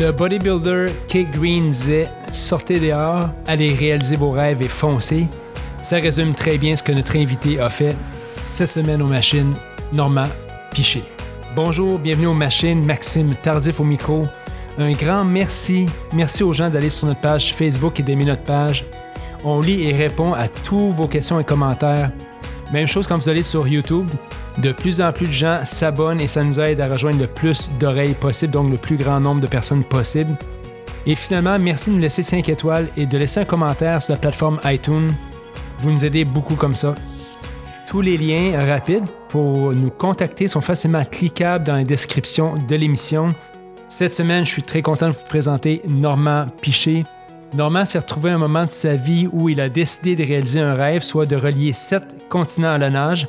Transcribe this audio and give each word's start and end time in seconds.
Le 0.00 0.10
bodybuilder 0.10 0.86
Kate 1.06 1.30
Green 1.30 1.70
disait 1.70 2.08
Sortez 2.32 2.80
dehors, 2.80 3.28
allez 3.46 3.72
réaliser 3.72 4.16
vos 4.16 4.32
rêves 4.32 4.60
et 4.60 4.68
foncez. 4.68 5.28
Ça 5.82 5.98
résume 5.98 6.34
très 6.34 6.58
bien 6.58 6.74
ce 6.74 6.82
que 6.82 6.90
notre 6.90 7.16
invité 7.16 7.60
a 7.60 7.70
fait 7.70 7.94
cette 8.48 8.72
semaine 8.72 9.02
aux 9.02 9.06
machines, 9.06 9.54
Normand 9.92 10.26
Piché. 10.72 11.04
Bonjour, 11.54 12.00
bienvenue 12.00 12.26
aux 12.26 12.34
machines, 12.34 12.84
Maxime 12.84 13.36
Tardif 13.40 13.78
au 13.78 13.84
micro. 13.84 14.24
Un 14.78 14.90
grand 14.92 15.24
merci. 15.24 15.86
Merci 16.12 16.42
aux 16.42 16.52
gens 16.52 16.70
d'aller 16.70 16.90
sur 16.90 17.06
notre 17.06 17.20
page 17.20 17.54
Facebook 17.54 18.00
et 18.00 18.02
d'aimer 18.02 18.24
notre 18.24 18.42
page. 18.42 18.84
On 19.44 19.60
lit 19.60 19.88
et 19.88 19.94
répond 19.94 20.32
à 20.32 20.48
tous 20.48 20.90
vos 20.90 21.06
questions 21.06 21.38
et 21.38 21.44
commentaires. 21.44 22.10
Même 22.74 22.88
chose 22.88 23.06
quand 23.06 23.16
vous 23.16 23.28
allez 23.28 23.44
sur 23.44 23.68
YouTube. 23.68 24.08
De 24.58 24.72
plus 24.72 25.00
en 25.00 25.12
plus 25.12 25.28
de 25.28 25.32
gens 25.32 25.60
s'abonnent 25.62 26.20
et 26.20 26.26
ça 26.26 26.42
nous 26.42 26.58
aide 26.58 26.80
à 26.80 26.88
rejoindre 26.88 27.20
le 27.20 27.28
plus 27.28 27.70
d'oreilles 27.78 28.14
possible, 28.14 28.52
donc 28.52 28.68
le 28.68 28.78
plus 28.78 28.96
grand 28.96 29.20
nombre 29.20 29.40
de 29.40 29.46
personnes 29.46 29.84
possible. 29.84 30.36
Et 31.06 31.14
finalement, 31.14 31.56
merci 31.56 31.90
de 31.90 31.94
nous 31.94 32.00
laisser 32.00 32.24
5 32.24 32.48
étoiles 32.48 32.88
et 32.96 33.06
de 33.06 33.16
laisser 33.16 33.38
un 33.38 33.44
commentaire 33.44 34.02
sur 34.02 34.14
la 34.14 34.18
plateforme 34.18 34.58
iTunes. 34.64 35.12
Vous 35.78 35.92
nous 35.92 36.04
aidez 36.04 36.24
beaucoup 36.24 36.56
comme 36.56 36.74
ça. 36.74 36.96
Tous 37.86 38.00
les 38.00 38.18
liens 38.18 38.58
rapides 38.66 39.06
pour 39.28 39.72
nous 39.72 39.90
contacter 39.90 40.48
sont 40.48 40.60
facilement 40.60 41.04
cliquables 41.04 41.64
dans 41.64 41.76
la 41.76 41.84
description 41.84 42.56
de 42.56 42.74
l'émission. 42.74 43.36
Cette 43.86 44.14
semaine, 44.14 44.44
je 44.44 44.50
suis 44.50 44.64
très 44.64 44.82
content 44.82 45.06
de 45.06 45.12
vous 45.12 45.28
présenter 45.28 45.80
Normand 45.86 46.48
Piché. 46.60 47.04
Normand 47.54 47.84
s'est 47.84 48.00
retrouvé 48.00 48.30
à 48.30 48.34
un 48.34 48.38
moment 48.38 48.66
de 48.66 48.72
sa 48.72 48.96
vie 48.96 49.28
où 49.30 49.48
il 49.48 49.60
a 49.60 49.68
décidé 49.68 50.16
de 50.16 50.24
réaliser 50.24 50.58
un 50.58 50.74
rêve, 50.74 51.02
soit 51.02 51.24
de 51.24 51.36
relier 51.36 51.72
sept 51.72 52.02
continents 52.28 52.72
à 52.72 52.78
la 52.78 52.90
nage. 52.90 53.28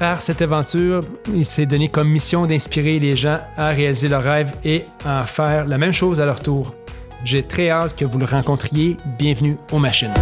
Par 0.00 0.20
cette 0.22 0.42
aventure, 0.42 1.04
il 1.32 1.46
s'est 1.46 1.64
donné 1.64 1.88
comme 1.88 2.08
mission 2.08 2.46
d'inspirer 2.46 2.98
les 2.98 3.16
gens 3.16 3.38
à 3.56 3.68
réaliser 3.68 4.08
leurs 4.08 4.24
rêves 4.24 4.52
et 4.64 4.86
à 5.04 5.24
faire 5.24 5.66
la 5.66 5.78
même 5.78 5.92
chose 5.92 6.20
à 6.20 6.26
leur 6.26 6.40
tour. 6.40 6.74
J'ai 7.22 7.44
très 7.44 7.70
hâte 7.70 7.94
que 7.94 8.04
vous 8.04 8.18
le 8.18 8.24
rencontriez. 8.24 8.96
Bienvenue 9.20 9.56
aux 9.70 9.78
machines. 9.78 10.14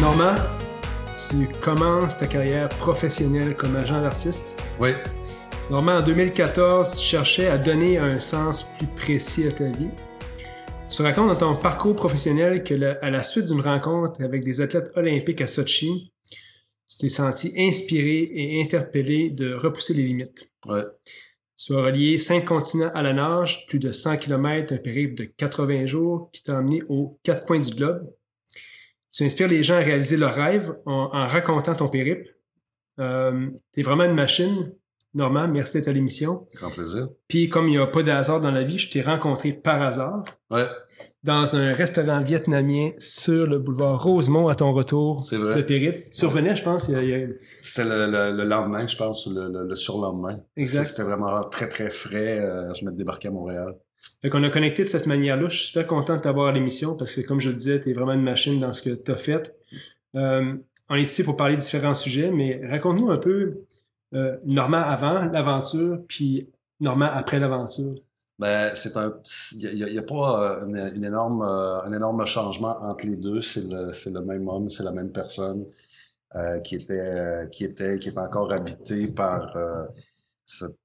Normand, 0.00 0.34
tu 1.14 1.46
commences 1.60 2.18
ta 2.18 2.26
carrière 2.26 2.68
professionnelle 2.70 3.54
comme 3.54 3.76
agent 3.76 4.02
d'artiste. 4.02 4.60
Oui. 4.80 4.94
Normand, 5.70 5.96
en 5.96 6.02
2014, 6.02 6.92
tu 6.92 6.98
cherchais 7.04 7.48
à 7.48 7.58
donner 7.58 7.98
un 7.98 8.20
sens 8.20 8.72
plus 8.78 8.86
précis 8.86 9.46
à 9.48 9.52
ta 9.52 9.64
vie. 9.68 9.88
Tu 10.88 11.02
racontes 11.02 11.26
dans 11.28 11.54
ton 11.54 11.56
parcours 11.56 11.96
professionnel 11.96 12.62
que 12.62 12.74
la- 12.74 12.96
à 13.02 13.10
la 13.10 13.22
suite 13.24 13.46
d'une 13.46 13.60
rencontre 13.60 14.22
avec 14.22 14.44
des 14.44 14.60
athlètes 14.60 14.92
olympiques 14.94 15.40
à 15.40 15.48
Sochi, 15.48 16.12
tu 16.88 16.98
t'es 16.98 17.08
senti 17.08 17.52
inspiré 17.58 18.28
et 18.32 18.62
interpellé 18.62 19.30
de 19.30 19.52
repousser 19.54 19.94
les 19.94 20.04
limites. 20.04 20.48
Ouais. 20.66 20.84
Tu 21.58 21.74
as 21.74 21.82
relié 21.82 22.18
cinq 22.18 22.44
continents 22.44 22.92
à 22.94 23.02
la 23.02 23.12
nage, 23.12 23.66
plus 23.66 23.80
de 23.80 23.90
100 23.90 24.18
km, 24.18 24.72
un 24.72 24.78
périple 24.78 25.14
de 25.14 25.24
80 25.24 25.86
jours 25.86 26.30
qui 26.32 26.44
t'a 26.44 26.58
emmené 26.60 26.80
aux 26.88 27.18
quatre 27.24 27.44
coins 27.44 27.58
du 27.58 27.74
globe. 27.74 28.08
Tu 29.12 29.24
inspires 29.24 29.48
les 29.48 29.64
gens 29.64 29.74
à 29.76 29.80
réaliser 29.80 30.16
leurs 30.16 30.34
rêves 30.34 30.72
en, 30.86 31.10
en 31.12 31.26
racontant 31.26 31.74
ton 31.74 31.88
périple. 31.88 32.36
Euh, 33.00 33.48
tu 33.74 33.80
es 33.80 33.82
vraiment 33.82 34.04
une 34.04 34.14
machine. 34.14 34.72
Normand, 35.16 35.48
merci 35.48 35.78
d'être 35.78 35.88
à 35.88 35.92
l'émission. 35.92 36.46
Grand 36.54 36.70
plaisir. 36.70 37.08
Puis 37.26 37.48
comme 37.48 37.66
il 37.68 37.72
n'y 37.72 37.78
a 37.78 37.86
pas 37.86 38.02
de 38.02 38.10
hasard 38.10 38.40
dans 38.40 38.50
la 38.52 38.62
vie, 38.62 38.78
je 38.78 38.90
t'ai 38.90 39.00
rencontré 39.00 39.52
par 39.52 39.80
hasard 39.82 40.24
Ouais, 40.50 40.66
dans 41.24 41.56
un 41.56 41.72
restaurant 41.72 42.20
vietnamien 42.20 42.90
sur 42.98 43.46
le 43.46 43.58
boulevard 43.58 44.02
Rosemont 44.02 44.48
à 44.48 44.54
ton 44.54 44.72
retour 44.72 45.22
c'est 45.22 45.36
de 45.38 45.42
vrai. 45.42 45.64
périple. 45.66 46.08
Tu 46.12 46.26
revenais, 46.26 46.54
je 46.54 46.62
pense, 46.62 46.88
il 46.88 47.08
y 47.08 47.14
a- 47.14 47.26
C'était 47.62 47.88
le, 47.88 48.06
le, 48.10 48.36
le 48.36 48.44
lendemain, 48.44 48.86
je 48.86 48.96
pense, 48.96 49.26
ou 49.26 49.34
le, 49.34 49.48
le, 49.50 49.66
le 49.66 49.74
surlendemain. 49.74 50.38
Exact. 50.56 50.84
C'était 50.84 51.02
vraiment 51.02 51.42
très, 51.48 51.68
très 51.68 51.90
frais. 51.90 52.38
euh, 52.38 52.72
je 52.74 52.84
me 52.84 52.92
débarqué 52.92 53.28
à 53.28 53.30
Montréal. 53.32 53.74
Fait 54.22 54.28
qu'on 54.30 54.42
a 54.44 54.50
connecté 54.50 54.82
de 54.82 54.88
cette 54.88 55.06
manière-là. 55.06 55.48
Je 55.48 55.56
suis 55.56 55.66
super 55.68 55.86
content 55.86 56.16
de 56.16 56.20
t'avoir 56.20 56.48
à 56.48 56.52
l'émission 56.52 56.96
parce 56.96 57.14
que, 57.14 57.26
comme 57.26 57.40
je 57.40 57.48
le 57.48 57.56
disais, 57.56 57.80
tu 57.80 57.90
es 57.90 57.92
vraiment 57.92 58.12
une 58.12 58.22
machine 58.22 58.60
dans 58.60 58.72
ce 58.72 58.82
que 58.88 58.94
tu 58.94 59.10
as 59.10 59.16
fait. 59.16 59.54
Euh, 60.14 60.54
on 60.88 60.94
est 60.94 61.02
ici 61.02 61.24
pour 61.24 61.36
parler 61.36 61.56
de 61.56 61.60
différents 61.60 61.94
sujets, 61.96 62.30
mais 62.30 62.60
raconte-nous 62.70 63.10
un 63.10 63.16
peu 63.18 63.62
euh, 64.16 64.36
Normand 64.44 64.82
avant 64.82 65.24
l'aventure, 65.26 66.00
puis 66.08 66.48
Normand 66.80 67.10
après 67.12 67.38
l'aventure. 67.38 67.94
Ben, 68.38 68.74
c'est 68.74 68.96
un, 68.98 69.18
il 69.54 69.78
y 69.78 69.98
a, 69.98 70.02
pas 70.02 70.60
euh, 70.60 70.66
une, 70.94 71.04
énorme, 71.04 71.42
euh, 71.42 71.80
un 71.82 71.92
énorme 71.92 72.26
changement 72.26 72.76
entre 72.82 73.06
les 73.06 73.16
deux. 73.16 73.40
C'est 73.40 73.64
le, 73.66 73.90
c'est 73.90 74.10
le 74.10 74.20
même 74.20 74.46
homme, 74.48 74.68
c'est 74.68 74.82
la 74.82 74.92
même 74.92 75.10
personne 75.10 75.64
euh, 76.34 76.60
qui 76.60 76.76
était, 76.76 77.48
qui 77.50 77.64
était, 77.64 77.98
qui 77.98 78.10
est 78.10 78.18
encore 78.18 78.52
habité 78.52 79.08
par 79.08 79.56
cette 80.44 80.76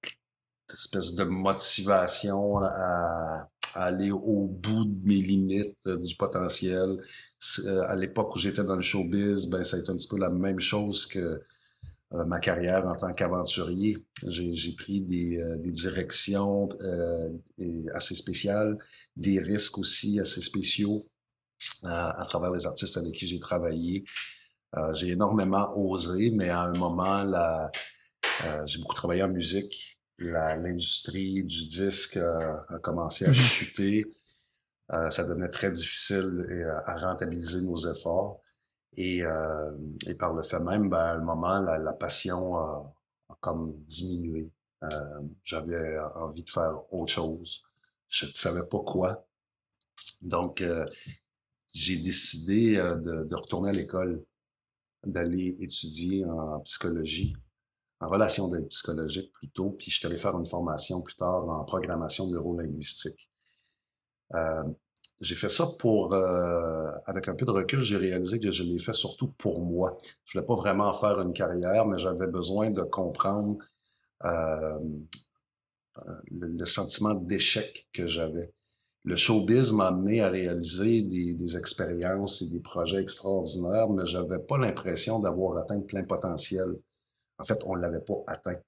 espèce 0.71 1.15
de 1.15 1.25
motivation 1.25 2.59
à, 2.59 3.49
aller 3.75 4.11
au 4.11 4.47
bout 4.47 4.85
de 4.85 5.07
mes 5.07 5.21
limites, 5.21 5.77
du 5.85 6.15
potentiel. 6.15 7.01
À 7.87 7.95
l'époque 7.95 8.35
où 8.35 8.39
j'étais 8.39 8.63
dans 8.63 8.75
le 8.75 8.81
showbiz, 8.81 9.49
ben 9.49 9.63
ça 9.63 9.77
a 9.77 9.79
été 9.79 9.89
un 9.89 9.95
petit 9.95 10.09
peu 10.09 10.17
la 10.17 10.29
même 10.29 10.59
chose 10.59 11.05
que 11.05 11.41
euh, 12.13 12.25
ma 12.25 12.39
carrière 12.39 12.85
en 12.87 12.95
tant 12.95 13.13
qu'aventurier. 13.13 13.97
J'ai, 14.27 14.73
pris 14.77 15.01
des, 15.01 15.37
euh, 15.37 15.57
des 15.57 15.71
directions 15.71 16.69
euh, 16.81 17.29
assez 17.93 18.15
spéciales, 18.15 18.77
des 19.15 19.39
risques 19.39 19.77
aussi 19.77 20.19
assez 20.19 20.41
spéciaux 20.41 21.05
à 21.83 22.23
travers 22.27 22.51
les 22.51 22.65
artistes 22.65 22.97
avec 22.97 23.13
qui 23.13 23.27
j'ai 23.27 23.39
travaillé. 23.39 24.03
Euh, 24.77 24.93
j'ai 24.93 25.09
énormément 25.09 25.73
osé, 25.77 26.31
mais 26.31 26.49
à 26.49 26.61
un 26.61 26.73
moment, 26.73 27.25
euh, 27.33 28.65
j'ai 28.65 28.79
beaucoup 28.79 28.95
travaillé 28.95 29.23
en 29.23 29.29
musique. 29.29 29.99
L'industrie 30.17 31.43
du 31.43 31.65
disque 31.65 32.17
euh, 32.17 32.55
a 32.69 32.79
commencé 32.79 33.25
à 33.25 33.29
Mhm. 33.29 33.33
chuter. 33.35 34.05
Euh, 34.93 35.09
ça 35.09 35.27
devenait 35.27 35.49
très 35.49 35.71
difficile 35.71 36.45
à 36.85 36.97
rentabiliser 36.97 37.61
nos 37.61 37.77
efforts. 37.77 38.40
Et, 38.97 39.23
euh, 39.23 39.71
et 40.07 40.15
par 40.15 40.33
le 40.33 40.41
fait 40.43 40.59
même, 40.59 40.89
ben, 40.89 40.97
à 40.97 41.13
un 41.13 41.23
moment, 41.23 41.59
la, 41.61 41.77
la 41.77 41.93
passion 41.93 42.57
a, 42.57 42.93
a 43.29 43.37
comme 43.39 43.73
diminué. 43.87 44.51
Euh, 44.83 45.21
J'avais 45.43 45.97
envie 46.15 46.43
de 46.43 46.49
faire 46.49 46.81
autre 46.93 47.11
chose. 47.13 47.63
Je 48.09 48.25
ne 48.25 48.31
savais 48.31 48.67
pas 48.69 48.79
quoi. 48.79 49.25
Donc, 50.21 50.61
euh, 50.61 50.85
j'ai 51.73 51.97
décidé 51.97 52.77
euh, 52.77 52.95
de, 52.95 53.23
de 53.25 53.35
retourner 53.35 53.69
à 53.69 53.73
l'école, 53.73 54.23
d'aller 55.05 55.55
étudier 55.59 56.25
en 56.25 56.59
psychologie, 56.61 57.35
en 58.01 58.07
relation 58.07 58.49
d'aide 58.49 58.67
psychologique 58.69 59.31
plutôt, 59.33 59.71
puis 59.71 59.91
je 59.91 59.97
suis 59.97 60.07
allé 60.07 60.17
faire 60.17 60.37
une 60.37 60.45
formation 60.45 61.01
plus 61.01 61.15
tard 61.15 61.47
en 61.49 61.65
programmation 61.65 62.27
neurolinguistique. 62.29 63.29
Euh, 64.33 64.63
j'ai 65.21 65.35
fait 65.35 65.49
ça 65.49 65.67
pour, 65.79 66.13
euh, 66.13 66.91
avec 67.05 67.27
un 67.27 67.35
peu 67.35 67.45
de 67.45 67.51
recul, 67.51 67.81
j'ai 67.81 67.97
réalisé 67.97 68.39
que 68.39 68.51
je 68.51 68.63
l'ai 68.63 68.79
fait 68.79 68.93
surtout 68.93 69.31
pour 69.37 69.61
moi. 69.61 69.95
Je 70.25 70.37
voulais 70.37 70.47
pas 70.47 70.55
vraiment 70.55 70.91
faire 70.93 71.21
une 71.21 71.33
carrière, 71.33 71.85
mais 71.85 71.99
j'avais 71.99 72.27
besoin 72.27 72.71
de 72.71 72.81
comprendre 72.81 73.57
euh, 74.25 74.79
euh, 75.97 76.15
le, 76.31 76.65
sentiment 76.65 77.13
d'échec 77.13 77.87
que 77.93 78.07
j'avais. 78.07 78.51
Le 79.03 79.15
showbiz 79.15 79.73
m'a 79.73 79.87
amené 79.87 80.21
à 80.21 80.29
réaliser 80.29 81.03
des, 81.03 81.57
expériences 81.57 82.41
et 82.41 82.49
des 82.49 82.61
projets 82.61 83.01
extraordinaires, 83.01 83.89
mais 83.89 84.05
j'avais 84.05 84.39
pas 84.39 84.57
l'impression 84.57 85.19
d'avoir 85.19 85.57
atteint 85.57 85.77
le 85.77 85.85
plein 85.85 86.03
potentiel. 86.03 86.79
En 87.37 87.43
fait, 87.43 87.63
on 87.65 87.75
l'avait 87.75 87.99
pas 88.01 88.23
atteint. 88.27 88.59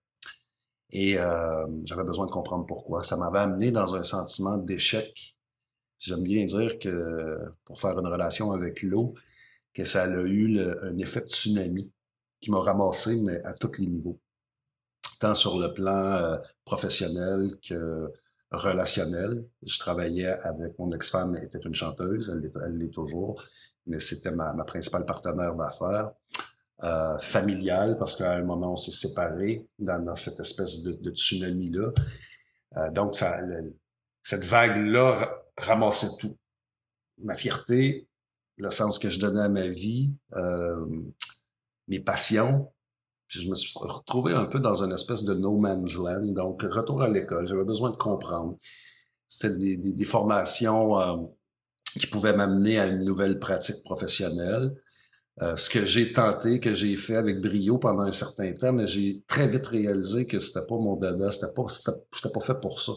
Et 0.91 1.17
euh, 1.17 1.49
j'avais 1.85 2.03
besoin 2.03 2.25
de 2.25 2.31
comprendre 2.31 2.65
pourquoi. 2.65 3.03
Ça 3.03 3.17
m'avait 3.17 3.39
amené 3.39 3.71
dans 3.71 3.95
un 3.95 4.03
sentiment 4.03 4.57
d'échec. 4.57 5.35
J'aime 6.03 6.23
bien 6.23 6.43
dire 6.43 6.79
que, 6.79 7.39
pour 7.63 7.79
faire 7.79 7.97
une 7.97 8.07
relation 8.07 8.51
avec 8.51 8.81
l'eau, 8.83 9.13
que 9.73 9.85
ça 9.85 10.03
a 10.03 10.09
eu 10.09 10.59
un 10.59 10.97
effet 10.97 11.21
tsunami 11.21 11.89
qui 12.41 12.51
m'a 12.51 12.59
ramassé, 12.59 13.21
mais 13.21 13.41
à 13.45 13.53
tous 13.53 13.79
les 13.79 13.87
niveaux. 13.87 14.19
Tant 15.21 15.33
sur 15.33 15.57
le 15.59 15.73
plan 15.73 16.11
euh, 16.13 16.37
professionnel 16.65 17.51
que 17.65 18.11
relationnel. 18.51 19.45
Je 19.65 19.79
travaillais 19.79 20.27
avec 20.27 20.77
mon 20.77 20.91
ex-femme, 20.91 21.37
elle 21.37 21.45
était 21.45 21.59
une 21.59 21.73
chanteuse, 21.73 22.29
elle 22.29 22.77
l'est, 22.77 22.91
toujours, 22.91 23.41
mais 23.87 24.01
c'était 24.01 24.31
ma, 24.31 24.51
ma 24.51 24.65
principale 24.65 25.05
partenaire 25.05 25.55
d'affaires. 25.55 26.11
Euh, 26.83 27.17
familiale, 27.17 27.97
parce 27.97 28.17
qu'à 28.17 28.33
un 28.33 28.43
moment, 28.43 28.73
on 28.73 28.75
s'est 28.75 28.91
séparés 28.91 29.65
dans, 29.79 30.03
dans 30.03 30.15
cette 30.15 30.39
espèce 30.41 30.83
de, 30.83 31.11
tsunami-là. 31.11 31.93
Euh, 32.75 32.91
donc, 32.91 33.15
ça, 33.15 33.39
cette 34.21 34.43
vague-là 34.43 35.42
ramassait 35.57 36.17
tout. 36.19 36.37
Ma 37.19 37.35
fierté, 37.35 38.07
le 38.57 38.69
sens 38.69 38.99
que 38.99 39.09
je 39.09 39.19
donnais 39.19 39.41
à 39.41 39.49
ma 39.49 39.67
vie, 39.67 40.11
euh, 40.35 40.85
mes 41.87 41.99
passions. 41.99 42.71
Puis 43.27 43.41
je 43.41 43.49
me 43.49 43.55
suis 43.55 43.71
retrouvé 43.75 44.33
un 44.33 44.45
peu 44.45 44.59
dans 44.59 44.83
une 44.83 44.91
espèce 44.91 45.23
de 45.23 45.33
no 45.33 45.57
man's 45.57 45.95
land. 45.95 46.33
Donc, 46.33 46.61
retour 46.61 47.01
à 47.01 47.07
l'école, 47.07 47.47
j'avais 47.47 47.63
besoin 47.63 47.89
de 47.89 47.95
comprendre. 47.95 48.57
C'était 49.27 49.55
des, 49.55 49.77
des, 49.77 49.91
des 49.93 50.05
formations 50.05 50.99
euh, 50.99 51.17
qui 51.99 52.07
pouvaient 52.07 52.35
m'amener 52.35 52.79
à 52.79 52.87
une 52.87 53.03
nouvelle 53.03 53.39
pratique 53.39 53.83
professionnelle. 53.83 54.75
Euh, 55.41 55.55
ce 55.55 55.69
que 55.69 55.85
j'ai 55.85 56.13
tenté, 56.13 56.59
que 56.59 56.75
j'ai 56.75 56.95
fait 56.95 57.15
avec 57.15 57.41
brio 57.41 57.79
pendant 57.79 58.03
un 58.03 58.11
certain 58.11 58.53
temps, 58.53 58.71
mais 58.71 58.85
j'ai 58.85 59.23
très 59.27 59.47
vite 59.47 59.65
réalisé 59.65 60.27
que 60.27 60.37
c'était 60.37 60.65
pas 60.67 60.75
mon 60.75 60.95
dada, 60.95 61.31
c'était 61.31 61.53
pas, 61.55 61.65
j'étais 62.13 62.29
pas 62.31 62.39
fait 62.39 62.59
pour 62.59 62.79
ça. 62.79 62.91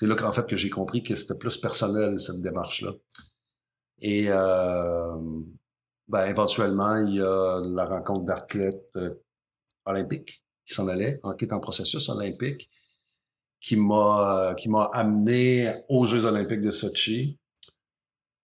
C'est 0.00 0.06
là 0.06 0.14
qu'en 0.14 0.32
fait 0.32 0.46
que 0.46 0.56
j'ai 0.56 0.70
compris 0.70 1.02
que 1.02 1.14
c'était 1.14 1.36
plus 1.36 1.58
personnel 1.58 2.18
cette 2.18 2.40
démarche-là. 2.40 2.92
Et 3.98 4.30
euh, 4.30 5.14
ben, 6.08 6.24
éventuellement, 6.24 6.96
il 6.96 7.16
y 7.16 7.20
a 7.20 7.60
la 7.62 7.84
rencontre 7.84 8.24
d'athlètes 8.24 8.96
euh, 8.96 9.12
olympiques 9.84 10.42
qui 10.64 10.72
s'en 10.72 10.88
allaient, 10.88 11.20
qui 11.36 11.44
est 11.44 11.52
en 11.52 11.60
processus 11.60 12.08
olympique, 12.08 12.70
qui 13.60 13.76
m'a 13.76 14.54
qui 14.56 14.70
m'a 14.70 14.84
amené 14.84 15.82
aux 15.90 16.06
Jeux 16.06 16.24
olympiques 16.24 16.62
de 16.62 16.70
Sochi. 16.70 17.38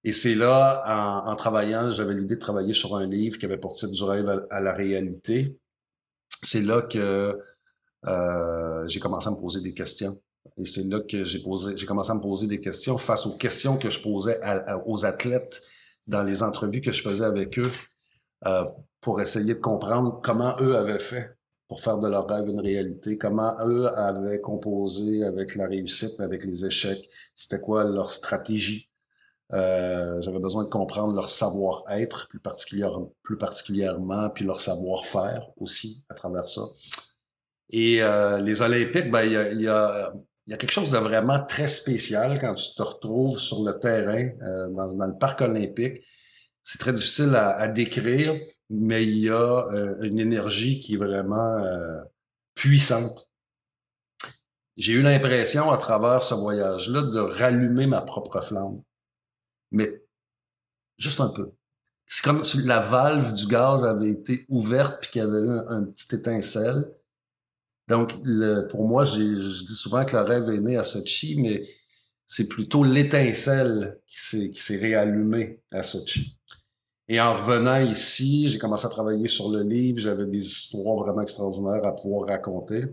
Et 0.05 0.13
c'est 0.13 0.35
là, 0.35 1.25
en, 1.27 1.37
travaillant, 1.37 1.91
j'avais 1.91 2.13
l'idée 2.13 2.35
de 2.35 2.41
travailler 2.41 2.75
sur 2.75 2.97
un 2.97 3.07
livre 3.07 3.39
qui 3.39 3.47
avait 3.47 3.57
pour 3.57 3.73
titre 3.73 3.95
Du 3.95 4.05
rêve 4.05 4.47
à, 4.51 4.61
la 4.61 4.75
réalité. 4.75 5.59
C'est 6.43 6.61
là 6.61 6.83
que 6.83 7.41
euh, 8.05 8.89
j'ai 8.89 9.01
commencé 9.01 9.29
à 9.29 9.31
me 9.31 9.41
poser 9.41 9.63
des 9.63 9.73
questions. 9.73 10.13
Et 10.57 10.65
c'est 10.65 10.85
là 10.85 11.01
que 11.01 11.25
j'ai 11.25 11.41
posé, 11.41 11.77
j'ai 11.77 11.87
commencé 11.87 12.11
à 12.11 12.15
me 12.15 12.21
poser 12.21 12.47
des 12.47 12.61
questions 12.61 12.99
face 12.99 13.27
aux 13.27 13.37
questions 13.37 13.77
que 13.77 13.91
je 13.91 14.01
posais 14.03 14.39
aux 14.87 15.05
athlètes 15.05 15.63
dans 16.07 16.23
les 16.23 16.43
entrevues 16.43 16.81
que 16.81 16.93
je 16.93 17.03
faisais 17.03 17.25
avec 17.25 17.59
eux 17.59 17.71
euh, 18.47 18.65
pour 19.01 19.21
essayer 19.21 19.55
de 19.55 19.61
comprendre 19.61 20.21
comment 20.23 20.57
eux 20.61 20.77
avaient 20.77 20.99
fait 20.99 21.37
pour 21.69 21.81
faire 21.81 21.99
de 21.99 22.07
leur 22.07 22.29
rêve 22.29 22.49
une 22.49 22.61
réalité, 22.61 23.19
comment 23.19 23.57
eux 23.67 23.89
avaient 23.99 24.41
composé 24.41 25.25
avec 25.25 25.57
la 25.57 25.67
réussite, 25.67 26.21
avec 26.21 26.45
les 26.45 26.65
échecs, 26.65 27.09
c'était 27.35 27.61
quoi 27.61 27.85
leur 27.85 28.11
stratégie. 28.11 28.91
Euh, 29.53 30.21
j'avais 30.23 30.39
besoin 30.39 30.65
de 30.65 30.69
comprendre 30.69 31.15
leur 31.15 31.29
savoir-être 31.29 32.29
plus, 32.29 32.41
particulièrement, 32.41 33.13
plus 33.23 33.37
particulièrement, 33.37 34.31
puis 34.31 34.45
leur 34.45 34.61
savoir-faire 34.61 35.51
aussi 35.57 36.05
à 36.09 36.15
travers 36.15 36.49
ça. 36.49 36.63
Et 37.71 38.03
euh, 38.03 38.39
les 38.41 38.63
Olympiques, 38.63 39.11
ben 39.11 39.23
il 39.23 39.33
y 39.33 39.37
a, 39.37 39.53
y, 39.53 39.69
a, 39.69 40.13
y 40.47 40.55
a, 40.55 40.57
quelque 40.57 40.73
chose 40.73 40.91
de 40.91 40.99
vraiment 40.99 41.45
très 41.45 41.67
spécial 41.67 42.39
quand 42.41 42.55
tu 42.55 42.75
te 42.75 42.83
retrouves 42.83 43.39
sur 43.39 43.65
le 43.65 43.79
terrain 43.79 44.31
euh, 44.43 44.69
dans, 44.69 45.07
le 45.07 45.19
parc 45.19 45.41
olympique. 45.41 45.99
C'est 46.63 46.79
très 46.79 46.93
difficile 46.93 47.35
à, 47.37 47.69
décrire, 47.69 48.35
mais 48.71 49.07
il 49.07 49.19
y 49.19 49.31
a 49.31 49.67
une 50.01 50.19
énergie 50.19 50.81
qui 50.81 50.95
est 50.95 50.97
vraiment 50.97 51.65
puissante. 52.55 53.31
J'ai 54.77 54.95
eu 54.95 55.03
l'impression 55.03 55.71
à 55.71 55.77
travers 55.77 56.25
ce 56.25 56.35
voyage-là 56.35 57.03
de 57.03 57.21
rallumer 57.21 57.87
ma 57.87 58.01
propre 58.01 58.41
flamme 58.41 58.83
mais 59.71 60.03
juste 60.99 61.21
un 61.21 61.29
peu. 61.29 61.53
C'est 62.07 62.25
comme 62.25 62.45
si 62.45 62.63
la 62.63 62.81
valve 62.81 63.33
du 63.35 63.47
gaz 63.47 63.85
avait 63.85 64.11
été 64.11 64.47
ouverte 64.49 65.01
puis 65.01 65.11
qu'il 65.11 65.23
y 65.23 65.25
avait 65.25 65.39
eu 65.39 65.59
un, 65.69 65.85
petit 65.85 66.15
étincelle. 66.15 66.91
Donc, 67.89 68.13
le, 68.25 68.67
pour 68.67 68.87
moi, 68.87 69.05
je 69.05 69.21
dis 69.21 69.75
souvent 69.75 70.05
que 70.05 70.17
le 70.17 70.23
rêve 70.23 70.51
est 70.51 70.61
né 70.61 70.77
à 70.77 70.83
Sochi, 70.83 71.41
mais 71.41 71.63
c'est 72.27 72.49
plutôt 72.49 72.83
l'étincelle 72.83 74.01
qui 74.07 74.53
s'est, 74.55 74.77
réallumée 74.77 75.63
à 75.71 75.83
Sochi. 75.83 76.39
Et 77.09 77.21
en 77.21 77.31
revenant 77.31 77.79
ici, 77.79 78.49
j'ai 78.49 78.59
commencé 78.59 78.87
à 78.87 78.91
travailler 78.91 79.29
sur 79.29 79.51
le 79.51 79.63
livre. 79.63 80.01
J'avais 80.01 80.27
des 80.27 80.45
histoires 80.45 80.97
vraiment 80.97 81.23
extraordinaires 81.23 81.87
à 81.87 81.95
pouvoir 81.95 82.29
raconter. 82.29 82.87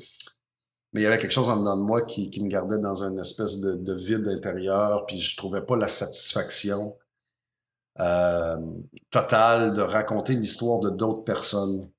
Mais 0.93 1.01
il 1.01 1.03
y 1.03 1.07
avait 1.07 1.17
quelque 1.17 1.31
chose 1.31 1.49
en 1.49 1.57
dedans 1.57 1.75
de 1.75 1.81
moi 1.81 2.03
qui, 2.03 2.29
qui 2.29 2.43
me 2.43 2.47
gardait 2.47 2.77
dans 2.77 3.03
une 3.03 3.17
espèce 3.17 3.59
de, 3.59 3.73
de, 3.73 3.93
vide 3.95 4.27
intérieur, 4.27 5.07
puis 5.07 5.19
je 5.19 5.35
trouvais 5.35 5.61
pas 5.61 5.75
la 5.75 5.87
satisfaction 5.87 6.95
euh, 7.99 8.57
totale 9.09 9.73
de 9.73 9.81
raconter 9.81 10.33
l'histoire 10.35 10.79
de 10.81 10.91
d'autres 10.91 11.23
personnes. 11.23 11.89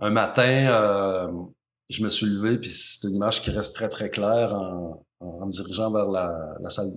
Un 0.00 0.10
matin, 0.10 0.42
euh, 0.42 1.30
je 1.88 2.02
me 2.02 2.08
suis 2.08 2.26
levé, 2.26 2.58
puis 2.58 2.70
c'est 2.70 3.06
une 3.08 3.16
image 3.16 3.42
qui 3.42 3.50
reste 3.50 3.74
très 3.74 3.88
très 3.88 4.10
claire 4.10 4.54
en, 4.54 5.04
en, 5.20 5.46
me 5.46 5.50
dirigeant 5.50 5.90
vers 5.90 6.06
la, 6.06 6.56
la, 6.60 6.70
salle, 6.70 6.88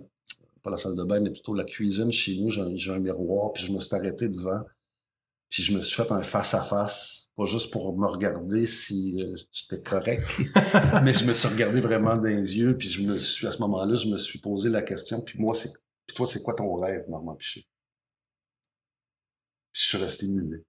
pas 0.62 0.70
la 0.70 0.78
salle 0.78 0.96
de 0.96 1.04
bain, 1.04 1.20
mais 1.20 1.32
plutôt 1.32 1.54
la 1.54 1.66
cuisine 1.66 2.12
chez 2.12 2.40
nous. 2.40 2.50
J'ai 2.50 2.92
un 2.92 3.00
miroir, 3.00 3.52
puis 3.52 3.64
je 3.64 3.74
me 3.74 3.80
suis 3.80 3.96
arrêté 3.96 4.30
devant, 4.30 4.62
puis 5.50 5.64
je 5.64 5.76
me 5.76 5.82
suis 5.82 5.96
fait 5.96 6.12
un 6.12 6.24
face 6.24 6.54
à 6.54 6.62
face 6.62 7.24
pas 7.36 7.46
juste 7.46 7.72
pour 7.72 7.98
me 7.98 8.06
regarder 8.06 8.66
si 8.66 9.22
euh, 9.22 9.36
j'étais 9.52 9.82
correct, 9.82 10.24
mais 11.04 11.14
je 11.14 11.26
me 11.26 11.34
suis 11.34 11.48
regardé 11.48 11.80
vraiment 11.82 12.16
dans 12.16 12.24
les 12.24 12.58
yeux, 12.58 12.78
puis 12.78 12.90
je 12.90 13.02
me 13.02 13.18
suis 13.18 13.48
à 13.48 13.52
ce 13.52 13.60
moment-là, 13.60 13.96
je 13.96 14.08
me 14.08 14.18
suis 14.18 14.40
posé 14.40 14.70
la 14.70 14.84
question, 14.84 15.20
puis 15.22 15.40
moi, 15.40 15.56
c'est, 15.56 15.72
puis 16.06 16.16
toi, 16.16 16.28
c'est 16.28 16.44
quoi 16.44 16.54
ton 16.54 16.76
rêve, 16.76 17.10
Normand 17.10 17.36
Piché? 17.36 17.66
Puis 19.72 19.82
je 19.82 19.88
suis 19.88 19.98
resté 19.98 20.28
muet. 20.28 20.64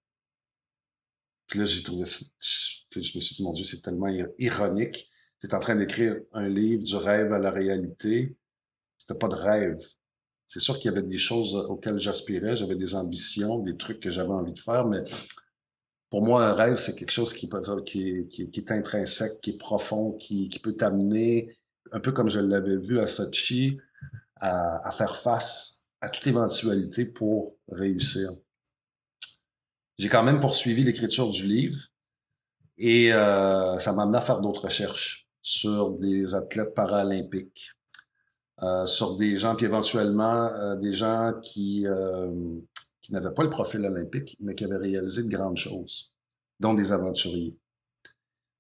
Puis 1.47 1.59
là, 1.59 1.65
j'ai 1.65 1.83
trouvé, 1.83 2.05
je, 2.05 3.01
je 3.01 3.17
me 3.17 3.21
suis 3.21 3.37
dit, 3.37 3.43
mon 3.43 3.53
Dieu, 3.53 3.65
c'est 3.65 3.83
tellement 3.83 4.09
ironique. 4.39 5.11
Tu 5.41 5.47
es 5.47 5.55
en 5.55 5.61
train 5.61 5.77
d'écrire 5.77 6.17
un 6.33 6.49
livre 6.49 6.85
du 6.85 6.97
rêve 6.97 7.33
à 7.33 7.39
la 7.39 7.51
réalité. 7.51 8.37
C'était 8.99 9.19
pas 9.19 9.29
de 9.29 9.35
rêve. 9.35 9.79
C'est 10.47 10.61
sûr 10.61 10.79
qu'il 10.79 10.91
y 10.91 10.95
avait 10.95 11.07
des 11.07 11.19
choses 11.19 11.57
auxquelles 11.57 11.99
j'aspirais, 11.99 12.55
j'avais 12.55 12.77
des 12.77 12.95
ambitions, 12.95 13.59
des 13.59 13.77
trucs 13.77 14.01
que 14.01 14.11
j'avais 14.11 14.31
envie 14.31 14.53
de 14.53 14.59
faire, 14.59 14.87
mais 14.87 15.03
pour 16.15 16.23
moi, 16.23 16.47
un 16.47 16.53
rêve, 16.53 16.77
c'est 16.77 16.95
quelque 16.95 17.11
chose 17.11 17.35
qui, 17.35 17.49
peut, 17.49 17.61
est 17.61 18.71
intrinsèque, 18.71 19.41
qui 19.43 19.51
est 19.51 19.59
profond, 19.59 20.13
qui, 20.13 20.49
peut 20.63 20.75
t'amener, 20.75 21.49
un 21.91 21.99
peu 21.99 22.13
comme 22.13 22.31
je 22.31 22.39
l'avais 22.39 22.77
vu 22.77 23.01
à 23.01 23.09
Sochi, 23.09 23.79
à, 24.37 24.91
faire 24.93 25.17
face 25.17 25.89
à 26.01 26.09
toute 26.09 26.25
éventualité 26.29 27.05
pour 27.05 27.57
réussir. 27.69 28.31
J'ai 29.99 30.09
quand 30.09 30.23
même 30.23 30.41
poursuivi 30.41 30.83
l'écriture 30.83 31.31
du 31.31 31.45
livre 31.45 31.79
et 32.79 33.13
euh, 33.13 33.79
ça 33.79 33.93
m'a 33.93 34.03
amené 34.03 34.19
à 34.19 34.21
faire 34.21 34.41
d'autres 34.41 34.65
recherches 34.65 35.29
sur 35.41 35.91
des 35.91 36.35
athlètes 36.35 36.75
paralympiques, 36.75 37.71
euh, 38.63 38.87
sur 38.87 39.17
des 39.17 39.37
gens, 39.37 39.55
puis 39.55 39.67
éventuellement 39.67 40.47
euh, 40.53 40.75
des 40.77 40.93
gens 40.93 41.33
qui 41.43 41.87
euh, 41.87 42.59
qui 43.01 43.13
n'avaient 43.13 43.35
pas 43.35 43.43
le 43.43 43.51
profil 43.51 43.85
olympique, 43.85 44.37
mais 44.41 44.55
qui 44.55 44.65
avaient 44.65 44.79
réalisé 44.79 45.25
de 45.25 45.29
grandes 45.29 45.59
choses, 45.59 46.15
dont 46.59 46.73
des 46.73 46.91
aventuriers. 46.91 47.55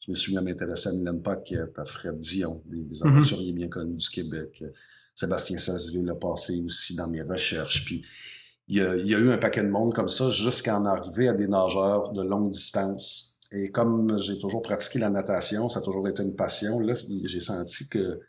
Je 0.01 0.11
me 0.11 0.15
souviens 0.15 0.43
m'intéresser 0.43 0.91
à 0.91 0.93
Mylène 0.93 1.23
Paquette, 1.23 1.79
à 1.79 1.87
Fred 1.87 2.19
Dion, 2.19 2.63
des, 2.67 2.77
mm-hmm. 2.77 3.07
aventuriers 3.09 3.53
bien 3.55 3.69
connus 3.69 3.97
du 3.97 4.11
Québec. 4.11 4.63
Sébastien 5.15 5.57
Sasseville 5.57 6.11
a 6.11 6.15
passé 6.15 6.63
aussi 6.67 6.95
dans 6.95 7.09
mes 7.09 7.23
recherches. 7.23 7.87
Puis 7.87 8.05
il 8.69 8.77
y, 8.77 8.81
a, 8.81 8.97
il 8.97 9.07
y 9.07 9.15
a 9.15 9.19
eu 9.19 9.31
un 9.31 9.39
paquet 9.39 9.63
de 9.63 9.69
monde 9.69 9.93
comme 9.93 10.09
ça 10.09 10.31
jusqu'à 10.31 10.79
en 10.79 10.87
arriver 10.87 11.29
à 11.29 11.35
des 11.35 11.47
nageurs 11.47 12.13
de 12.13 12.23
longue 12.23 12.51
distance. 12.51 13.41
Et 13.53 13.71
comme 13.71 14.19
j'ai 14.19 14.39
toujours 14.39 14.63
pratiqué 14.63 14.99
la 14.99 15.11
natation, 15.11 15.69
ça 15.69 15.81
a 15.81 15.83
toujours 15.83 16.09
été 16.09 16.23
une 16.23 16.35
passion, 16.35 16.81
là, 16.81 16.95
j'ai 17.25 17.41
senti 17.41 17.89
que 17.89 18.21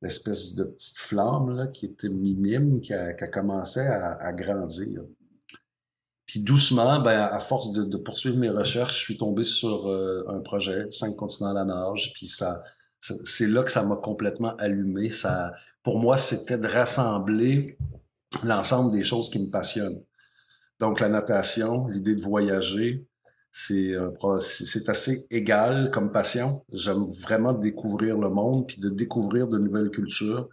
l'espèce 0.00 0.54
de 0.54 0.64
petite 0.64 0.98
flamme 0.98 1.56
là, 1.56 1.66
qui 1.66 1.86
était 1.86 2.08
minime, 2.08 2.80
qui 2.80 2.92
a, 2.94 3.12
qui 3.14 3.24
a 3.24 3.26
commencé 3.26 3.80
à, 3.80 4.18
à 4.20 4.32
grandir. 4.32 5.02
Puis 6.26 6.40
doucement, 6.40 7.00
ben, 7.00 7.20
à 7.20 7.40
force 7.40 7.72
de, 7.72 7.84
de, 7.84 7.96
poursuivre 7.96 8.38
mes 8.38 8.48
recherches, 8.48 8.98
je 8.98 9.04
suis 9.04 9.16
tombé 9.16 9.42
sur 9.42 9.88
euh, 9.88 10.24
un 10.28 10.40
projet, 10.40 10.86
Cinq 10.90 11.16
continents 11.16 11.50
à 11.50 11.54
la 11.54 11.64
nage, 11.64 12.12
puis 12.14 12.28
ça, 12.28 12.62
c'est 13.00 13.46
là 13.46 13.62
que 13.62 13.70
ça 13.70 13.82
m'a 13.82 13.96
complètement 13.96 14.56
allumé. 14.56 15.10
Ça, 15.10 15.52
pour 15.82 15.98
moi, 15.98 16.16
c'était 16.16 16.56
de 16.56 16.66
rassembler 16.66 17.76
l'ensemble 18.42 18.92
des 18.92 19.04
choses 19.04 19.30
qui 19.30 19.38
me 19.38 19.50
passionnent. 19.50 20.02
Donc 20.80 21.00
la 21.00 21.08
natation, 21.08 21.86
l'idée 21.86 22.14
de 22.14 22.20
voyager, 22.20 23.06
c'est 23.52 23.92
c'est 24.40 24.88
assez 24.88 25.26
égal 25.30 25.90
comme 25.92 26.10
passion. 26.10 26.64
J'aime 26.72 27.04
vraiment 27.04 27.52
découvrir 27.52 28.18
le 28.18 28.28
monde 28.28 28.66
puis 28.66 28.78
de 28.80 28.88
découvrir 28.88 29.46
de 29.46 29.58
nouvelles 29.58 29.90
cultures. 29.90 30.48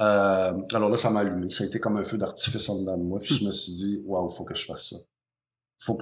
Euh, 0.00 0.54
alors 0.72 0.88
là, 0.88 0.96
ça 0.96 1.10
m'a 1.10 1.20
allumé. 1.20 1.50
Ça 1.50 1.64
a 1.64 1.66
été 1.66 1.78
comme 1.78 1.96
un 1.96 2.02
feu 2.02 2.16
d'artifice 2.16 2.68
en 2.68 2.80
dedans 2.80 2.96
de 2.96 3.04
moi. 3.04 3.20
Puis 3.20 3.34
je 3.36 3.44
me 3.44 3.52
suis 3.52 3.72
dit, 3.74 4.02
waouh, 4.04 4.28
faut 4.28 4.44
que 4.44 4.54
je 4.54 4.64
fasse 4.64 4.90
ça. 4.90 4.96
Faut, 5.78 5.98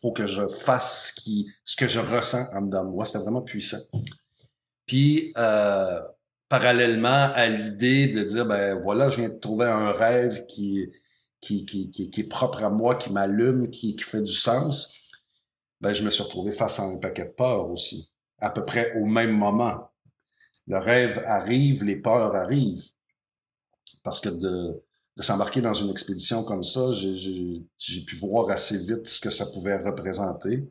faut 0.00 0.12
que 0.12 0.26
je 0.26 0.46
fasse 0.46 1.12
ce, 1.14 1.20
qui, 1.20 1.50
ce 1.64 1.76
que 1.76 1.86
je 1.86 2.00
ressens 2.00 2.54
en 2.54 2.62
dedans 2.62 2.84
de 2.84 2.90
moi. 2.90 3.04
C'était 3.04 3.20
vraiment 3.20 3.42
puissant. 3.42 3.78
Puis, 4.86 5.32
euh, 5.36 6.00
parallèlement 6.48 7.32
à 7.34 7.46
l'idée 7.48 8.08
de 8.08 8.22
dire, 8.22 8.46
ben 8.46 8.80
voilà, 8.80 9.08
je 9.08 9.20
viens 9.20 9.28
de 9.28 9.38
trouver 9.38 9.66
un 9.66 9.92
rêve 9.92 10.46
qui, 10.46 10.90
qui, 11.40 11.64
qui, 11.64 11.90
qui, 11.90 12.10
qui 12.10 12.20
est 12.20 12.28
propre 12.28 12.64
à 12.64 12.70
moi, 12.70 12.96
qui 12.96 13.12
m'allume, 13.12 13.70
qui, 13.70 13.96
qui 13.96 14.04
fait 14.04 14.22
du 14.22 14.32
sens, 14.32 15.10
ben 15.80 15.92
je 15.92 16.02
me 16.02 16.10
suis 16.10 16.22
retrouvé 16.22 16.50
face 16.50 16.80
à 16.80 16.84
un 16.84 16.98
paquet 16.98 17.26
de 17.26 17.30
peurs 17.30 17.70
aussi, 17.70 18.12
à 18.38 18.50
peu 18.50 18.64
près 18.64 18.94
au 19.00 19.04
même 19.04 19.32
moment. 19.32 19.90
Le 20.66 20.78
rêve 20.78 21.22
arrive, 21.26 21.84
les 21.84 21.96
peurs 21.96 22.34
arrivent. 22.34 22.84
Parce 24.02 24.20
que 24.20 24.28
de, 24.28 24.82
de 25.16 25.22
s'embarquer 25.22 25.60
dans 25.60 25.74
une 25.74 25.90
expédition 25.90 26.44
comme 26.44 26.62
ça, 26.62 26.92
j'ai 26.92 28.00
pu 28.06 28.16
voir 28.16 28.48
assez 28.50 28.78
vite 28.78 29.08
ce 29.08 29.20
que 29.20 29.30
ça 29.30 29.46
pouvait 29.46 29.76
représenter 29.78 30.68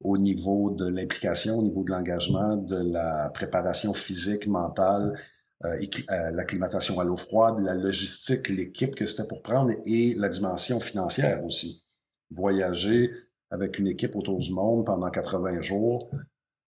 au 0.00 0.16
niveau 0.16 0.70
de 0.70 0.86
l'implication, 0.86 1.58
au 1.58 1.62
niveau 1.62 1.84
de 1.84 1.90
l'engagement, 1.90 2.56
de 2.56 2.76
la 2.76 3.30
préparation 3.34 3.92
physique, 3.94 4.46
mentale, 4.46 5.18
euh, 5.64 6.30
l'acclimatation 6.32 7.00
à 7.00 7.04
l'eau 7.04 7.16
froide, 7.16 7.58
la 7.58 7.74
logistique, 7.74 8.48
l'équipe 8.48 8.94
que 8.94 9.06
c'était 9.06 9.26
pour 9.26 9.42
prendre 9.42 9.72
et 9.84 10.14
la 10.14 10.28
dimension 10.28 10.78
financière 10.78 11.44
aussi. 11.44 11.84
Voyager 12.30 13.10
avec 13.50 13.78
une 13.78 13.88
équipe 13.88 14.14
autour 14.14 14.38
du 14.38 14.52
monde 14.52 14.86
pendant 14.86 15.10
80 15.10 15.60
jours, 15.62 16.10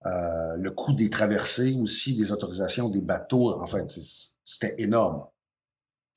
euh, 0.06 0.56
le 0.56 0.70
coût 0.72 0.92
des 0.92 1.10
traversées 1.10 1.78
aussi, 1.80 2.16
des 2.16 2.32
autorisations 2.32 2.88
des 2.88 3.02
bateaux, 3.02 3.60
enfin, 3.60 3.86
c'était 4.44 4.74
énorme. 4.82 5.24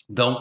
Donc, 0.10 0.38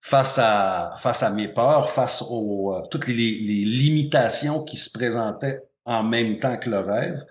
face 0.00 0.38
à 0.38 0.94
face 0.98 1.22
à 1.22 1.30
mes 1.30 1.48
peurs, 1.48 1.90
face 1.90 2.22
aux 2.30 2.74
euh, 2.74 2.86
toutes 2.90 3.06
les, 3.08 3.14
les, 3.14 3.64
limitations 3.64 4.62
qui 4.64 4.76
se 4.76 4.90
présentaient 4.90 5.62
en 5.84 6.02
même 6.02 6.38
temps 6.38 6.56
que 6.56 6.70
le 6.70 6.80
rêve, 6.80 7.24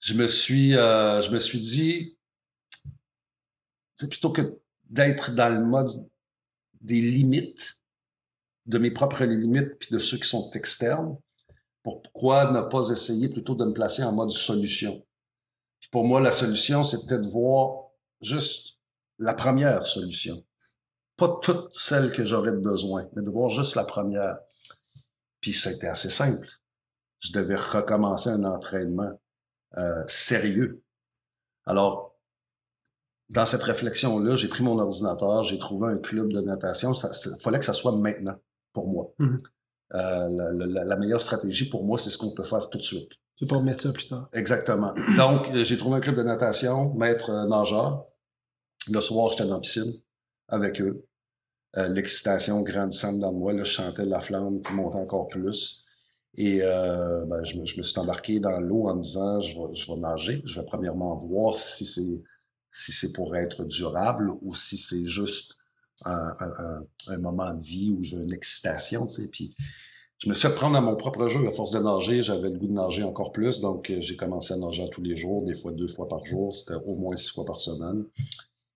je 0.00 0.14
me 0.14 0.26
suis 0.26 0.76
euh, 0.76 1.20
je 1.20 1.30
me 1.30 1.38
suis 1.38 1.60
dit 1.60 2.18
plutôt 3.98 4.32
que 4.32 4.60
d'être 4.84 5.30
dans 5.32 5.48
le 5.48 5.64
mode 5.64 6.08
des 6.80 7.00
limites 7.00 7.80
de 8.66 8.78
mes 8.78 8.90
propres 8.90 9.24
limites 9.24 9.78
puis 9.78 9.88
de 9.90 9.98
ceux 9.98 10.16
qui 10.18 10.28
sont 10.28 10.50
externes, 10.52 11.18
pourquoi 11.82 12.50
ne 12.50 12.62
pas 12.62 12.90
essayer 12.90 13.28
plutôt 13.28 13.54
de 13.54 13.64
me 13.64 13.72
placer 13.72 14.02
en 14.02 14.12
mode 14.12 14.30
solution? 14.30 15.04
Puis 15.80 15.90
pour 15.90 16.04
moi, 16.04 16.20
la 16.20 16.30
solution, 16.30 16.82
c'est 16.82 17.06
peut-être 17.06 17.26
voir 17.26 17.90
juste 18.22 18.78
la 19.18 19.34
première 19.34 19.84
solution. 19.84 20.42
Pas 21.16 21.38
toutes 21.42 21.74
celles 21.74 22.10
que 22.10 22.24
j'aurais 22.24 22.52
besoin, 22.52 23.08
mais 23.14 23.22
de 23.22 23.30
voir 23.30 23.50
juste 23.50 23.76
la 23.76 23.84
première. 23.84 24.38
Puis 25.40 25.52
c'était 25.52 25.88
assez 25.88 26.10
simple. 26.10 26.48
Je 27.24 27.32
devais 27.32 27.56
recommencer 27.56 28.30
un 28.30 28.44
entraînement 28.44 29.18
euh, 29.78 30.04
sérieux. 30.06 30.82
Alors, 31.66 32.18
dans 33.30 33.46
cette 33.46 33.62
réflexion-là, 33.62 34.34
j'ai 34.34 34.48
pris 34.48 34.62
mon 34.62 34.78
ordinateur, 34.78 35.42
j'ai 35.42 35.58
trouvé 35.58 35.92
un 35.92 35.98
club 35.98 36.32
de 36.32 36.40
natation. 36.40 36.92
Il 36.92 37.40
fallait 37.40 37.58
que 37.58 37.64
ça 37.64 37.72
soit 37.72 37.96
maintenant 37.96 38.36
pour 38.72 38.88
moi. 38.88 39.14
Mm-hmm. 39.18 39.38
Euh, 39.94 40.28
la, 40.84 40.96
meilleure 40.96 41.20
stratégie 41.20 41.68
pour 41.68 41.84
moi, 41.84 41.98
c'est 41.98 42.10
ce 42.10 42.18
qu'on 42.18 42.32
peut 42.32 42.44
faire 42.44 42.68
tout 42.68 42.78
de 42.78 42.82
suite. 42.82 43.12
C'est 43.38 43.46
pour 43.46 43.62
mettre 43.62 43.82
ça 43.82 43.92
plus 43.92 44.08
tard. 44.08 44.28
Exactement. 44.32 44.92
Donc, 45.16 45.48
euh, 45.50 45.64
j'ai 45.64 45.76
trouvé 45.76 45.96
un 45.96 46.00
club 46.00 46.16
de 46.16 46.22
natation, 46.22 46.94
maître 46.94 47.30
euh, 47.30 47.46
nageur. 47.46 48.06
Le 48.88 49.00
soir, 49.00 49.30
j'étais 49.30 49.44
dans 49.44 49.54
la 49.54 49.60
piscine 49.60 49.92
avec 50.48 50.80
eux. 50.80 51.06
L'excitation 51.76 52.62
grandissante 52.62 53.18
dans 53.18 53.32
moi, 53.32 53.52
là, 53.52 53.64
je 53.64 53.70
chantais 53.72 54.04
la 54.04 54.20
flamme 54.20 54.62
qui 54.62 54.72
montait 54.74 54.98
encore 54.98 55.26
plus. 55.26 55.83
Et 56.36 56.58
ben, 56.58 57.44
je, 57.44 57.58
me, 57.58 57.64
je, 57.64 57.78
me, 57.78 57.82
suis 57.82 57.98
embarqué 57.98 58.40
dans 58.40 58.58
l'eau 58.58 58.88
en 58.88 58.96
me 58.96 59.02
disant, 59.02 59.40
je 59.40 59.54
vais, 59.54 59.74
je 59.74 59.92
vais 59.92 59.98
nager. 59.98 60.42
Je 60.44 60.60
vais 60.60 60.66
premièrement 60.66 61.14
voir 61.14 61.54
si 61.56 61.84
c'est 61.84 62.24
si 62.74 62.90
c'est 62.90 63.12
pour 63.12 63.36
être 63.36 63.64
durable 63.64 64.32
ou 64.42 64.52
si 64.52 64.76
c'est 64.76 65.06
juste 65.06 65.54
un, 66.04 66.32
un, 67.06 67.18
moment 67.18 67.54
de 67.54 67.62
vie 67.62 67.94
où 67.96 68.02
j'ai 68.02 68.16
une 68.16 68.32
excitation, 68.32 69.06
tu 69.06 69.22
sais. 69.22 69.28
Puis 69.28 69.54
je 70.18 70.28
me 70.28 70.34
suis 70.34 70.48
fait 70.48 70.54
prendre 70.54 70.76
à 70.76 70.80
mon 70.80 70.96
propre 70.96 71.28
jeu. 71.28 71.46
À 71.46 71.50
force 71.50 71.70
de 71.70 71.78
nager, 71.78 72.22
j'avais 72.22 72.50
le 72.50 72.58
goût 72.58 72.66
de 72.66 72.72
nager 72.72 73.04
encore 73.04 73.30
plus. 73.30 73.60
Donc, 73.60 73.90
euh, 73.90 74.00
j'ai 74.00 74.16
commencé 74.16 74.54
à 74.54 74.56
nager 74.56 74.88
tous 74.90 75.02
les 75.02 75.14
jours, 75.16 75.44
des 75.44 75.54
fois 75.54 75.70
deux 75.70 75.86
fois 75.86 76.08
par 76.08 76.24
jour. 76.24 76.52
C'était 76.52 76.80
au 76.84 76.96
moins 76.96 77.14
six 77.14 77.30
fois 77.30 77.44
par 77.44 77.60
semaine. 77.60 78.04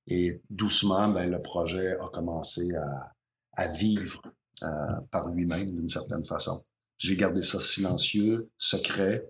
Et 0.06 0.42
doucement, 0.48 1.08
ben, 1.08 1.28
le 1.28 1.40
projet 1.40 1.96
a 1.96 2.08
commencé 2.12 2.74
à, 2.76 3.12
à 3.54 3.66
vivre 3.66 4.22
euh, 4.62 4.68
par 5.10 5.28
lui-même 5.28 5.70
d'une 5.70 5.88
certaine 5.88 6.24
façon. 6.24 6.60
J'ai 6.98 7.16
gardé 7.16 7.42
ça 7.42 7.60
silencieux, 7.60 8.50
secret. 8.58 9.28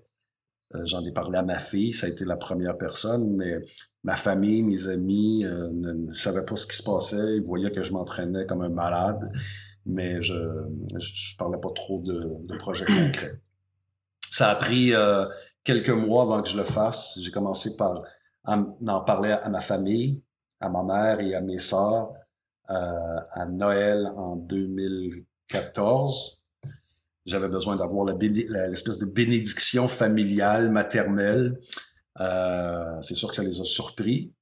Euh, 0.74 0.84
j'en 0.84 1.04
ai 1.04 1.12
parlé 1.12 1.38
à 1.38 1.42
ma 1.42 1.58
fille, 1.58 1.92
ça 1.92 2.06
a 2.06 2.10
été 2.10 2.24
la 2.24 2.36
première 2.36 2.76
personne, 2.76 3.34
mais 3.36 3.58
ma 4.04 4.16
famille, 4.16 4.62
mes 4.62 4.88
amis 4.88 5.44
euh, 5.44 5.70
ne, 5.72 6.12
savaient 6.12 6.44
pas 6.44 6.56
ce 6.56 6.66
qui 6.66 6.76
se 6.76 6.82
passait. 6.82 7.36
Ils 7.36 7.42
voyaient 7.42 7.70
que 7.70 7.82
je 7.82 7.92
m'entraînais 7.92 8.46
comme 8.46 8.62
un 8.62 8.68
malade, 8.68 9.30
mais 9.86 10.20
je 10.20 10.34
je, 10.98 11.36
parlais 11.36 11.58
pas 11.58 11.70
trop 11.74 12.00
de, 12.00 12.20
de 12.20 12.56
projets 12.58 12.84
concrets. 12.84 13.40
Ça 14.30 14.50
a 14.50 14.54
pris 14.54 14.94
euh, 14.94 15.26
quelques 15.64 15.90
mois 15.90 16.22
avant 16.22 16.42
que 16.42 16.48
je 16.48 16.56
le 16.56 16.64
fasse. 16.64 17.18
J'ai 17.20 17.30
commencé 17.30 17.76
par 17.76 18.02
en 18.44 19.00
parler 19.00 19.32
à 19.32 19.48
ma 19.48 19.60
famille, 19.60 20.22
à 20.60 20.68
ma 20.68 20.82
mère 20.82 21.20
et 21.20 21.34
à 21.34 21.40
mes 21.40 21.58
sœurs 21.58 22.12
euh, 22.70 23.20
à 23.32 23.46
Noël 23.46 24.12
en 24.16 24.36
2014. 24.36 26.37
J'avais 27.28 27.48
besoin 27.48 27.76
d'avoir 27.76 28.06
l'espèce 28.06 28.98
de 28.98 29.06
bénédiction 29.06 29.86
familiale, 29.86 30.70
maternelle. 30.70 31.58
Euh, 32.20 33.00
c'est 33.02 33.14
sûr 33.14 33.28
que 33.28 33.34
ça 33.34 33.42
les 33.42 33.60
a 33.60 33.64
surpris 33.64 34.32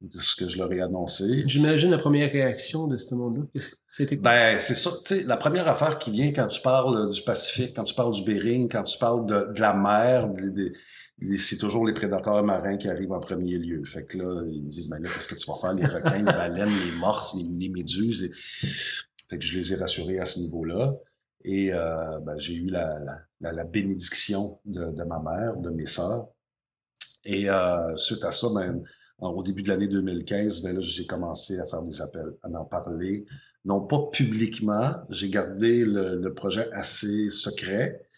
de 0.00 0.18
ce 0.18 0.36
que 0.36 0.48
je 0.48 0.58
leur 0.58 0.72
ai 0.72 0.80
annoncé. 0.80 1.44
J'imagine 1.46 1.90
la 1.90 1.98
première 1.98 2.30
réaction 2.30 2.88
de 2.88 2.96
ce 2.96 3.14
monde-là. 3.14 3.44
C'était 3.88 4.16
Ben, 4.16 4.58
c'est 4.58 4.74
ça. 4.74 4.90
Tu 5.04 5.16
sais, 5.16 5.22
la 5.24 5.36
première 5.36 5.68
affaire 5.68 5.98
qui 5.98 6.10
vient 6.10 6.32
quand 6.32 6.48
tu 6.48 6.60
parles 6.60 7.10
du 7.10 7.22
Pacifique, 7.22 7.74
quand 7.74 7.84
tu 7.84 7.94
parles 7.94 8.12
du 8.12 8.24
Bering, 8.24 8.68
quand 8.68 8.82
tu 8.82 8.98
parles 8.98 9.24
de, 9.24 9.52
de 9.54 9.60
la 9.60 9.72
mer, 9.72 10.28
c'est 11.38 11.58
toujours 11.58 11.86
les 11.86 11.94
prédateurs 11.94 12.42
marins 12.42 12.76
qui 12.76 12.88
arrivent 12.88 13.12
en 13.12 13.20
premier 13.20 13.56
lieu. 13.56 13.84
Fait 13.84 14.04
que 14.04 14.18
là, 14.18 14.42
ils 14.52 14.64
me 14.64 14.68
disent, 14.68 14.90
ben 14.90 14.98
là, 14.98 15.08
qu'est-ce 15.08 15.28
que 15.28 15.34
tu 15.36 15.46
vas 15.46 15.56
faire? 15.58 15.72
Les 15.74 15.86
requins, 15.86 16.18
les 16.18 16.24
baleines, 16.24 16.68
les 16.68 16.98
morses, 16.98 17.36
les, 17.36 17.68
méduses. 17.68 18.30
Fait 19.30 19.38
que 19.38 19.44
je 19.44 19.58
les 19.58 19.72
ai 19.72 19.76
rassurés 19.76 20.18
à 20.18 20.26
ce 20.26 20.40
niveau-là. 20.40 20.94
Et 21.48 21.72
euh, 21.72 22.18
ben, 22.18 22.36
j'ai 22.38 22.54
eu 22.54 22.66
la, 22.66 22.98
la, 23.40 23.52
la, 23.52 23.64
bénédiction 23.64 24.58
de, 24.64 24.90
de 24.90 25.04
ma 25.04 25.20
mère, 25.20 25.56
de 25.58 25.70
mes 25.70 25.86
sœurs. 25.86 26.26
Et 27.24 27.48
euh, 27.48 27.96
suite 27.96 28.24
à 28.24 28.32
ça, 28.32 28.48
ben, 28.52 28.82
au 29.20 29.42
début 29.44 29.62
de 29.62 29.68
l'année 29.68 29.86
2015, 29.86 30.62
ben 30.62 30.80
j'ai 30.80 31.06
commencé 31.06 31.58
à 31.60 31.66
faire 31.66 31.82
des 31.82 32.02
appels, 32.02 32.34
à 32.42 32.48
en 32.48 32.64
parler. 32.64 33.26
Non 33.64 33.80
pas 33.80 34.00
publiquement, 34.12 34.92
j'ai 35.08 35.30
gardé 35.30 35.84
le, 35.84 36.34
projet 36.34 36.68
assez 36.72 37.28
secret, 37.28 38.08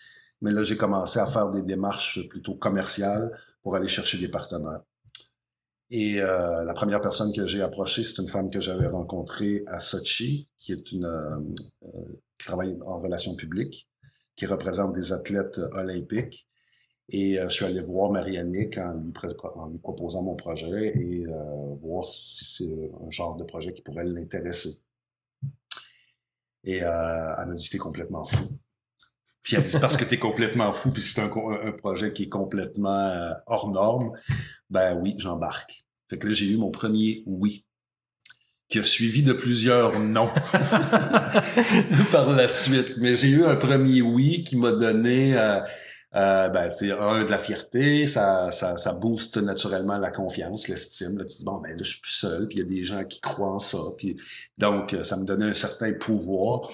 mais 0.41 0.51
là, 0.51 0.63
j'ai 0.63 0.79
commencé 0.79 1.19
à 1.21 1.27
faire 1.27 1.51
des 1.51 1.63
démarches 1.63 2.27
plutôt 2.29 2.55
commerciales 2.55 3.31
pour 3.63 3.77
aller 3.77 3.89
chercher 3.89 4.19
des 4.19 4.29
partenaires. 4.29 4.83
Et 5.91 6.21
euh, 6.21 6.65
la 6.65 6.75
première 6.75 7.01
personne 7.01 7.33
que 7.33 7.47
j'ai 7.47 7.63
approchée, 7.63 8.05
c'est 8.05 8.21
une 8.21 8.29
femme 8.29 8.51
que 8.51 8.61
j'avais 8.61 8.87
rencontrée 8.87 9.63
à 9.67 9.81
Sochi, 9.81 10.49
qui 10.59 10.73
est 10.73 10.93
une 10.93 11.07
euh, 11.07 11.39
qui 12.39 12.47
travaille 12.47 12.77
en 12.85 12.99
relations 12.99 13.35
publiques, 13.35 13.89
qui 14.37 14.47
représente 14.47 14.95
des 14.95 15.13
athlètes 15.13 15.59
olympiques 15.73 16.49
et 17.11 17.39
euh, 17.39 17.49
je 17.49 17.55
suis 17.55 17.65
allé 17.65 17.81
voir 17.81 18.11
Marianne 18.11 18.55
en 18.77 18.95
lui, 18.95 19.13
en 19.55 19.69
lui 19.69 19.79
proposant 19.79 20.23
mon 20.23 20.37
projet 20.37 20.93
et 20.95 21.27
euh, 21.27 21.75
voir 21.77 22.07
si 22.07 22.45
c'est 22.45 22.91
un 23.07 23.11
genre 23.11 23.37
de 23.37 23.45
projet 23.45 23.73
qui 23.73 23.83
pourrait 23.83 24.05
l'intéresser. 24.05 24.85
Et 26.65 26.83
euh, 26.83 27.35
elle 27.39 27.47
m'a 27.47 27.55
dit 27.55 27.71
t'es 27.71 27.79
complètement 27.79 28.25
fou. 28.25 28.45
Puis 29.43 29.57
elle 29.57 29.65
dit 29.65 29.79
parce 29.81 29.97
que 29.97 30.05
t'es 30.05 30.19
complètement 30.19 30.73
fou, 30.73 30.91
puis 30.91 31.03
c'est 31.03 31.21
un, 31.21 31.31
un, 31.31 31.73
projet 31.73 32.13
qui 32.13 32.25
est 32.25 32.29
complètement 32.29 33.07
euh, 33.07 33.33
hors 33.47 33.71
norme, 33.71 34.13
ben 34.69 34.99
oui, 35.01 35.15
j'embarque. 35.19 35.85
Fait 36.09 36.19
que 36.19 36.27
là, 36.27 36.35
j'ai 36.35 36.47
eu 36.47 36.57
mon 36.57 36.71
premier 36.71 37.23
oui 37.27 37.65
qui 38.69 38.79
a 38.79 38.83
suivi 38.83 39.23
de 39.23 39.33
plusieurs 39.33 39.99
non 39.99 40.29
par 42.13 42.31
la 42.31 42.49
suite. 42.49 42.95
Mais 42.99 43.17
j'ai 43.17 43.29
eu 43.29 43.45
un 43.45 43.57
premier 43.57 44.03
oui 44.03 44.45
qui 44.45 44.57
m'a 44.57 44.73
donné 44.73 45.39
euh, 45.39 45.61
euh, 46.15 46.49
ben, 46.49 46.71
c'est 46.71 46.91
un 46.91 47.25
de 47.25 47.31
la 47.31 47.39
fierté, 47.39 48.07
ça, 48.07 48.51
ça, 48.51 48.79
ça 48.79 48.95
booste 48.95 49.37
naturellement 49.37 49.99
la 49.99 50.11
confiance, 50.11 50.69
l'estime. 50.69 51.19
Là, 51.19 51.25
tu 51.25 51.35
te 51.35 51.39
dis 51.41 51.45
bon 51.45 51.61
ben 51.61 51.71
là 51.71 51.77
je 51.81 51.91
suis 51.91 52.01
plus 52.01 52.13
seul, 52.13 52.49
puis 52.49 52.59
il 52.59 52.61
y 52.61 52.63
a 52.63 52.69
des 52.69 52.83
gens 52.83 53.05
qui 53.05 53.21
croient 53.21 53.55
en 53.55 53.59
ça, 53.59 53.79
puis 53.99 54.17
donc 54.57 54.97
ça 55.03 55.17
me 55.19 55.27
donnait 55.27 55.47
un 55.47 55.55
certain 55.55 55.93
pouvoir 55.93 56.71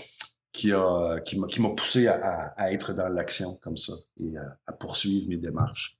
qui 0.54 0.72
a 0.72 1.20
qui 1.20 1.38
m'a 1.38 1.48
qui 1.48 1.60
m'a 1.60 1.70
poussé 1.70 2.06
à, 2.06 2.54
à, 2.56 2.72
être 2.72 2.94
dans 2.94 3.08
l'action 3.08 3.56
comme 3.60 3.76
ça 3.76 3.92
et 4.16 4.32
à, 4.66 4.72
poursuivre 4.72 5.28
mes 5.28 5.36
démarches 5.36 5.98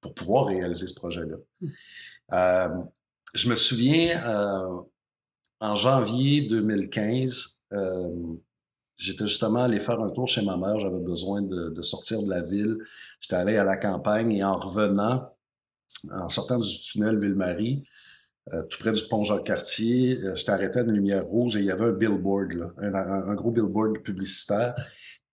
pour 0.00 0.14
pouvoir 0.14 0.46
réaliser 0.46 0.86
ce 0.86 0.94
projet-là. 0.94 1.36
Euh, 2.32 2.82
je 3.34 3.50
me 3.50 3.54
souviens 3.54 4.24
euh, 4.26 4.80
en 5.60 5.74
janvier 5.74 6.42
2015. 6.48 7.62
Euh, 7.72 8.36
J'étais 8.96 9.26
justement 9.26 9.64
allé 9.64 9.78
faire 9.78 10.00
un 10.00 10.08
tour 10.08 10.26
chez 10.26 10.42
ma 10.42 10.56
mère. 10.56 10.78
J'avais 10.78 11.00
besoin 11.00 11.42
de, 11.42 11.82
sortir 11.82 12.22
de 12.22 12.30
la 12.30 12.40
ville. 12.40 12.78
J'étais 13.20 13.36
allé 13.36 13.58
à 13.58 13.64
la 13.64 13.76
campagne 13.76 14.32
et 14.32 14.42
en 14.42 14.56
revenant, 14.56 15.36
en 16.10 16.30
sortant 16.30 16.58
du 16.58 16.80
tunnel 16.80 17.18
Ville-Marie, 17.18 17.86
euh, 18.52 18.62
tout 18.62 18.78
près 18.78 18.92
du 18.92 19.02
pont 19.08 19.24
Jacques-Cartier, 19.24 20.18
euh, 20.22 20.34
j'étais 20.34 20.52
arrêté 20.52 20.78
à 20.78 20.82
une 20.82 20.92
lumière 20.92 21.24
rouge 21.26 21.56
et 21.56 21.60
il 21.60 21.64
y 21.64 21.70
avait 21.70 21.86
un 21.86 21.92
billboard, 21.92 22.52
là, 22.52 22.72
un, 22.78 23.34
gros 23.34 23.50
billboard 23.50 24.02
publicitaire. 24.02 24.74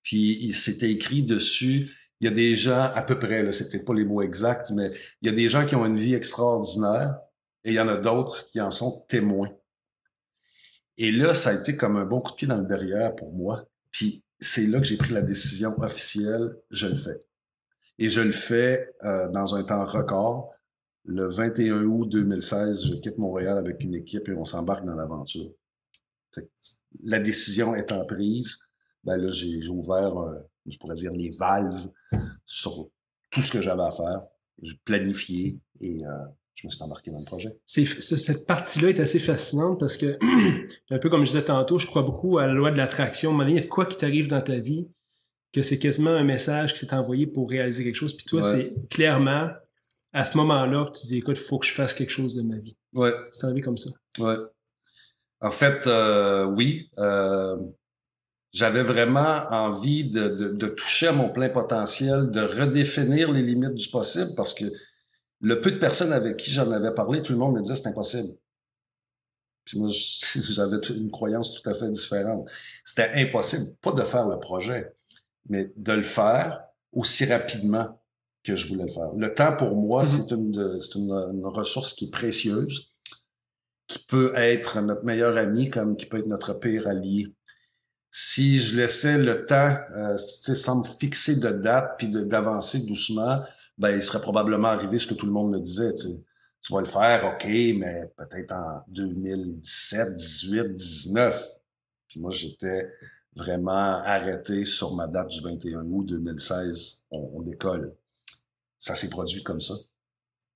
Puis 0.02 0.40
il 0.42 0.56
s'était 0.56 0.92
écrit 0.92 1.24
dessus, 1.24 1.92
il 2.20 2.26
y 2.26 2.28
a 2.28 2.32
des 2.32 2.56
gens, 2.56 2.92
à 2.96 3.02
peu 3.02 3.20
près, 3.20 3.44
là, 3.44 3.52
c'est 3.52 3.70
peut-être 3.70 3.86
pas 3.86 3.94
les 3.94 4.06
mots 4.06 4.22
exacts, 4.22 4.72
mais 4.72 4.92
il 5.22 5.28
y 5.28 5.30
a 5.30 5.36
des 5.36 5.48
gens 5.48 5.66
qui 5.66 5.76
ont 5.76 5.86
une 5.86 5.98
vie 5.98 6.16
extraordinaire 6.16 7.18
et 7.64 7.72
il 7.72 7.76
y 7.76 7.80
en 7.80 7.88
a 7.88 7.98
d'autres 7.98 8.46
qui 8.48 8.60
en 8.60 8.72
sont 8.72 9.06
témoins. 9.08 9.52
Et 10.98 11.12
là, 11.12 11.34
ça 11.34 11.50
a 11.50 11.54
été 11.54 11.76
comme 11.76 11.98
un 11.98 12.06
bon 12.06 12.20
coup 12.20 12.32
de 12.32 12.36
pied 12.36 12.48
dans 12.48 12.58
le 12.58 12.66
derrière 12.66 13.16
pour 13.16 13.36
moi. 13.36 13.66
Puis 13.92 14.26
c'est 14.40 14.68
là 14.68 14.80
que 14.80 14.86
j'ai 14.86 14.98
pris 14.98 15.14
la 15.14 15.22
décision 15.22 15.72
officielle, 15.80 16.56
je 16.72 16.88
le 16.88 16.96
fais. 16.96 17.20
Et 18.00 18.10
je 18.10 18.22
le 18.22 18.32
fais 18.32 18.94
euh, 19.04 19.30
dans 19.30 19.56
un 19.56 19.64
temps 19.64 19.86
record. 19.86 20.52
Le 21.06 21.28
21 21.28 21.84
août 21.84 22.06
2016, 22.10 22.88
je 22.88 22.96
quitte 22.96 23.18
Montréal 23.18 23.58
avec 23.58 23.84
une 23.84 23.94
équipe 23.94 24.30
et 24.30 24.34
on 24.34 24.46
s'embarque 24.46 24.86
dans 24.86 24.96
l'aventure. 24.96 25.52
La 27.04 27.20
décision 27.20 27.76
étant 27.76 28.06
prise, 28.06 28.70
ben 29.04 29.18
là, 29.18 29.30
j'ai 29.30 29.68
ouvert, 29.68 30.18
euh, 30.18 30.40
je 30.66 30.78
pourrais 30.78 30.96
dire, 30.96 31.12
les 31.12 31.30
valves 31.30 31.90
sur 32.46 32.72
tout 33.30 33.42
ce 33.42 33.52
que 33.52 33.62
j'avais 33.62 33.84
à 33.84 33.92
faire. 33.92 34.24
J'ai 34.62 34.76
planifié 34.86 35.60
et 35.82 35.98
euh, 36.06 36.26
je 36.56 36.68
me 36.68 36.72
suis 36.72 36.82
embarqué 36.84 37.12
dans 37.12 37.20
le 37.20 37.26
projet. 37.26 37.58
cette 37.68 38.48
partie-là 38.48 38.90
est 38.90 39.00
assez 39.00 39.20
fascinante 39.20 39.80
parce 39.80 39.98
que, 39.98 40.18
un 40.90 41.00
peu 41.00 41.10
comme 41.10 41.26
je 41.26 41.32
disais 41.32 41.44
tantôt, 41.44 41.80
je 41.80 41.88
crois 41.88 42.04
beaucoup 42.04 42.38
à 42.38 42.48
la 42.48 42.54
loi 42.54 42.72
de 42.72 42.78
l'attraction. 42.78 43.40
Il 43.46 43.56
y 43.56 43.60
a 43.60 43.64
quoi 43.64 43.86
qui 43.86 43.98
t'arrive 43.98 44.28
dans 44.28 44.42
ta 44.42 44.58
vie 44.60 44.88
que 45.52 45.62
c'est 45.62 45.80
quasiment 45.80 46.12
un 46.12 46.24
message 46.24 46.74
qui 46.74 46.86
t'est 46.86 46.96
envoyé 46.96 47.28
pour 47.28 47.50
réaliser 47.50 47.84
quelque 47.84 47.96
chose. 47.96 48.16
Puis 48.16 48.26
toi, 48.26 48.42
c'est 48.42 48.74
clairement 48.90 49.50
à 50.14 50.26
ce 50.26 50.38
moment-là 50.38 50.86
tu 50.94 51.08
dis, 51.08 51.18
écoute, 51.18 51.38
il 51.38 51.44
faut 51.44 51.60
que 51.60 51.66
je 51.66 51.74
fasse 51.74 51.94
quelque 51.94 52.12
chose 52.12 52.36
de 52.36 52.44
ma 52.44 52.58
vie. 52.58 52.78
Ouais. 52.94 53.14
C'est 53.32 53.46
arrivé 53.46 53.62
comme 53.62 53.78
ça. 53.78 53.90
Ouais. 54.20 54.38
En 55.42 55.52
fait, 55.52 55.88
euh, 55.88 56.46
oui. 56.46 56.90
Euh, 57.00 57.58
j'avais 58.54 58.84
vraiment 58.84 59.46
envie 59.50 60.08
de, 60.08 60.28
de, 60.28 60.68
toucher 60.68 61.08
à 61.08 61.12
mon 61.12 61.30
plein 61.30 61.50
potentiel, 61.50 62.30
de 62.30 62.42
redéfinir 62.42 63.32
les 63.32 63.42
limites 63.42 63.74
du 63.74 63.90
possible 63.90 64.30
parce 64.38 64.54
que 64.54 64.66
le 65.42 65.60
peu 65.60 65.72
de 65.72 65.78
personnes 65.78 66.14
avec 66.14 66.38
qui 66.38 66.52
j'en 66.52 66.72
avais 66.72 66.94
parlé, 66.94 67.24
tout 67.24 67.34
le 67.34 67.40
monde 67.40 67.56
me 67.56 67.62
disait 67.62 67.76
c'est 67.76 67.90
impossible. 67.90 68.30
Puis 69.66 69.80
moi, 69.80 69.90
j'avais 70.52 70.78
une 70.96 71.10
croyance 71.10 71.60
tout 71.60 71.68
à 71.68 71.74
fait 71.74 71.90
différente. 71.90 72.48
C'était 72.86 73.10
impossible, 73.16 73.64
pas 73.82 73.92
de 73.92 74.04
faire 74.04 74.28
le 74.28 74.40
projet, 74.40 74.92
mais 75.50 75.72
de 75.76 75.94
le 75.94 76.04
faire 76.04 76.64
aussi 76.92 77.26
rapidement 77.26 78.00
que 78.44 78.56
je 78.56 78.68
voulais 78.68 78.84
le 78.84 78.92
faire. 78.92 79.12
Le 79.16 79.34
temps, 79.34 79.56
pour 79.56 79.76
moi, 79.76 80.04
mm-hmm. 80.04 80.28
c'est 80.28 80.36
une, 80.36 80.82
c'est 80.82 80.96
une, 81.00 81.46
ressource 81.46 81.94
qui 81.94 82.06
est 82.06 82.12
précieuse, 82.12 82.92
qui 83.88 84.00
peut 84.00 84.34
être 84.36 84.82
notre 84.82 85.04
meilleur 85.04 85.38
ami 85.38 85.70
comme 85.70 85.96
qui 85.96 86.06
peut 86.06 86.18
être 86.18 86.28
notre 86.28 86.54
pire 86.54 86.88
allié. 86.88 87.34
Si 88.12 88.60
je 88.60 88.78
laissais 88.78 89.18
le 89.18 89.46
temps, 89.46 89.76
euh, 89.96 90.18
sans 90.18 90.82
me 90.82 90.88
fixer 91.00 91.40
de 91.40 91.50
date 91.50 91.96
puis 91.98 92.10
d'avancer 92.10 92.86
doucement, 92.86 93.42
ben 93.78 93.96
il 93.96 94.04
serait 94.04 94.22
probablement 94.22 94.68
arrivé 94.68 95.00
ce 95.00 95.08
que 95.08 95.16
tout 95.16 95.26
le 95.26 95.32
monde 95.32 95.52
me 95.52 95.60
disait. 95.60 95.94
Tu, 95.96 96.08
tu 96.64 96.74
vas 96.74 96.80
le 96.80 96.86
faire, 96.86 97.26
ok, 97.26 97.46
mais 97.46 98.10
peut-être 98.16 98.54
en 98.54 98.84
2017, 98.88 100.16
18, 100.16 100.76
19. 100.76 101.50
Puis 102.08 102.22
moi, 102.22 102.32
j'étais 102.32 102.90
vraiment 103.36 103.72
arrêté 104.04 104.64
sur 104.64 104.96
ma 104.96 105.08
date 105.08 105.30
du 105.30 105.42
21 105.42 105.86
août 105.92 106.06
2016. 106.06 107.06
On, 107.12 107.42
décolle. 107.42 107.94
Ça 108.84 108.96
s'est 108.96 109.10
produit 109.10 109.42
comme 109.44 109.62
ça. 109.62 109.76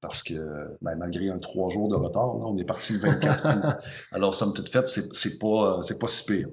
Parce 0.02 0.22
que 0.22 0.78
ben, 0.82 0.98
malgré 0.98 1.30
un 1.30 1.40
trois 1.40 1.70
jours 1.70 1.88
de 1.88 1.96
retard, 1.96 2.36
on 2.36 2.58
est 2.58 2.66
parti 2.66 2.92
le 2.92 3.00
24 3.00 3.78
Alors, 4.12 4.34
somme 4.34 4.54
toute 4.54 4.68
faite, 4.68 4.90
c'est, 4.90 5.40
pas 5.40 5.80
c'est 5.82 5.98
pas 5.98 6.08
si 6.08 6.26
pire. 6.26 6.50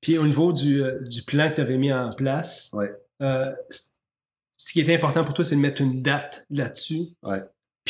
Puis 0.00 0.18
au 0.18 0.26
niveau 0.26 0.52
du, 0.52 0.82
euh, 0.82 1.00
du 1.02 1.22
plan 1.22 1.48
que 1.48 1.54
tu 1.54 1.60
avais 1.60 1.76
mis 1.76 1.92
en 1.92 2.12
place, 2.12 2.70
ouais. 2.72 2.90
euh, 3.22 3.54
ce 3.70 4.72
qui 4.72 4.80
était 4.80 4.96
important 4.96 5.24
pour 5.24 5.32
toi, 5.32 5.44
c'est 5.44 5.54
de 5.54 5.60
mettre 5.60 5.80
une 5.80 6.02
date 6.02 6.44
là-dessus. 6.50 7.02
Ouais. 7.22 7.40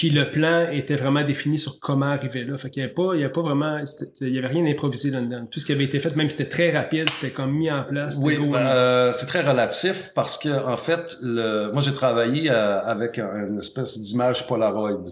Puis 0.00 0.08
le 0.08 0.30
plan 0.30 0.70
était 0.70 0.96
vraiment 0.96 1.22
défini 1.22 1.58
sur 1.58 1.78
comment 1.78 2.06
arriver 2.06 2.42
là. 2.42 2.56
Fait 2.56 2.70
qu'il 2.70 2.82
n'y 2.82 2.84
avait 2.86 2.94
pas, 2.94 3.14
il 3.14 3.20
y 3.20 3.22
avait 3.22 3.30
pas 3.30 3.42
vraiment, 3.42 3.84
il 4.22 4.34
y 4.34 4.38
avait 4.38 4.46
rien 4.46 4.64
d'improvisé 4.64 5.10
là-dedans. 5.10 5.44
Tout 5.44 5.60
ce 5.60 5.66
qui 5.66 5.72
avait 5.72 5.84
été 5.84 6.00
fait, 6.00 6.16
même 6.16 6.30
si 6.30 6.38
c'était 6.38 6.48
très 6.48 6.70
rapide, 6.70 7.10
c'était 7.10 7.34
comme 7.34 7.52
mis 7.52 7.70
en 7.70 7.84
place. 7.84 8.18
Oui, 8.22 8.38
euh, 8.40 9.12
c'est 9.12 9.26
très 9.26 9.42
relatif 9.42 10.12
parce 10.14 10.38
que 10.38 10.48
en 10.48 10.78
fait, 10.78 11.18
le, 11.20 11.70
moi 11.72 11.82
j'ai 11.82 11.92
travaillé 11.92 12.50
euh, 12.50 12.80
avec 12.80 13.18
une 13.18 13.58
espèce 13.58 14.00
d'image 14.00 14.46
Polaroid 14.46 15.04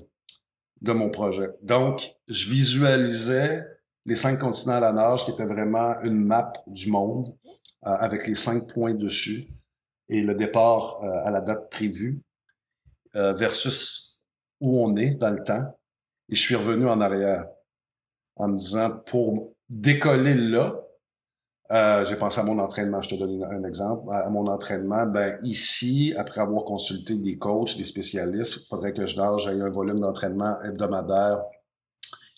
de 0.81 0.93
mon 0.93 1.11
projet. 1.11 1.51
Donc, 1.61 2.11
je 2.27 2.49
visualisais 2.49 3.67
les 4.07 4.17
cinq 4.17 4.39
continents 4.39 4.77
à 4.77 4.81
la 4.81 4.95
nage, 4.95 5.27
qui 5.27 5.33
était 5.33 5.45
vraiment 5.45 6.01
une 6.01 6.25
map 6.25 6.51
du 6.67 6.91
monde 6.91 7.37
euh, 7.87 7.91
avec 7.91 8.27
les 8.27 8.35
cinq 8.35 8.73
points 8.73 8.95
dessus 8.95 9.49
et 10.09 10.23
le 10.23 10.35
départ 10.35 10.99
euh, 11.03 11.27
à 11.27 11.31
la 11.31 11.43
date 11.43 11.69
prévue 11.71 12.23
versus 13.15 14.08
où 14.61 14.83
on 14.85 14.95
est 14.95 15.15
dans 15.15 15.31
le 15.31 15.43
temps. 15.43 15.79
Et 16.29 16.35
je 16.35 16.41
suis 16.41 16.55
revenu 16.55 16.89
en 16.89 17.01
arrière 17.01 17.47
en 18.37 18.49
me 18.49 18.57
disant, 18.57 18.91
pour 19.07 19.55
décoller 19.69 20.35
là, 20.35 20.75
euh, 21.71 22.05
j'ai 22.07 22.17
pensé 22.17 22.41
à 22.41 22.45
mon 22.45 22.59
entraînement. 22.59 23.03
Je 23.03 23.11
te 23.11 23.15
donne 23.17 23.45
un 23.45 23.65
exemple. 23.65 24.11
À 24.11 24.31
mon 24.31 24.47
entraînement, 24.47 25.05
ben 25.07 25.39
ici, 25.43 26.15
après 26.17 26.41
avoir 26.41 26.65
consulté 26.65 27.17
des 27.17 27.37
coachs, 27.37 27.77
des 27.77 27.85
spécialistes, 27.85 28.57
il 28.63 28.67
faudrait 28.67 28.95
que 28.95 29.05
je 29.07 29.17
nage, 29.17 29.45
j'ai 29.45 29.51
un 29.51 29.69
volume 29.69 30.01
d'entraînement 30.01 30.61
hebdomadaire 30.63 31.43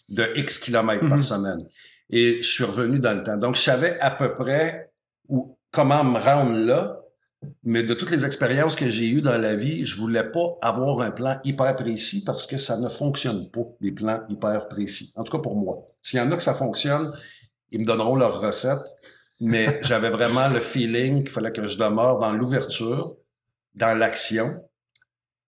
de 0.09 0.27
X 0.37 0.59
kilomètres 0.59 1.07
par 1.09 1.19
mhm. 1.19 1.23
semaine. 1.23 1.69
Et 2.09 2.43
je 2.43 2.49
suis 2.51 2.65
revenu 2.65 2.99
dans 2.99 3.17
le 3.17 3.23
temps. 3.23 3.37
Donc, 3.37 3.55
je 3.55 3.61
savais 3.61 3.99
à 4.01 4.11
peu 4.11 4.35
près 4.35 4.91
où, 5.29 5.57
comment 5.71 6.03
me 6.03 6.19
rendre 6.19 6.57
là, 6.57 7.00
mais 7.63 7.83
de 7.83 7.95
toutes 7.95 8.11
les 8.11 8.27
expériences 8.27 8.77
que 8.77 8.91
j'ai 8.91 9.09
eues 9.09 9.23
dans 9.23 9.39
la 9.39 9.55
vie, 9.55 9.87
je 9.87 9.97
voulais 9.97 10.25
pas 10.25 10.59
avoir 10.61 11.01
un 11.01 11.11
plan 11.11 11.41
hyper 11.45 11.75
précis 11.75 12.23
parce 12.25 12.47
que 12.47 12.59
ça 12.59 12.79
ne 12.79 12.89
fonctionne 12.89 13.51
pas, 13.51 13.65
les 13.81 13.93
plans 13.93 14.23
hyper 14.29 14.69
précis. 14.69 15.13
En 15.17 15.25
tout 15.25 15.33
cas 15.33 15.43
pour 15.43 15.57
moi. 15.57 15.83
S'il 16.03 16.19
y 16.19 16.23
en 16.23 16.31
a 16.33 16.37
que 16.37 16.43
ça 16.43 16.55
fonctionne, 16.55 17.13
ils 17.71 17.81
me 17.81 17.85
donneront 17.85 18.17
leur 18.17 18.41
recette. 18.41 18.85
Mais 19.41 19.79
j'avais 19.83 20.11
vraiment 20.11 20.49
le 20.49 20.61
feeling 20.61 21.21
qu'il 21.21 21.31
fallait 21.31 21.53
que 21.53 21.67
je 21.67 21.79
demeure 21.79 22.19
dans 22.19 22.33
l'ouverture, 22.33 23.17
dans 23.75 23.97
l'action 23.97 24.47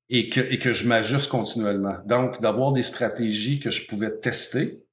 et 0.08 0.28
que, 0.28 0.40
et 0.40 0.58
que 0.58 0.72
je 0.72 0.86
m'ajuste 0.86 1.28
continuellement. 1.30 1.98
Donc, 2.06 2.40
d'avoir 2.40 2.72
des 2.72 2.82
stratégies 2.82 3.60
que 3.60 3.70
je 3.70 3.86
pouvais 3.86 4.18
tester. 4.18 4.86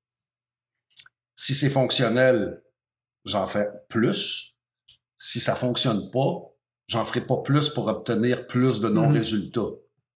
Si 1.35 1.55
c'est 1.55 1.69
fonctionnel, 1.69 2.61
j'en 3.23 3.47
fais 3.47 3.69
plus. 3.87 4.57
Si 5.17 5.39
ça 5.39 5.55
fonctionne 5.55 6.09
pas, 6.11 6.48
j'en 6.89 7.05
ferai 7.05 7.21
pas 7.21 7.37
plus 7.37 7.69
pour 7.69 7.87
obtenir 7.87 8.47
plus 8.47 8.81
de 8.81 8.89
non-résultats. 8.89 9.69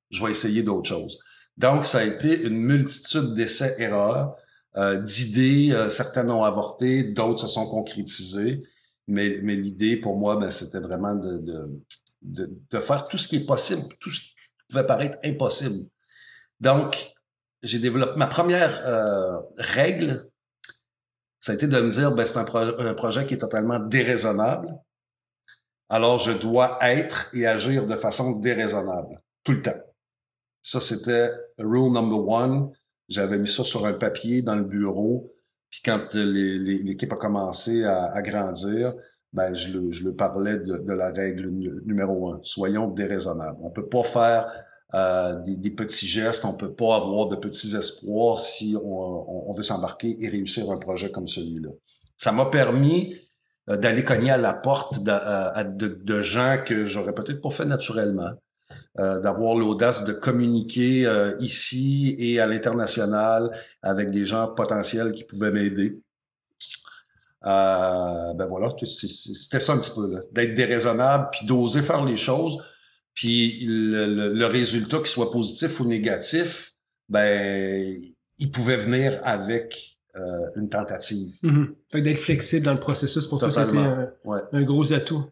Je 0.10 0.26
vais 0.26 0.32
essayer 0.32 0.64
d'autres 0.64 0.90
choses. 0.90 1.20
Donc, 1.56 1.86
ça 1.86 2.00
a 2.00 2.04
été 2.04 2.42
une 2.42 2.58
multitude 2.58 3.36
d'essais-erreurs, 3.36 4.36
euh, 4.76 5.00
d'idées. 5.00 5.72
Euh, 5.72 5.88
certaines 5.88 6.32
ont 6.32 6.44
avorté, 6.44 7.04
d'autres 7.04 7.42
se 7.42 7.48
sont 7.48 7.68
concrétisées. 7.68 8.64
Mais, 9.08 9.40
mais 9.44 9.56
l'idée, 9.56 9.98
pour 9.98 10.18
moi, 10.18 10.36
ben, 10.36 10.50
c'était 10.50 10.80
vraiment 10.80 11.14
de, 11.14 11.38
de, 11.38 11.82
de, 12.24 12.50
de, 12.72 12.80
faire 12.80 13.04
tout 13.04 13.18
ce 13.18 13.28
qui 13.28 13.38
est 13.38 13.46
possible, 13.46 13.82
tout 14.00 14.10
ce 14.10 14.22
qui 14.22 14.34
pouvait 14.68 14.86
paraître 14.86 15.18
impossible. 15.24 15.88
Donc, 16.60 17.14
j'ai 17.62 17.80
développé 17.80 18.14
ma 18.18 18.28
première 18.28 18.82
euh, 18.86 19.38
règle, 19.58 20.28
ça 21.40 21.52
a 21.52 21.56
été 21.56 21.68
de 21.68 21.80
me 21.80 21.92
dire, 21.92 22.14
ben, 22.14 22.26
c'est 22.26 22.40
un, 22.40 22.46
un 22.80 22.94
projet 22.94 23.28
qui 23.28 23.36
est 23.36 23.40
totalement 23.40 23.80
déraisonnable 23.80 24.70
alors 25.90 26.18
je 26.18 26.32
dois 26.32 26.78
être 26.82 27.30
et 27.34 27.46
agir 27.46 27.86
de 27.86 27.96
façon 27.96 28.40
déraisonnable, 28.40 29.22
tout 29.44 29.54
le 29.54 29.62
temps. 29.62 29.72
Ça, 30.64 30.80
c'était 30.80 31.30
rule 31.60 31.92
number 31.92 32.28
one. 32.28 32.72
J'avais 33.10 33.38
mis 33.38 33.50
ça 33.50 33.64
sur 33.64 33.86
un 33.86 33.94
papier 33.94 34.42
dans 34.42 34.56
le 34.56 34.64
bureau. 34.64 35.30
Puis 35.70 35.82
quand 35.84 36.14
l'équipe 36.14 37.12
a 37.12 37.18
commencé 37.18 37.84
à, 37.84 38.22
grandir, 38.22 38.94
ben 39.34 39.54
je 39.54 39.78
le, 39.78 40.16
parlais 40.16 40.58
de, 40.58 40.94
la 40.94 41.12
règle 41.12 41.50
numéro 41.50 42.32
un. 42.32 42.40
Soyons 42.44 42.88
déraisonnables. 42.88 43.58
On 43.62 43.72
peut 43.72 43.90
pas 43.90 44.04
faire 44.04 44.54
euh, 44.94 45.40
des, 45.42 45.72
petits 45.72 46.08
gestes, 46.08 46.46
on 46.46 46.56
peut 46.56 46.74
pas 46.74 46.96
avoir 46.96 47.28
de 47.28 47.36
petits 47.36 47.76
espoirs 47.76 48.38
si 48.38 48.78
on, 48.82 49.50
on 49.50 49.52
veut 49.54 49.64
s'embarquer 49.64 50.16
et 50.24 50.30
réussir 50.30 50.70
un 50.70 50.78
projet 50.78 51.12
comme 51.12 51.28
celui-là. 51.28 51.70
Ça 52.16 52.32
m'a 52.32 52.46
permis 52.46 53.16
euh, 53.16 53.18
d'aller 53.68 54.04
cogner 54.04 54.32
à 54.32 54.38
la 54.38 54.54
porte 54.54 55.00
euh, 55.08 55.64
de, 55.64 55.88
de, 55.88 56.22
gens 56.22 56.58
que 56.66 56.86
j'aurais 56.86 57.14
peut-être 57.14 57.42
pas 57.42 57.50
fait 57.50 57.66
naturellement, 57.66 58.32
euh, 59.00 59.22
d'avoir 59.22 59.56
l'audace 59.56 60.06
de 60.06 60.14
communiquer 60.14 61.08
ici 61.40 62.16
et 62.18 62.40
à 62.40 62.48
l'international 62.48 63.52
avec 63.82 64.12
des 64.12 64.26
gens 64.26 64.48
potentiels 64.48 65.14
qui 65.14 65.24
pouvaient 65.24 65.52
m'aider. 65.52 66.02
ben 67.44 68.46
voilà, 68.48 68.70
c'était 68.86 69.60
ça 69.60 69.74
un 69.74 69.78
petit 69.78 69.92
peu, 69.96 70.20
d'être 70.32 70.54
déraisonnable, 70.54 71.30
puis 71.32 71.46
d'oser 71.46 71.82
faire 71.82 72.04
les 72.04 72.18
choses, 72.18 72.62
puis 73.14 73.64
le, 73.66 74.34
le, 74.34 74.46
résultat, 74.46 74.98
qu'il 74.98 75.08
soit 75.08 75.32
positif 75.32 75.80
ou 75.80 75.86
négatif, 75.86 76.74
ben 77.10 77.96
il 78.40 78.52
pouvait 78.52 78.78
venir 78.78 79.22
avec 79.24 79.93
euh, 80.16 80.50
une 80.56 80.70
tentative. 80.70 81.32
Mm 81.42 81.66
d'être 81.94 82.18
flexible 82.20 82.66
dans 82.66 82.74
le 82.74 82.80
processus 82.80 83.28
pour 83.28 83.40
toi, 83.40 83.52
c'était 83.52 83.78
un, 83.78 84.12
un, 84.52 84.62
gros 84.64 84.94
atout. 84.94 85.26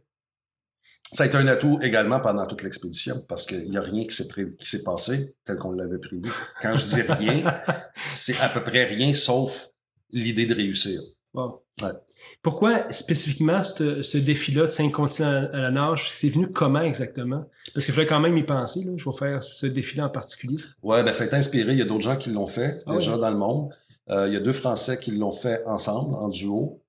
Ça 1.11 1.23
a 1.23 1.27
été 1.27 1.35
un 1.37 1.47
atout 1.47 1.79
également 1.81 2.19
pendant 2.19 2.45
toute 2.45 2.61
l'expédition 2.63 3.15
parce 3.27 3.45
qu'il 3.45 3.69
n'y 3.69 3.77
a 3.77 3.81
rien 3.81 4.05
qui 4.05 4.15
s'est 4.15 4.27
qui 4.27 4.69
s'est 4.69 4.83
passé 4.83 5.35
tel 5.43 5.57
qu'on 5.57 5.71
l'avait 5.71 5.97
prévu. 5.97 6.29
Quand 6.61 6.75
je 6.75 6.85
dis 6.85 7.01
rien, 7.01 7.43
c'est 7.95 8.37
à 8.37 8.47
peu 8.49 8.61
près 8.61 8.85
rien 8.85 9.11
sauf 9.13 9.69
l'idée 10.11 10.45
de 10.45 10.53
réussir. 10.53 11.01
Wow. 11.33 11.63
Ouais. 11.81 11.89
Pourquoi 12.41 12.91
spécifiquement 12.91 13.63
ce, 13.63 14.03
ce 14.03 14.17
défi-là 14.17 14.63
de 14.63 14.67
cinq 14.67 14.91
continents 14.91 15.47
à 15.51 15.57
la 15.57 15.71
nage, 15.71 16.11
c'est 16.13 16.29
venu 16.29 16.51
comment 16.51 16.81
exactement? 16.81 17.45
Parce 17.73 17.85
qu'il 17.85 17.95
fallait 17.95 18.07
quand 18.07 18.19
même 18.19 18.37
y 18.37 18.43
penser, 18.43 18.83
là. 18.83 18.91
je 18.97 19.09
vais 19.09 19.15
faire 19.17 19.43
ce 19.43 19.65
défi-là 19.65 20.05
en 20.05 20.09
particulier. 20.09 20.57
Ouais, 20.83 21.03
ben 21.03 21.11
ça 21.11 21.23
a 21.23 21.27
été 21.27 21.35
inspiré. 21.35 21.71
Il 21.71 21.79
y 21.79 21.81
a 21.81 21.85
d'autres 21.85 22.03
gens 22.03 22.15
qui 22.15 22.29
l'ont 22.29 22.47
fait 22.47 22.79
Ah 22.85 22.95
déjà 22.95 23.15
ouais? 23.15 23.21
dans 23.21 23.29
le 23.29 23.37
monde. 23.37 23.73
Euh, 24.11 24.27
il 24.27 24.33
y 24.33 24.37
a 24.37 24.39
deux 24.41 24.51
Français 24.51 24.99
qui 24.99 25.11
l'ont 25.11 25.31
fait 25.31 25.65
ensemble, 25.65 26.15
en 26.15 26.29
duo. 26.29 26.81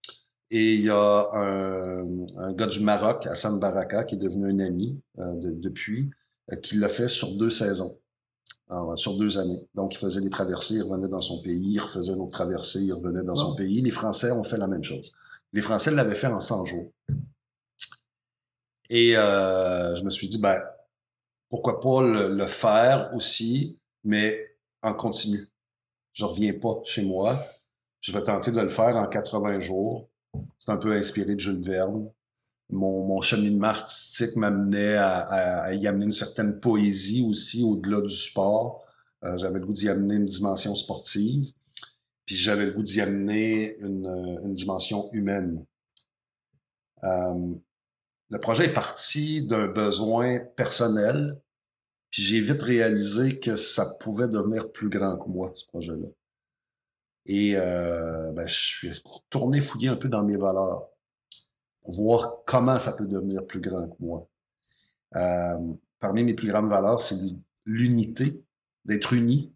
Et 0.51 0.75
il 0.75 0.83
y 0.83 0.91
a 0.91 1.27
un, 1.33 2.05
un 2.37 2.53
gars 2.53 2.67
du 2.67 2.81
Maroc, 2.81 3.27
Hassan 3.27 3.59
Baraka, 3.59 4.05
qui 4.05 4.17
est 4.17 4.19
devenu 4.19 4.51
un 4.53 4.59
ami 4.59 5.01
euh, 5.19 5.35
de- 5.37 5.53
depuis, 5.53 6.11
euh, 6.53 6.57
qui 6.57 6.77
l'a 6.77 6.89
fait 6.91 7.09
sur 7.09 7.37
deux 7.39 7.49
saisons, 7.49 7.97
Alors, 8.69 8.99
sur 8.99 9.17
deux 9.17 9.39
années. 9.39 9.67
Donc, 9.75 9.95
il 9.95 9.99
faisait 9.99 10.21
des 10.21 10.31
traversées, 10.31 10.75
il 10.77 10.83
revenait 10.83 11.09
dans 11.09 11.21
son 11.23 11.41
pays, 11.43 11.73
il 11.73 11.79
refaisait 11.79 12.13
une 12.13 12.21
autre 12.21 12.33
traversée, 12.33 12.81
il 12.83 12.93
revenait 12.93 13.23
dans 13.23 13.35
son 13.35 13.55
pays. 13.55 13.81
Les 13.81 13.91
Français 13.91 14.31
ont 14.33 14.45
fait 14.45 14.59
la 14.59 14.67
même 14.67 14.85
chose. 14.85 15.15
Les 15.55 15.63
Français 15.63 15.91
l'avaient 15.91 16.15
fait 16.15 16.27
en 16.27 16.41
100 16.41 16.67
jours. 16.67 16.91
Et 18.91 19.13
je 19.15 20.05
me 20.05 20.11
suis 20.11 20.29
dit, 20.29 20.39
ben, 20.39 20.61
pourquoi 21.49 21.81
pas 21.81 22.03
le, 22.03 22.35
le 22.35 22.47
faire 22.47 23.11
aussi, 23.15 23.79
mais 24.05 24.57
en 24.83 24.93
continu. 24.95 25.39
Je 26.13 26.25
reviens 26.25 26.53
pas 26.59 26.81
chez 26.85 27.03
moi. 27.05 27.37
Je 28.01 28.13
vais 28.13 28.23
tenter 28.25 28.51
de 28.53 28.61
le 28.61 28.69
faire 28.69 28.97
en 28.97 29.07
80 29.07 29.61
jours. 29.61 30.09
C'est 30.59 30.71
un 30.71 30.77
peu 30.77 30.93
inspiré 30.93 31.35
de 31.35 31.41
Jules 31.41 31.63
Verne. 31.63 32.03
Mon, 32.71 33.05
mon 33.07 33.21
cheminement 33.21 33.69
artistique 33.69 34.35
m'amenait 34.37 34.97
à, 34.97 35.19
à- 35.19 35.61
à 35.65 35.73
y 35.75 35.87
amener 35.87 36.07
une 36.07 36.11
certaine 36.11 36.59
poésie 36.59 37.25
aussi 37.29 37.63
au-delà 37.63 38.01
du 38.01 38.09
sport. 38.15 38.85
Euh, 39.25 39.37
j'avais 39.39 39.59
le 39.61 39.67
goût 39.67 39.73
d'y 39.73 39.89
amener 39.89 40.15
une 40.17 40.25
dimension 40.27 40.75
sportive. 40.75 41.53
Puis 42.25 42.37
j'avais 42.37 42.67
le 42.67 42.73
goût 42.73 42.83
d'y 42.83 43.01
amener 43.01 43.77
une, 43.79 44.07
euh, 44.07 44.49
dimension 44.55 45.11
humaine. 45.13 45.65
Euh, 47.05 47.55
le 48.31 48.39
projet 48.41 48.67
est 48.67 48.73
parti 48.73 49.47
d'un 49.47 49.67
besoin 49.69 50.39
personnel, 50.57 51.41
puis 52.13 52.23
j'ai 52.23 52.41
vite 52.41 52.61
réalisé 52.61 53.41
que 53.41 53.57
ça 53.57 53.87
pouvait 53.99 54.29
devenir 54.29 54.71
plus 54.71 54.91
grand 54.91 55.17
que 55.17 55.31
moi, 55.31 55.51
ce 55.55 55.67
projet-là. 55.67 56.09
Et 57.25 57.57
euh, 57.57 58.31
ben, 58.33 58.47
je 58.47 58.55
suis 58.55 58.93
retourné 59.03 59.63
fouiller 59.63 59.89
un 59.89 59.97
peu 59.97 60.09
dans 60.09 60.23
mes 60.23 60.37
valeurs 60.37 60.89
pour 61.81 61.95
voir 61.95 62.43
comment 62.47 62.79
ça 62.79 62.93
peut 62.99 63.09
devenir 63.09 63.47
plus 63.47 63.61
grand 63.61 63.89
que 63.89 63.97
moi. 63.99 64.29
Euh, 65.17 65.59
parmi 66.01 66.23
mes 66.23 66.35
plus 66.35 66.49
grandes 66.49 66.69
valeurs, 66.69 67.01
c'est 67.01 67.17
l'unité, 67.65 68.45
d'être 68.85 69.15
uni 69.15 69.55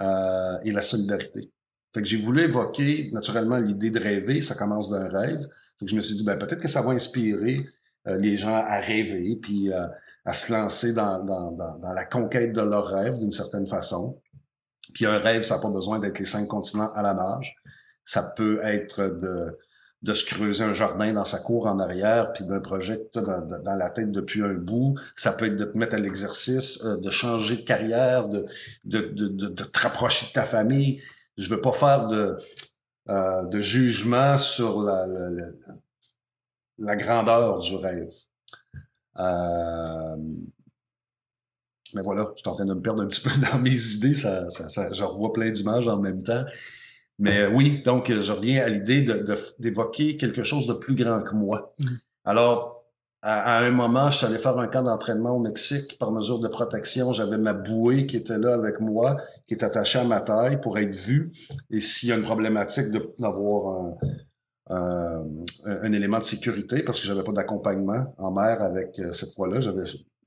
euh, 0.00 0.58
et 0.62 0.72
la 0.72 0.80
solidarité. 0.80 1.52
Fait 1.94 2.02
que 2.02 2.08
j'ai 2.08 2.16
voulu 2.16 2.42
évoquer 2.42 3.10
naturellement 3.12 3.58
l'idée 3.58 3.90
de 3.90 4.00
rêver, 4.00 4.40
ça 4.40 4.56
commence 4.56 4.90
d'un 4.90 5.08
rêve. 5.08 5.46
Fait 5.78 5.84
que 5.84 5.90
je 5.90 5.96
me 5.96 6.00
suis 6.00 6.16
dit, 6.16 6.24
ben, 6.24 6.36
peut-être 6.36 6.60
que 6.60 6.68
ça 6.68 6.82
va 6.82 6.90
inspirer 6.90 7.64
les 8.06 8.36
gens 8.36 8.56
à 8.56 8.78
rêver, 8.80 9.38
puis 9.42 9.72
euh, 9.72 9.86
à 10.24 10.32
se 10.32 10.52
lancer 10.52 10.92
dans, 10.92 11.22
dans, 11.24 11.50
dans, 11.52 11.76
dans 11.78 11.92
la 11.92 12.04
conquête 12.04 12.52
de 12.52 12.60
leurs 12.60 12.86
rêves 12.86 13.18
d'une 13.18 13.32
certaine 13.32 13.66
façon. 13.66 14.20
Puis 14.94 15.06
un 15.06 15.18
rêve, 15.18 15.42
ça 15.42 15.56
n'a 15.56 15.62
pas 15.62 15.70
besoin 15.70 15.98
d'être 15.98 16.18
les 16.18 16.24
cinq 16.24 16.46
continents 16.46 16.92
à 16.94 17.02
la 17.02 17.14
nage. 17.14 17.56
Ça 18.04 18.22
peut 18.36 18.60
être 18.62 19.02
de, 19.02 19.58
de 20.02 20.12
se 20.12 20.24
creuser 20.24 20.64
un 20.64 20.74
jardin 20.74 21.12
dans 21.12 21.24
sa 21.24 21.38
cour 21.40 21.66
en 21.66 21.80
arrière, 21.80 22.32
puis 22.32 22.44
d'un 22.44 22.60
projet 22.60 22.96
que 22.98 23.18
tu 23.18 23.24
dans, 23.24 23.40
dans 23.40 23.74
la 23.74 23.90
tête 23.90 24.12
depuis 24.12 24.42
un 24.42 24.54
bout. 24.54 24.94
Ça 25.16 25.32
peut 25.32 25.46
être 25.46 25.56
de 25.56 25.64
te 25.64 25.76
mettre 25.76 25.96
à 25.96 25.98
l'exercice, 25.98 26.84
euh, 26.84 27.00
de 27.00 27.10
changer 27.10 27.56
de 27.56 27.62
carrière, 27.62 28.28
de, 28.28 28.46
de, 28.84 29.00
de, 29.00 29.28
de, 29.28 29.48
de 29.48 29.64
te 29.64 29.80
rapprocher 29.80 30.26
de 30.26 30.32
ta 30.32 30.44
famille. 30.44 31.02
Je 31.36 31.50
veux 31.50 31.60
pas 31.60 31.72
faire 31.72 32.06
de, 32.06 32.36
euh, 33.08 33.44
de 33.46 33.58
jugement 33.58 34.36
sur 34.38 34.80
la, 34.82 35.06
la, 35.06 35.30
la, 35.30 35.44
la 36.78 36.96
grandeur 36.96 37.58
du 37.58 37.74
rêve. 37.76 38.12
Euh, 39.18 40.16
mais 41.94 42.02
voilà, 42.02 42.26
je 42.34 42.40
suis 42.40 42.48
en 42.48 42.52
train 42.52 42.64
de 42.64 42.74
me 42.74 42.82
perdre 42.82 43.02
un 43.02 43.06
petit 43.06 43.20
peu 43.28 43.30
dans 43.50 43.58
mes 43.58 43.94
idées. 43.94 44.14
Ça, 44.14 44.50
ça, 44.50 44.68
ça, 44.68 44.92
je 44.92 45.04
revois 45.04 45.32
plein 45.32 45.50
d'images 45.50 45.88
en 45.88 45.98
même 45.98 46.22
temps. 46.22 46.44
Mais 47.18 47.38
euh, 47.42 47.50
oui, 47.50 47.80
donc 47.82 48.12
je 48.12 48.32
reviens 48.32 48.62
à 48.64 48.68
l'idée 48.68 49.02
de, 49.02 49.14
de- 49.18 49.38
d'évoquer 49.58 50.16
quelque 50.16 50.44
chose 50.44 50.66
de 50.66 50.74
plus 50.74 50.94
grand 50.94 51.20
que 51.22 51.34
moi. 51.34 51.74
Mm. 51.78 51.86
Alors, 52.24 52.84
à, 53.22 53.56
à 53.56 53.62
un 53.64 53.70
moment, 53.70 54.10
je 54.10 54.18
suis 54.18 54.26
allé 54.26 54.36
faire 54.36 54.58
un 54.58 54.66
camp 54.66 54.82
d'entraînement 54.82 55.30
au 55.30 55.38
Mexique. 55.38 55.96
Par 55.98 56.12
mesure 56.12 56.40
de 56.40 56.48
protection, 56.48 57.14
j'avais 57.14 57.38
ma 57.38 57.54
bouée 57.54 58.06
qui 58.06 58.18
était 58.18 58.36
là 58.38 58.52
avec 58.52 58.80
moi, 58.80 59.16
qui 59.46 59.54
est 59.54 59.64
attachée 59.64 59.98
à 59.98 60.04
ma 60.04 60.20
taille 60.20 60.60
pour 60.60 60.78
être 60.78 60.94
vue. 60.94 61.32
Et 61.70 61.80
s'il 61.80 62.10
y 62.10 62.12
a 62.12 62.16
une 62.16 62.22
problématique 62.24 62.90
de- 62.92 63.14
d'avoir 63.18 63.80
un, 63.80 63.96
un, 64.68 65.24
un 65.64 65.92
élément 65.92 66.18
de 66.18 66.24
sécurité, 66.24 66.82
parce 66.82 67.00
que 67.00 67.06
j'avais 67.06 67.22
pas 67.22 67.32
d'accompagnement 67.32 68.14
en 68.18 68.32
mer 68.32 68.62
avec 68.62 68.98
euh, 68.98 69.12
cette 69.12 69.32
fois-là, 69.34 69.60
j'avais, 69.60 69.84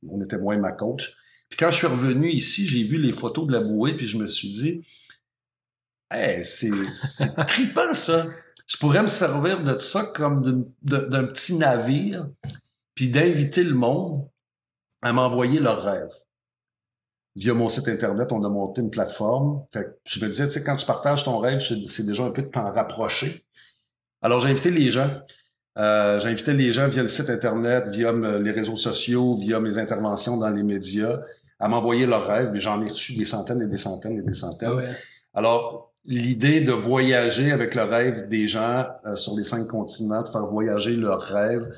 on 0.08 0.21
était 0.21 0.38
moins 0.38 0.58
ma 0.58 0.71
coach. 0.71 1.15
Puis 1.49 1.58
quand 1.58 1.71
je 1.71 1.78
suis 1.78 1.88
revenu 1.88 2.30
ici, 2.30 2.65
j'ai 2.65 2.84
vu 2.84 2.97
les 2.97 3.12
photos 3.12 3.47
de 3.47 3.54
la 3.54 3.60
bouée, 3.60 3.95
puis 3.97 4.08
je 4.08 4.17
me 4.17 4.28
suis 4.28 4.49
dit, 4.52 4.88
hey, 6.12 6.43
c'est, 6.43 6.69
c'est 6.93 7.36
trippant 7.47 7.93
ça. 7.93 8.25
Je 8.67 8.78
pourrais 8.78 9.02
me 9.02 9.08
servir 9.08 9.63
de 9.63 9.78
ça 9.80 10.04
comme 10.15 10.41
d'une- 10.41 10.71
d'un 10.84 11.23
petit 11.25 11.56
navire, 11.58 12.28
puis 12.95 13.10
d'inviter 13.10 13.63
le 13.63 13.73
monde 13.73 14.28
à 15.02 15.12
m'envoyer 15.12 15.60
leurs 15.60 15.84
rêves. 15.84 16.13
Via 17.36 17.54
mon 17.54 17.69
site 17.69 17.88
internet, 17.88 18.32
on 18.32 18.43
a 18.43 18.49
monté 18.49 18.82
une 18.82 18.89
plateforme. 18.89 19.63
Fait 19.71 19.84
que 19.86 19.89
je 20.06 20.23
me 20.23 20.30
disais, 20.30 20.45
tu 20.47 20.54
sais, 20.54 20.63
quand 20.63 20.75
tu 20.75 20.86
partages 20.86 21.23
ton 21.23 21.39
rêve, 21.39 21.62
c'est 21.88 22.06
déjà 22.06 22.25
un 22.25 22.32
peu 22.32 22.41
de 22.43 22.47
t'en 22.49 22.71
rapprocher. 22.73 23.45
Alors 24.21 24.39
j'ai 24.39 24.49
invité 24.49 24.71
les 24.71 24.89
gens. 24.89 25.10
Euh, 25.77 26.19
j'ai 26.19 26.29
invité 26.29 26.53
les 26.53 26.71
gens 26.71 26.88
via 26.88 27.01
le 27.01 27.08
site 27.08 27.29
internet, 27.29 27.88
via 27.89 28.12
les 28.12 28.51
réseaux 28.51 28.75
sociaux, 28.75 29.34
via 29.36 29.60
mes 29.60 29.77
interventions 29.77 30.38
dans 30.38 30.49
les 30.49 30.63
médias, 30.63 31.19
à 31.60 31.67
m'envoyer 31.67 32.05
leurs 32.05 32.27
rêves. 32.27 32.49
Mais 32.51 32.60
j'en 32.60 32.82
ai 32.82 32.89
reçu 32.89 33.15
des 33.15 33.25
centaines 33.25 33.62
et 33.62 33.67
des 33.67 33.77
centaines 33.77 34.17
et 34.17 34.21
des 34.21 34.34
centaines. 34.34 34.71
Ouais. 34.71 34.89
Alors, 35.34 35.93
l'idée 36.05 36.62
de 36.62 36.71
voyager 36.71 37.51
avec 37.51 37.75
le 37.75 37.84
rêve 37.84 38.27
des 38.27 38.47
gens 38.47 38.88
euh, 39.05 39.15
sur 39.15 39.38
les 39.38 39.43
cinq 39.43 39.67
continents, 39.67 40.23
de 40.23 40.29
faire 40.29 40.45
voyager 40.45 40.95
leurs 40.95 41.21
rêves, 41.21 41.69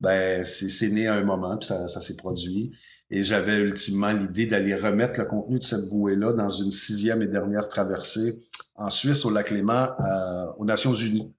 ben 0.00 0.42
c'est 0.44 0.88
né 0.88 1.06
à 1.06 1.14
un 1.14 1.22
moment, 1.22 1.56
puis 1.56 1.66
ça, 1.66 1.86
ça 1.88 2.00
s'est 2.00 2.16
produit. 2.16 2.72
Et 3.10 3.22
j'avais 3.22 3.58
ultimement 3.58 4.12
l'idée 4.12 4.46
d'aller 4.46 4.74
remettre 4.74 5.20
le 5.20 5.26
contenu 5.26 5.58
de 5.58 5.64
cette 5.64 5.88
bouée-là 5.90 6.32
dans 6.32 6.50
une 6.50 6.72
sixième 6.72 7.22
et 7.22 7.26
dernière 7.26 7.68
traversée 7.68 8.34
en 8.74 8.90
Suisse, 8.90 9.24
au 9.24 9.30
lac 9.30 9.50
Léman, 9.50 9.88
euh, 10.00 10.46
aux 10.58 10.64
Nations 10.64 10.94
Unies, 10.94 11.34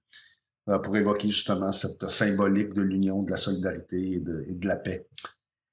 pour 0.82 0.96
évoquer 0.96 1.28
justement 1.28 1.72
cette 1.72 2.08
symbolique 2.10 2.74
de 2.74 2.82
l'union, 2.82 3.22
de 3.22 3.30
la 3.30 3.36
solidarité 3.36 4.12
et 4.12 4.20
de, 4.20 4.44
et 4.48 4.54
de 4.54 4.66
la 4.66 4.76
paix. 4.76 5.02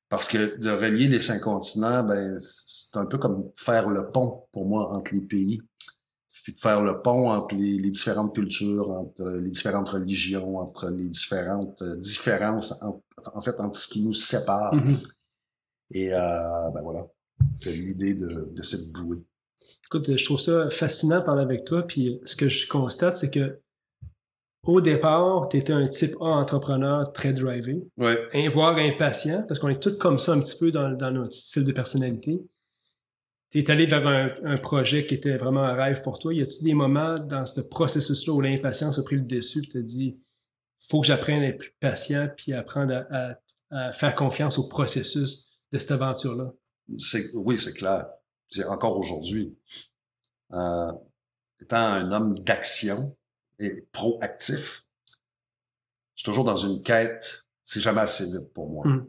Parce 0.10 0.28
que 0.28 0.58
de 0.58 0.70
relier 0.70 1.08
les 1.08 1.20
cinq 1.20 1.40
continents, 1.42 2.04
ben, 2.04 2.38
c'est 2.40 2.98
un 2.98 3.08
peu 3.08 3.18
comme 3.18 3.50
faire 3.56 3.90
le 3.90 4.12
pont 4.12 4.44
pour 4.52 4.68
moi 4.68 4.94
entre 4.94 5.16
les 5.16 5.22
pays 5.22 5.62
puis 6.44 6.52
de 6.52 6.58
faire 6.58 6.82
le 6.82 7.02
pont 7.02 7.32
entre 7.32 7.56
les, 7.56 7.80
les 7.80 7.90
différentes 7.90 8.36
cultures, 8.36 8.92
entre 8.92 9.30
les 9.30 9.50
différentes 9.50 9.90
religions, 9.90 10.58
entre 10.58 10.90
les 10.90 11.08
différentes 11.08 11.82
euh, 11.82 11.96
différences, 11.96 12.84
en, 12.84 13.02
en 13.34 13.42
fait, 13.42 13.60
entre 13.62 13.80
ce 13.80 13.88
qui 13.88 14.06
nous 14.06 14.14
sépare. 14.14 14.76
Mhm. 14.76 14.98
Et 15.92 16.14
euh, 16.14 16.70
ben 16.74 16.82
voilà, 16.82 17.08
c'est 17.62 17.72
l'idée 17.72 18.14
de, 18.14 18.28
de 18.54 18.62
cette 18.62 18.92
bouée. 18.92 19.24
Écoute, 19.86 20.18
je 20.18 20.26
trouve 20.26 20.40
ça 20.40 20.70
fascinant 20.70 21.22
de 21.22 21.26
parler 21.26 21.44
avec 21.44 21.64
toi. 21.64 21.84
Puis 21.84 22.20
ce 22.26 22.36
que 22.36 22.50
je 22.50 22.68
constate, 22.68 23.16
c'est 23.16 23.32
que 23.32 23.62
au 24.66 24.82
départ, 24.82 25.50
tu 25.50 25.58
étais 25.58 25.74
un 25.74 25.88
type 25.88 26.16
A 26.22 26.26
entrepreneur 26.26 27.12
très 27.12 27.34
drivé, 27.34 27.84
Ouais. 27.98 28.48
voire 28.50 28.78
impatient, 28.78 29.44
parce 29.48 29.60
qu'on 29.60 29.70
est 29.70 29.82
tous 29.82 29.98
comme 29.98 30.18
ça 30.20 30.34
un 30.34 30.40
petit 30.40 30.58
peu 30.58 30.72
dans, 30.72 30.92
dans 30.92 31.12
notre 31.12 31.34
style 31.34 31.66
de 31.66 31.72
personnalité. 31.74 32.40
Tu 33.52 33.60
es 33.60 33.70
allé 33.70 33.86
vers 33.86 34.08
un, 34.08 34.32
un 34.46 34.58
projet 34.58 35.06
qui 35.06 35.14
était 35.16 35.38
vraiment 35.38 35.62
un 35.64 35.74
rêve 35.74 36.02
pour 36.02 36.18
toi. 36.18 36.34
Y 36.34 36.42
a-t-il 36.42 36.64
des 36.66 36.74
moments 36.74 37.20
dans 37.20 37.46
ce 37.46 37.62
processus-là 37.62 38.34
où 38.34 38.42
l'impatience 38.42 38.98
a 39.00 39.04
pris 39.04 39.18
le 39.18 39.22
dessus 39.24 39.60
et 39.64 39.68
tu 39.68 39.82
dit 39.84 40.20
faut 40.90 41.02
que 41.02 41.08
j'apprenne 41.08 41.42
à 41.44 41.48
être 41.48 41.60
plus 41.60 41.74
patient 41.80 42.30
puis 42.36 42.54
apprendre 42.54 42.94
à, 43.10 43.32
à- 43.32 43.36
à 43.88 43.92
faire 43.92 44.14
confiance 44.16 44.58
au 44.60 44.68
processus 44.68 45.60
de 45.72 45.78
cette 45.78 45.92
aventure-là? 45.92 46.52
C'est, 46.98 47.24
oui, 47.36 47.58
c'est 47.58 47.74
clair. 47.74 48.06
C'est 48.50 48.66
encore 48.66 48.98
aujourd'hui. 48.98 49.58
Euh, 50.52 50.92
étant 51.62 51.78
un 51.78 52.12
homme 52.12 52.34
d'action 52.40 52.98
et 53.60 53.88
proactif, 53.92 54.86
je 56.16 56.22
suis 56.22 56.26
toujours 56.26 56.44
dans 56.46 56.56
une 56.56 56.82
quête. 56.84 57.46
C'est 57.64 57.80
jamais 57.80 58.02
assez 58.02 58.26
vite 58.26 58.54
pour 58.54 58.70
moi. 58.70 58.86
Mm. 58.88 59.08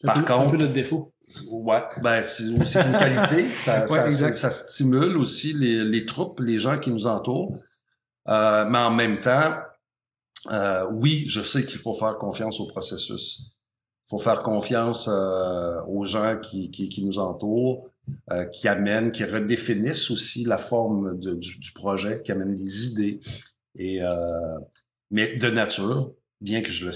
C'est 0.00 0.06
Par 0.06 0.14
peu- 0.16 0.20
c'est 0.26 0.32
un 0.32 0.36
contre- 0.38 0.50
peu 0.52 0.56
notre 0.58 0.72
défaut. 0.72 1.12
Ouais, 1.50 1.82
ben 2.02 2.22
c'est 2.24 2.48
aussi 2.60 2.78
une 2.78 2.92
qualité. 2.98 3.48
Ça, 3.64 3.80
Ouais, 3.82 3.86
ça, 3.86 4.06
exact. 4.06 4.34
ça 4.34 4.50
stimule 4.50 5.16
aussi 5.16 5.52
les, 5.54 5.82
les 5.84 6.04
troupes, 6.04 6.40
les 6.40 6.58
gens 6.58 6.78
qui 6.78 6.90
nous 6.90 7.06
entourent. 7.06 7.56
Euh, 8.28 8.64
mais 8.66 8.78
en 8.78 8.90
même 8.90 9.20
temps, 9.20 9.54
euh, 10.50 10.86
oui, 10.92 11.24
je 11.28 11.40
sais 11.40 11.64
qu'il 11.64 11.78
faut 11.78 11.94
faire 11.94 12.18
confiance 12.18 12.60
au 12.60 12.66
processus. 12.66 13.54
Il 14.06 14.10
faut 14.10 14.18
faire 14.18 14.42
confiance 14.42 15.08
euh, 15.08 15.80
aux 15.86 16.04
gens 16.04 16.36
qui, 16.38 16.70
qui, 16.70 16.88
qui 16.90 17.04
nous 17.04 17.18
entourent, 17.18 17.88
euh, 18.30 18.44
qui 18.46 18.68
amènent, 18.68 19.12
qui 19.12 19.24
redéfinissent 19.24 20.10
aussi 20.10 20.44
la 20.44 20.58
forme 20.58 21.18
du, 21.18 21.36
du 21.36 21.72
projet, 21.72 22.22
qui 22.22 22.32
amènent 22.32 22.54
des 22.54 22.92
idées. 22.92 23.20
Et 23.76 24.02
euh, 24.02 24.58
mais 25.10 25.36
de 25.36 25.50
nature, 25.50 26.14
bien 26.40 26.62
que 26.62 26.70
je 26.70 26.86
le 26.86 26.92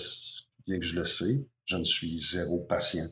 bien 0.67 0.79
que 0.79 0.85
je 0.85 0.97
le 0.97 1.05
sais, 1.05 1.49
je 1.65 1.77
ne 1.77 1.85
suis 1.85 2.19
zéro 2.19 2.65
patient. 2.65 3.07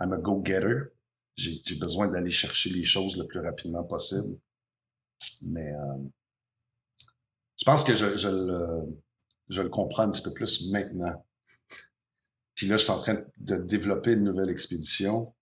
I'm 0.00 0.12
a 0.12 0.18
go-getter. 0.18 0.92
J'ai 1.36 1.74
besoin 1.78 2.08
d'aller 2.08 2.30
chercher 2.30 2.70
les 2.70 2.84
choses 2.84 3.18
le 3.18 3.26
plus 3.26 3.40
rapidement 3.40 3.84
possible. 3.84 4.38
Mais 5.42 5.70
euh, 5.70 5.98
je 7.58 7.64
pense 7.64 7.84
que 7.84 7.94
je, 7.94 8.16
je, 8.16 8.28
le, 8.28 9.00
je 9.48 9.60
le 9.60 9.68
comprends 9.68 10.04
un 10.04 10.10
petit 10.10 10.22
peu 10.22 10.32
plus 10.32 10.70
maintenant. 10.70 11.26
Puis 12.54 12.66
là, 12.66 12.78
je 12.78 12.84
suis 12.84 12.90
en 12.90 12.98
train 12.98 13.22
de 13.38 13.56
développer 13.56 14.12
une 14.12 14.24
nouvelle 14.24 14.48
expédition. 14.48 15.34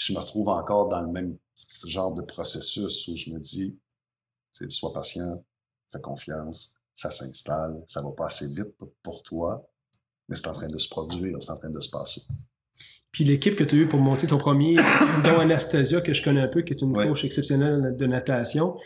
Je 0.00 0.14
me 0.14 0.18
retrouve 0.18 0.48
encore 0.48 0.88
dans 0.88 1.02
le 1.02 1.12
même 1.12 1.36
genre 1.84 2.14
de 2.14 2.22
processus 2.22 3.06
où 3.08 3.16
je 3.16 3.30
me 3.30 3.38
dis, 3.38 3.78
sois 4.70 4.92
patient, 4.94 5.44
fais 5.92 6.00
confiance, 6.00 6.76
ça 6.94 7.10
s'installe, 7.10 7.82
ça 7.86 8.00
va 8.00 8.10
pas 8.16 8.26
assez 8.26 8.46
vite 8.46 8.74
pour 9.02 9.22
toi, 9.22 9.68
mais 10.28 10.36
c'est 10.36 10.48
en 10.48 10.54
train 10.54 10.68
de 10.68 10.78
se 10.78 10.88
produire, 10.88 11.36
c'est 11.40 11.50
en 11.50 11.58
train 11.58 11.68
de 11.68 11.80
se 11.80 11.90
passer. 11.90 12.22
Puis 13.12 13.24
l'équipe 13.24 13.54
que 13.56 13.64
tu 13.64 13.74
as 13.74 13.78
eue 13.80 13.88
pour 13.88 14.00
monter 14.00 14.26
ton 14.26 14.38
premier, 14.38 14.76
dont 15.24 15.38
Anastasia, 15.38 16.00
que 16.00 16.14
je 16.14 16.24
connais 16.24 16.40
un 16.40 16.48
peu, 16.48 16.62
qui 16.62 16.72
est 16.72 16.80
une 16.80 16.94
coach 16.94 17.24
exceptionnelle 17.24 17.94
de 17.94 18.06
natation, 18.06 18.78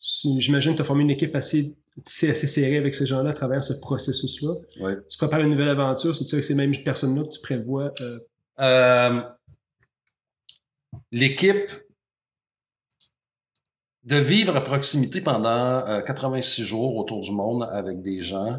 j'imagine 0.00 0.72
que 0.72 0.76
tu 0.76 0.82
as 0.82 0.84
formé 0.84 1.04
une 1.04 1.10
équipe 1.10 1.34
assez, 1.34 1.78
assez 2.04 2.46
serrée 2.46 2.76
avec 2.76 2.94
ces 2.94 3.06
gens-là 3.06 3.30
à 3.30 3.34
travers 3.34 3.64
ce 3.64 3.72
processus-là. 3.72 4.52
Oui. 4.80 4.92
Tu 5.08 5.16
prépares 5.16 5.40
une 5.40 5.50
nouvelle 5.50 5.70
aventure, 5.70 6.14
c'est-tu 6.14 6.34
avec 6.34 6.44
ces 6.44 6.54
mêmes 6.54 6.76
personnes-là 6.76 7.22
que 7.22 7.30
tu 7.30 7.40
prévois? 7.40 7.90
Euh... 8.02 8.18
Euh, 8.60 9.22
l'équipe, 11.10 11.70
de 14.04 14.16
vivre 14.16 14.56
à 14.56 14.60
proximité 14.60 15.20
pendant 15.20 16.02
86 16.04 16.62
euh, 16.62 16.64
jours 16.64 16.96
autour 16.96 17.20
du 17.20 17.30
monde 17.30 17.68
avec 17.70 18.02
des 18.02 18.20
gens 18.20 18.58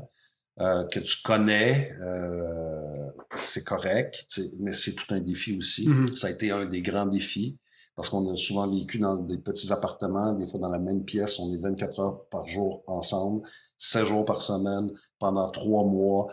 euh, 0.61 0.85
que 0.85 0.99
tu 0.99 1.21
connais, 1.23 1.91
euh, 1.99 2.81
c'est 3.35 3.65
correct, 3.65 4.25
mais 4.59 4.71
c'est 4.71 4.93
tout 4.93 5.13
un 5.13 5.19
défi 5.19 5.57
aussi. 5.57 5.89
Mm-hmm. 5.89 6.15
Ça 6.15 6.27
a 6.27 6.29
été 6.29 6.51
un 6.51 6.65
des 6.65 6.81
grands 6.81 7.07
défis 7.07 7.57
parce 7.95 8.09
qu'on 8.09 8.31
a 8.31 8.35
souvent 8.35 8.67
vécu 8.67 8.99
dans 8.99 9.17
des 9.17 9.37
petits 9.37 9.71
appartements, 9.71 10.33
des 10.33 10.45
fois 10.45 10.59
dans 10.59 10.69
la 10.69 10.79
même 10.79 11.03
pièce, 11.03 11.39
on 11.39 11.53
est 11.53 11.61
24 11.61 11.99
heures 11.99 12.25
par 12.29 12.47
jour 12.47 12.83
ensemble, 12.87 13.47
7 13.77 14.05
jours 14.05 14.25
par 14.25 14.41
semaine, 14.41 14.89
pendant 15.19 15.49
trois 15.51 15.83
mois, 15.83 16.27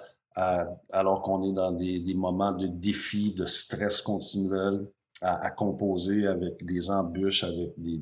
alors 0.91 1.21
qu'on 1.21 1.43
est 1.43 1.53
dans 1.53 1.73
des, 1.73 2.01
des 2.01 2.15
moments 2.15 2.53
de 2.53 2.67
défi, 2.67 3.35
de 3.35 3.45
stress 3.45 4.01
continuel 4.01 4.87
à, 5.21 5.51
composer 5.51 6.27
avec 6.27 6.65
des 6.65 6.91
embûches, 6.91 7.45
avec 7.45 7.79
des, 7.79 8.01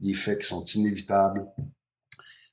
des, 0.00 0.14
faits 0.14 0.40
qui 0.40 0.46
sont 0.46 0.64
inévitables. 0.64 1.46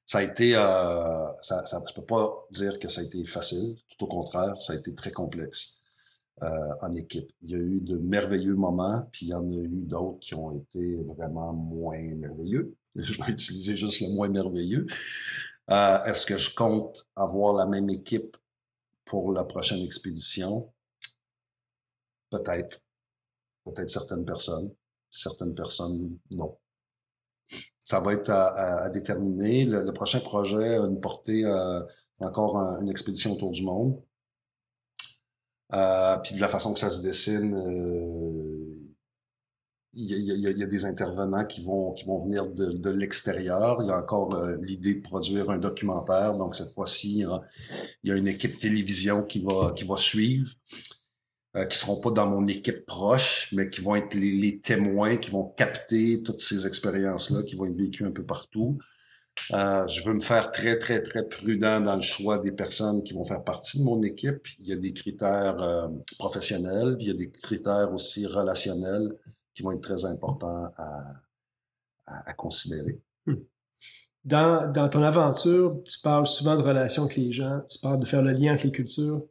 Ça 0.06 0.19
a 0.19 0.23
été, 0.23 0.56
euh, 0.56 1.28
ça, 1.41 1.63
je 1.88 1.93
peux 1.93 2.06
pas 2.06 2.45
dire 2.52 2.78
que 2.78 2.88
ça 2.88 3.02
a 3.02 3.04
été 3.04 3.23
facile. 3.26 3.76
Tout 3.89 4.06
au 4.06 4.08
contraire, 4.08 4.60
ça 4.60 4.73
a 4.73 4.76
été 4.76 4.93
très 4.93 5.12
complexe 5.12 5.82
euh, 6.43 6.73
en 6.82 6.91
équipe. 6.93 7.32
Il 7.41 7.49
y 7.49 7.56
a 7.56 7.58
eu 7.58 7.82
de 7.82 7.97
merveilleux 7.97 8.56
moments, 8.56 9.02
puis 9.12 9.28
il 9.28 9.30
y 9.30 9.34
en 9.34 9.49
a 9.49 9.56
eu 9.56 9.86
d'autres 9.86 10.19
qui 10.19 10.36
ont 10.36 10.56
été 10.56 10.97
vraiment 11.04 11.54
moins 11.54 12.02
merveilleux. 12.15 12.76
Je 12.95 13.13
vais 13.23 13.32
utiliser 13.32 13.76
juste 13.76 14.02
le 14.02 14.13
moins 14.13 14.28
merveilleux. 14.30 14.86
Euh, 15.71 16.04
Est-ce 16.04 16.26
que 16.26 16.38
je 16.38 16.54
compte 16.54 17.08
avoir 17.15 17.56
la 17.56 17.65
même 17.65 17.89
équipe 17.89 18.36
pour 19.06 19.32
la 19.32 19.45
prochaine 19.45 19.82
expédition? 19.82 20.71
Peut-être 22.30 22.82
peut-être 23.63 23.89
certaines 23.89 24.26
personnes, 24.26 24.71
certaines 25.10 25.56
personnes 25.56 26.17
non. 26.32 26.58
Ça 27.86 27.99
va 27.99 28.13
être 28.13 28.30
à, 28.30 28.89
déterminer. 28.89 29.65
Le, 29.65 29.91
prochain 29.91 30.19
projet 30.19 30.76
a 30.78 30.86
une 30.86 31.02
portée 31.02 31.45
euh, 31.45 31.82
encore 32.19 32.56
une 32.82 32.89
expédition 32.89 33.34
autour 33.34 33.52
du 33.52 33.63
monde. 33.63 34.02
Euh, 35.73 36.17
puis 36.17 36.36
de 36.36 36.39
la 36.39 36.47
façon 36.47 36.73
que 36.73 36.80
ça 36.80 36.89
se 36.89 37.02
dessine, 37.02 37.54
il 39.95 40.06
y, 40.06 40.63
a, 40.63 40.65
des 40.65 40.86
intervenants 40.86 41.45
qui 41.45 41.62
vont 41.62 41.93
venir 42.23 42.47
de, 42.47 42.89
l'extérieur. 42.89 43.82
Il 43.82 43.88
y 43.88 43.91
a 43.91 43.97
encore 43.97 44.34
euh, 44.34 44.58
l'idée 44.62 44.95
de 44.95 45.02
produire 45.02 45.49
un 45.49 45.58
documentaire. 45.58 46.36
Donc 46.36 46.56
cette 46.56 46.73
fois-ci, 46.73 47.26
il 48.04 48.10
y 48.10 48.12
a 48.12 48.15
une 48.15 48.28
équipe 48.28 48.58
télévision 48.58 49.23
qui 49.23 49.43
va 49.43 49.97
suivre 49.97 50.49
euh, 51.56 51.66
qui 51.66 51.78
seront 51.78 52.02
pas 52.02 52.10
dans 52.10 52.26
mon 52.26 52.48
équipe 52.48 52.84
proche, 52.84 53.50
mais 53.52 53.70
qui 53.70 53.80
vont 53.82 53.96
être 53.96 54.16
les, 54.16 54.60
témoins, 54.60 55.18
qui 55.18 55.30
vont 55.30 55.46
capter 55.50 56.24
toutes 56.24 56.42
ces 56.42 56.66
expériences-là, 56.66 57.44
qui 57.44 57.56
vont 57.56 57.66
être 57.66 57.76
vécues 57.76 58.06
un 58.06 58.12
peu 58.12 58.24
partout. 58.24 58.80
Euh, 59.52 59.88
je 59.88 60.04
veux 60.04 60.16
me 60.16 60.20
faire 60.20 60.52
très, 60.52 60.80
très, 60.80 61.04
très 61.04 61.28
prudent 61.28 61.80
dans 61.80 61.96
le 61.96 62.02
choix 62.02 62.39
des 62.39 62.52
personnes 62.52 63.04
qui 63.04 63.13
vont 63.13 63.24
faire 63.24 63.44
partie 63.44 63.78
de 63.78 63.84
mon 63.84 64.02
équipe. 64.02 64.48
Il 64.60 64.68
y 64.68 64.74
a 64.74 64.76
des 64.76 64.94
critères 64.94 65.62
euh, 65.62 65.89
professionnels, 66.18 66.98
il 67.00 67.08
y 67.08 67.12
a 67.12 67.13
des 67.13 67.30
critères 67.30 67.94
aussi 67.94 68.26
relationnels 68.26 69.16
qui 69.54 69.62
vont 69.62 69.74
être 69.74 69.82
très 69.82 70.06
importants 70.06 70.74
à, 70.76 71.04
à, 72.08 72.34
considérer. 72.34 73.00
Hmm. 73.28 73.36
Dans, 74.26 74.72
dans 74.72 74.89
ton 74.89 75.04
aventure, 75.04 75.84
tu 75.88 76.00
parles 76.02 76.26
souvent 76.26 76.56
de 76.56 76.63
relations 76.63 77.04
avec 77.04 77.18
les 77.18 77.32
gens, 77.32 77.62
tu 77.70 77.78
parles 77.78 78.00
de 78.00 78.06
faire 78.06 78.24
le 78.24 78.32
lien 78.32 78.54
entre 78.54 78.66
les 78.66 78.72
cultures 78.72 79.22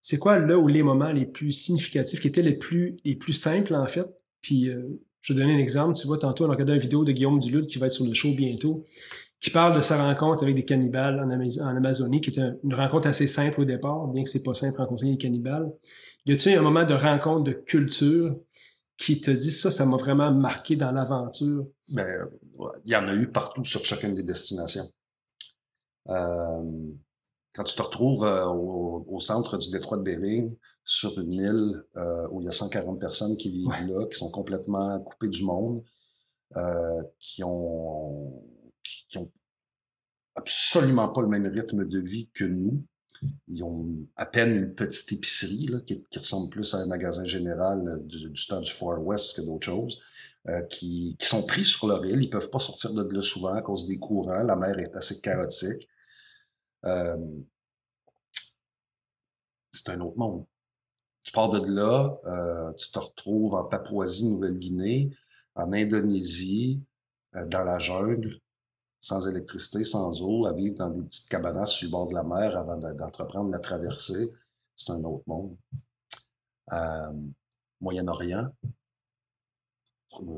c'est 0.00 0.18
quoi 0.18 0.38
là 0.38 0.58
où 0.58 0.68
les 0.68 0.82
moments 0.82 1.12
les 1.12 1.26
plus 1.26 1.52
significatifs, 1.52 2.20
qui 2.20 2.28
étaient 2.28 2.42
les 2.42 2.56
plus, 2.56 2.96
les 3.04 3.16
plus 3.16 3.32
simples 3.32 3.74
en 3.74 3.86
fait? 3.86 4.06
Puis 4.40 4.68
euh, 4.68 4.84
je 5.20 5.32
vais 5.32 5.40
donner 5.40 5.54
un 5.54 5.58
exemple. 5.58 5.94
Tu 5.94 6.06
vois, 6.06 6.18
tantôt, 6.18 6.44
on 6.44 6.48
a 6.48 6.52
regardé 6.52 6.72
une 6.72 6.80
vidéo 6.80 7.04
de 7.04 7.12
Guillaume 7.12 7.38
Duluth 7.38 7.66
qui 7.66 7.78
va 7.78 7.86
être 7.86 7.92
sur 7.92 8.06
le 8.06 8.14
show 8.14 8.32
bientôt, 8.34 8.84
qui 9.40 9.50
parle 9.50 9.76
de 9.76 9.82
sa 9.82 10.02
rencontre 10.02 10.42
avec 10.42 10.56
des 10.56 10.64
cannibales 10.64 11.20
en, 11.20 11.76
Amazonie, 11.76 12.20
qui 12.20 12.30
était 12.30 12.48
une 12.64 12.74
rencontre 12.74 13.06
assez 13.06 13.28
simple 13.28 13.60
au 13.60 13.64
départ, 13.64 14.08
bien 14.08 14.24
que 14.24 14.30
c'est 14.30 14.42
pas 14.42 14.54
simple 14.54 14.74
de 14.74 14.78
rencontrer 14.78 15.10
des 15.10 15.16
cannibales. 15.16 15.70
Y 16.26 16.32
a-t-il 16.32 16.58
un 16.58 16.62
moment 16.62 16.84
de 16.84 16.94
rencontre 16.94 17.44
de 17.44 17.52
culture 17.52 18.36
qui 18.96 19.20
te 19.20 19.30
dit 19.30 19.52
ça, 19.52 19.70
ça 19.70 19.86
m'a 19.86 19.96
vraiment 19.96 20.32
marqué 20.32 20.76
dans 20.76 20.90
l'aventure? 20.90 21.66
Ben, 21.92 22.28
il 22.84 22.90
y 22.90 22.96
en 22.96 23.06
a 23.06 23.14
eu 23.14 23.28
partout 23.28 23.64
sur 23.64 23.84
chacune 23.84 24.14
des 24.14 24.24
destinations. 24.24 24.86
Euh, 26.08 26.90
quand 27.58 27.64
tu 27.64 27.74
te 27.74 27.82
retrouves 27.82 28.22
euh, 28.22 28.46
au, 28.46 29.18
centre 29.18 29.58
du 29.58 29.70
détroit 29.70 29.98
de 29.98 30.04
Bering, 30.04 30.54
sur 30.84 31.18
une 31.18 31.32
île 31.32 31.82
euh, 31.96 32.28
où 32.30 32.40
il 32.40 32.44
y 32.44 32.48
a 32.48 32.52
140 32.52 33.00
personnes 33.00 33.36
qui 33.36 33.50
vivent 33.50 33.88
là, 33.88 34.06
qui 34.06 34.16
sont 34.16 34.30
complètement 34.30 35.00
coupées 35.00 35.28
du 35.28 35.42
monde, 35.42 35.82
euh, 36.56 37.02
qui 37.18 37.42
ont 37.42 38.44
qui 38.84 39.18
ont 39.18 39.32
absolument 40.36 41.08
pas 41.08 41.20
le 41.20 41.26
même 41.26 41.46
rythme 41.46 41.84
de 41.84 41.98
vie 41.98 42.30
que 42.32 42.44
nous. 42.44 42.84
Ils 43.48 43.64
ont 43.64 44.06
à 44.14 44.24
peine 44.24 44.54
une 44.54 44.74
petite 44.76 45.10
épicerie 45.10 45.66
là, 45.66 45.80
qui, 45.80 46.06
ressemble 46.16 46.50
plus 46.50 46.74
à 46.74 46.78
un 46.78 46.86
magasin 46.86 47.24
général 47.24 48.06
du, 48.06 48.30
du 48.30 48.46
temps 48.46 48.60
du 48.60 48.70
Far 48.70 49.04
West 49.04 49.34
que 49.34 49.42
d'autres 49.44 49.64
choses. 49.64 50.00
qui, 50.70 51.16
qui 51.18 51.26
sont 51.26 51.44
pris 51.44 51.64
sur 51.64 51.88
leur 51.88 52.06
île. 52.06 52.22
Ils 52.22 52.30
peuvent 52.30 52.50
pas 52.50 52.60
sortir 52.60 52.94
de 52.94 53.02
là 53.12 53.20
souvent 53.20 53.54
à 53.54 53.62
cause 53.62 53.88
des 53.88 53.98
courants. 53.98 54.44
La 54.44 54.54
mer 54.54 54.78
est 54.78 54.94
assez 54.94 55.20
chaotique. 55.20 55.88
C'est 56.82 56.90
un 59.90 60.00
autre 60.00 60.16
monde. 60.16 60.46
Tu 61.22 61.32
pars 61.32 61.50
de 61.50 61.58
là, 61.70 62.18
euh, 62.24 62.72
tu 62.74 62.90
te 62.90 62.98
retrouves 62.98 63.54
en 63.54 63.64
Papouasie, 63.64 64.26
Nouvelle-Guinée, 64.26 65.10
en 65.54 65.72
Indonésie, 65.72 66.82
euh, 67.34 67.46
dans 67.46 67.64
la 67.64 67.78
jungle, 67.78 68.40
sans 69.00 69.28
électricité, 69.28 69.84
sans 69.84 70.22
eau, 70.22 70.46
à 70.46 70.52
vivre 70.52 70.76
dans 70.76 70.90
des 70.90 71.02
petites 71.02 71.28
cabanas 71.28 71.66
sur 71.66 71.86
le 71.86 71.92
bord 71.92 72.08
de 72.08 72.14
la 72.14 72.24
mer 72.24 72.56
avant 72.56 72.76
d'entreprendre 72.76 73.50
la 73.50 73.58
traversée. 73.58 74.32
C'est 74.74 74.92
un 74.92 75.04
autre 75.04 75.24
monde. 75.26 75.56
Moyen-Orient, 77.80 78.48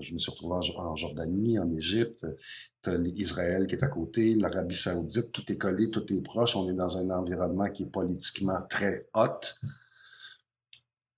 je 0.01 0.15
me 0.15 0.19
suis 0.19 0.31
retrouvé 0.31 0.57
en, 0.77 0.97
Jordanie, 0.97 1.59
en 1.59 1.71
Égypte, 1.71 2.27
Israël 3.17 3.67
qui 3.67 3.75
est 3.75 3.85
à 3.85 3.89
côté, 3.89 4.35
l'Arabie 4.35 4.77
Saoudite, 4.77 5.33
tout 5.33 5.51
est 5.53 5.57
collé, 5.57 5.91
tout 5.91 6.13
est 6.13 6.21
proche. 6.21 6.57
On 6.57 6.69
est 6.71 6.75
dans 6.75 6.97
un 6.97 7.11
environnement 7.11 7.71
qui 7.71 7.85
est 7.85 7.91
politiquement 7.91 8.61
très 8.69 9.09
hot. 9.15 9.41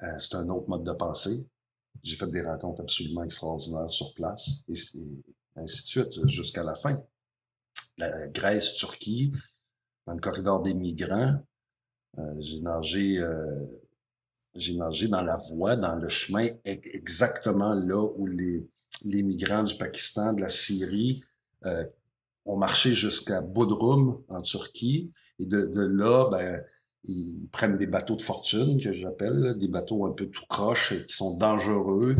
Euh, 0.03 0.18
c'est 0.18 0.35
un 0.35 0.48
autre 0.48 0.68
mode 0.68 0.85
de 0.85 0.92
pensée. 0.92 1.51
J'ai 2.03 2.16
fait 2.16 2.29
des 2.29 2.42
rencontres 2.42 2.83
absolument 2.83 3.22
extraordinaires 3.22 3.90
sur 3.90 4.12
place 4.14 4.64
et, 4.68 4.75
ainsi 5.55 5.83
de 5.83 5.87
suite 5.87 6.27
jusqu'à 6.27 6.64
la 6.64 6.75
fin. 6.75 7.01
La 7.98 8.27
Grèce, 8.29 8.75
Turquie, 8.75 9.33
dans 10.07 10.14
le 10.14 10.20
corridor 10.20 10.62
des 10.62 10.75
migrants, 10.75 11.37
euh, 12.18 12.35
j'ai 12.40 12.61
nagé 12.61 13.18
euh, 13.18 13.66
j'ai 14.55 14.77
nagé 14.77 15.09
dans 15.09 15.23
la 15.23 15.37
voie, 15.37 15.77
dans 15.77 15.97
le 15.97 16.09
chemin 16.09 16.49
exactement 16.65 17.75
là 17.75 18.03
où 18.17 18.27
les, 18.27 18.69
les 19.05 19.23
migrants 19.23 19.62
du 19.62 19.75
Pakistan, 19.77 20.33
de 20.33 20.41
la 20.41 20.49
Syrie, 20.49 21.25
euh, 21.65 21.85
ont 22.45 22.57
marché 22.57 22.93
jusqu'à 22.93 23.41
Bodrum, 23.41 24.23
en 24.29 24.43
Turquie. 24.43 25.12
Et 25.38 25.47
de, 25.47 25.62
de 25.67 25.81
là, 25.81 26.29
ben, 26.31 26.62
ils 27.05 27.49
prennent 27.51 27.79
des 27.79 27.87
bateaux 27.87 28.17
de 28.17 28.23
fortune, 28.23 28.81
que 28.81 28.93
j'appelle, 28.93 29.57
des 29.59 29.69
bateaux 29.69 30.07
un 30.07 30.12
peu 30.12 30.27
tout 30.27 30.45
croches, 30.49 30.95
qui 31.07 31.15
sont 31.15 31.37
dangereux 31.37 32.17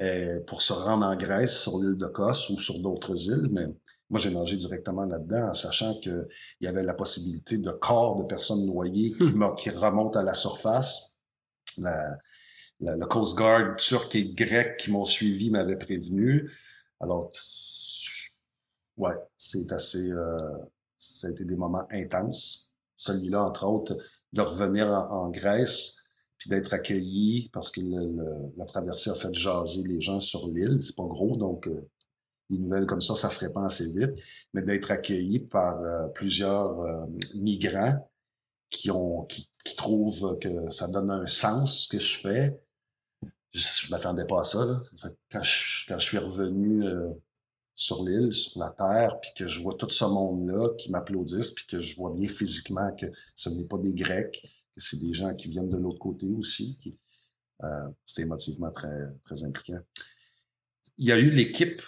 euh, 0.00 0.40
pour 0.46 0.62
se 0.62 0.72
rendre 0.72 1.06
en 1.06 1.16
Grèce, 1.16 1.58
sur 1.60 1.78
l'île 1.78 1.96
de 1.96 2.06
Kos 2.06 2.50
ou 2.50 2.60
sur 2.60 2.80
d'autres 2.80 3.28
îles. 3.28 3.48
Mais 3.50 3.66
moi, 4.10 4.20
j'ai 4.20 4.32
nagé 4.32 4.56
directement 4.56 5.04
là-dedans 5.04 5.48
en 5.48 5.54
sachant 5.54 5.94
qu'il 6.00 6.26
y 6.60 6.66
avait 6.66 6.82
la 6.82 6.94
possibilité 6.94 7.58
de 7.58 7.70
corps 7.70 8.16
de 8.16 8.24
personnes 8.24 8.64
noyées 8.66 9.10
qui, 9.18 9.32
qui 9.56 9.70
remontent 9.70 10.18
à 10.18 10.22
la 10.22 10.34
surface. 10.34 11.13
La, 11.78 12.18
le 12.80 13.06
Coast 13.06 13.36
Guard 13.36 13.76
turc 13.76 14.14
et 14.14 14.26
grec 14.34 14.78
qui 14.78 14.90
m'ont 14.90 15.04
suivi 15.04 15.50
m'avaient 15.50 15.78
prévenu. 15.78 16.50
Alors, 17.00 17.30
ouais, 18.96 19.14
c'est 19.36 19.72
assez... 19.72 20.10
Euh, 20.10 20.36
ça 20.98 21.28
a 21.28 21.30
été 21.30 21.44
des 21.44 21.56
moments 21.56 21.86
intenses. 21.90 22.74
Celui-là, 22.96 23.42
entre 23.42 23.66
autres, 23.66 23.96
de 24.32 24.40
revenir 24.40 24.88
en, 24.88 25.28
Grèce, 25.30 26.04
puis 26.38 26.48
d'être 26.48 26.72
accueilli 26.72 27.50
parce 27.52 27.70
que 27.70 27.80
la 28.56 28.66
traversée 28.66 29.10
a 29.10 29.14
fait 29.14 29.32
jaser 29.34 29.82
les 29.86 30.00
gens 30.00 30.20
sur 30.20 30.48
l'île. 30.48 30.82
C'est 30.82 30.96
pas 30.96 31.06
gros, 31.06 31.36
donc 31.36 31.66
euh, 31.68 31.88
des 32.50 32.58
nouvelles 32.58 32.86
comme 32.86 33.00
ça, 33.00 33.16
ça 33.16 33.30
se 33.30 33.44
répand 33.44 33.66
assez 33.66 33.92
vite. 33.98 34.18
Mais 34.52 34.62
d'être 34.62 34.90
accueilli 34.90 35.40
par 35.40 35.80
euh, 35.80 36.08
plusieurs 36.08 36.80
euh, 36.80 37.06
migrants 37.34 38.10
qui 38.78 38.90
ont 38.90 39.24
qui, 39.24 39.50
qui, 39.64 39.76
trouvent 39.76 40.38
que 40.38 40.70
ça 40.70 40.88
donne 40.88 41.10
un 41.10 41.26
sens 41.26 41.84
ce 41.84 41.88
que 41.88 42.02
je 42.02 42.18
fais. 42.18 42.60
Je, 43.52 43.60
je 43.60 43.90
m'attendais 43.90 44.26
pas 44.26 44.40
à 44.40 44.44
ça. 44.44 44.64
Là. 44.64 44.82
Quand, 45.30 45.42
je, 45.42 45.86
quand 45.88 45.98
je 45.98 46.04
suis 46.04 46.18
revenu 46.18 46.84
sur 47.74 48.04
l'île, 48.04 48.32
sur 48.32 48.60
la 48.60 48.70
terre, 48.70 49.18
puis 49.20 49.30
que 49.36 49.48
je 49.48 49.60
vois 49.60 49.74
tout 49.74 49.90
ce 49.90 50.04
monde-là 50.04 50.74
qui 50.78 50.90
m'applaudissent, 50.90 51.50
puis 51.50 51.66
que 51.66 51.78
je 51.78 51.96
vois 51.96 52.12
bien 52.12 52.28
physiquement 52.28 52.94
que 52.94 53.06
ce 53.36 53.50
n'est 53.50 53.66
pas 53.66 53.78
des 53.78 53.92
Grecs, 53.92 54.40
que 54.72 54.80
c'est 54.80 55.00
des 55.00 55.12
gens 55.12 55.34
qui 55.34 55.48
viennent 55.48 55.68
de 55.68 55.76
l'autre 55.76 55.98
côté 55.98 56.28
aussi. 56.30 56.78
Qui, 56.78 56.98
euh, 57.62 57.88
c'était 58.04 58.22
émotivement 58.22 58.70
très, 58.70 59.08
très 59.24 59.44
impliquant. 59.44 59.78
Il 60.98 61.06
y 61.06 61.12
a 61.12 61.18
eu 61.18 61.30
l'équipe 61.30 61.82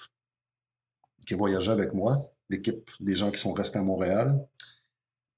qui 1.27 1.35
voyageait 1.35 1.72
avec 1.72 1.92
moi, 1.92 2.18
l'équipe 2.49 2.90
des 3.01 3.14
gens 3.14 3.31
qui 3.31 3.38
sont 3.38 3.53
restés 3.53 3.79
à 3.79 3.83
Montréal. 3.83 4.46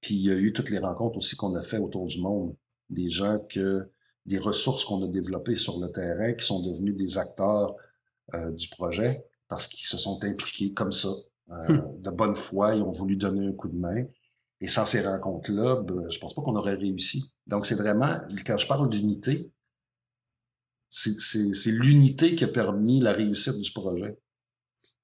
Puis 0.01 0.15
il 0.15 0.21
y 0.21 0.31
a 0.31 0.35
eu 0.35 0.53
toutes 0.53 0.69
les 0.69 0.79
rencontres 0.79 1.17
aussi 1.17 1.35
qu'on 1.35 1.55
a 1.55 1.61
fait 1.61 1.77
autour 1.77 2.07
du 2.07 2.21
monde, 2.21 2.55
des 2.89 3.09
gens 3.09 3.39
que 3.39 3.89
des 4.25 4.37
ressources 4.37 4.85
qu'on 4.85 5.03
a 5.03 5.07
développées 5.07 5.55
sur 5.55 5.79
le 5.79 5.91
terrain 5.91 6.33
qui 6.33 6.45
sont 6.45 6.61
devenus 6.61 6.95
des 6.95 7.17
acteurs 7.17 7.75
euh, 8.33 8.51
du 8.51 8.69
projet 8.69 9.25
parce 9.47 9.67
qu'ils 9.67 9.87
se 9.87 9.97
sont 9.97 10.23
impliqués 10.23 10.73
comme 10.73 10.91
ça, 10.91 11.09
euh, 11.49 11.73
hmm. 11.73 12.01
de 12.01 12.09
bonne 12.11 12.35
foi, 12.35 12.75
ils 12.75 12.81
ont 12.83 12.91
voulu 12.91 13.15
donner 13.15 13.47
un 13.47 13.53
coup 13.53 13.67
de 13.67 13.77
main. 13.77 14.05
Et 14.61 14.67
sans 14.67 14.85
ces 14.85 15.01
rencontres-là, 15.01 15.77
ben, 15.77 16.09
je 16.09 16.19
pense 16.19 16.33
pas 16.35 16.41
qu'on 16.41 16.55
aurait 16.55 16.75
réussi. 16.75 17.33
Donc 17.47 17.65
c'est 17.65 17.75
vraiment, 17.75 18.19
quand 18.45 18.57
je 18.57 18.67
parle 18.67 18.89
d'unité, 18.89 19.51
c'est 20.89 21.71
l'unité 21.71 22.35
qui 22.35 22.43
a 22.43 22.47
permis 22.47 22.99
la 22.99 23.13
réussite 23.13 23.59
du 23.59 23.71
projet. 23.71 24.19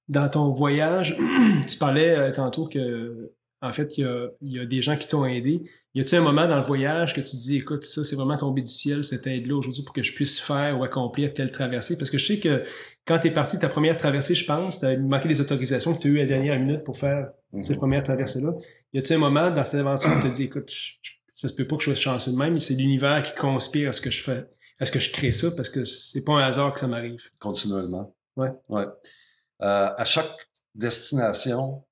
Dans 0.07 0.29
ton 0.29 0.49
voyage, 0.49 1.17
tu 1.67 1.77
parlais 1.77 2.15
euh, 2.15 2.31
tantôt 2.31 2.67
que 2.67 3.33
en 3.65 3.71
fait, 3.71 3.97
il 3.97 4.03
y 4.03 4.07
a, 4.07 4.27
y 4.41 4.59
a 4.59 4.65
des 4.65 4.81
gens 4.81 4.95
qui 4.95 5.07
t'ont 5.07 5.25
aidé. 5.25 5.63
Y 5.93 6.01
a-t-il 6.01 6.19
un 6.19 6.21
moment 6.21 6.45
dans 6.45 6.57
le 6.57 6.63
voyage 6.63 7.13
que 7.13 7.21
tu 7.21 7.35
dis, 7.35 7.57
écoute, 7.57 7.81
ça, 7.81 8.03
c'est 8.03 8.15
vraiment 8.15 8.37
tombé 8.37 8.61
du 8.61 8.71
ciel, 8.71 9.03
cette 9.03 9.25
aide-là 9.27 9.55
aujourd'hui 9.55 9.83
pour 9.83 9.93
que 9.93 10.03
je 10.03 10.13
puisse 10.13 10.39
faire 10.39 10.79
ou 10.79 10.83
accomplir 10.83 11.33
telle 11.33 11.51
traversée? 11.51 11.97
Parce 11.97 12.11
que 12.11 12.17
je 12.17 12.25
sais 12.25 12.39
que 12.39 12.63
quand 13.05 13.19
tu 13.19 13.27
es 13.27 13.31
parti 13.31 13.55
de 13.55 13.61
ta 13.61 13.69
première 13.69 13.97
traversée, 13.97 14.35
je 14.35 14.45
pense, 14.45 14.79
tu 14.79 14.85
as 14.85 14.97
manqué 14.97 15.27
des 15.27 15.41
autorisations 15.41 15.95
que 15.95 16.01
tu 16.01 16.07
as 16.07 16.11
eues 16.11 16.17
à 16.19 16.23
la 16.23 16.27
dernière 16.27 16.59
minute 16.59 16.83
pour 16.83 16.97
faire 16.97 17.29
mhm. 17.53 17.63
cette 17.63 17.77
première 17.77 18.03
traversée-là. 18.03 18.53
Y 18.93 18.99
a-t-il 18.99 19.17
un 19.17 19.19
moment 19.19 19.51
dans 19.51 19.63
cette 19.63 19.79
aventure 19.79 20.11
où 20.11 20.21
tu 20.21 20.29
te 20.29 20.33
dis, 20.33 20.43
écoute, 20.43 20.71
ça 21.33 21.47
se 21.47 21.53
peut 21.53 21.65
pas 21.65 21.75
que 21.75 21.83
je 21.83 21.93
sois 21.93 21.95
chanceux 21.95 22.31
de 22.31 22.37
même, 22.37 22.59
c'est 22.59 22.75
l'univers 22.75 23.21
qui 23.21 23.33
conspire 23.33 23.89
à 23.89 23.93
ce 23.93 24.01
que 24.01 24.11
je 24.11 24.21
fais, 24.21 24.45
à 24.79 24.85
ce 24.85 24.91
que 24.91 24.99
je 24.99 25.11
crée 25.11 25.33
ça, 25.33 25.51
parce 25.51 25.69
que 25.69 25.85
c'est 25.85 26.23
pas 26.23 26.33
un 26.33 26.43
hasard 26.43 26.73
que 26.73 26.79
ça 26.79 26.87
m'arrive. 26.87 27.29
Continuellement. 27.39 28.15
Ouais. 28.35 28.51
Ouais. 28.69 28.85
Euh, 29.61 29.89
à 29.97 30.05
chaque 30.05 30.49
destination, 30.75 31.83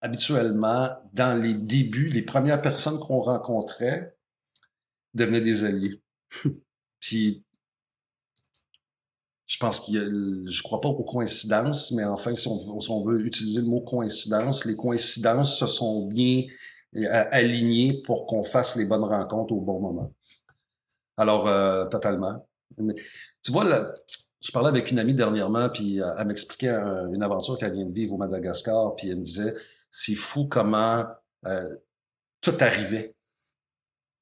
habituellement, 0.00 0.90
dans 1.12 1.40
les 1.40 1.54
débuts, 1.54 2.08
les 2.08 2.22
premières 2.22 2.62
personnes 2.62 2.98
qu'on 2.98 3.20
rencontrait 3.20 4.16
devenaient 5.14 5.40
des 5.40 5.64
alliés. 5.64 6.00
Puis, 7.00 7.44
je 9.46 9.56
pense 9.56 9.80
qu'il 9.80 9.94
y 9.94 9.98
a, 9.98 10.04
je 10.04 10.62
crois 10.62 10.80
pas 10.80 10.88
aux 10.88 11.04
coïncidences, 11.04 11.92
mais 11.92 12.04
enfin, 12.04 12.34
si 12.34 12.46
on, 12.48 12.80
si 12.80 12.90
on 12.90 13.02
veut 13.02 13.24
utiliser 13.24 13.60
le 13.60 13.66
mot 13.66 13.80
coïncidence, 13.80 14.66
les 14.66 14.76
coïncidences 14.76 15.58
se 15.58 15.66
sont 15.66 16.06
bien 16.06 16.44
euh, 16.96 17.24
alignées 17.30 18.02
pour 18.02 18.26
qu'on 18.26 18.44
fasse 18.44 18.76
les 18.76 18.84
bonnes 18.84 19.04
rencontres 19.04 19.52
au 19.52 19.60
bon 19.60 19.80
moment. 19.80 20.12
Alors, 21.16 21.48
euh, 21.48 21.86
totalement. 21.86 22.46
tu 22.76 23.50
vois, 23.50 23.94
je 24.40 24.52
parlais 24.52 24.68
avec 24.68 24.90
une 24.90 24.98
amie 24.98 25.14
dernièrement, 25.14 25.70
puis 25.70 26.00
euh, 26.00 26.10
elle 26.18 26.26
m'expliquait 26.26 26.70
une 26.70 27.22
aventure 27.22 27.58
qu'elle 27.58 27.72
vient 27.72 27.86
de 27.86 27.92
vivre 27.92 28.14
au 28.14 28.18
Madagascar, 28.18 28.94
puis 28.96 29.08
elle 29.08 29.16
me 29.16 29.22
disait, 29.22 29.54
c'est 29.90 30.14
fou 30.14 30.48
comment 30.48 31.06
euh, 31.44 31.76
tout 32.40 32.54
arrivait 32.60 33.14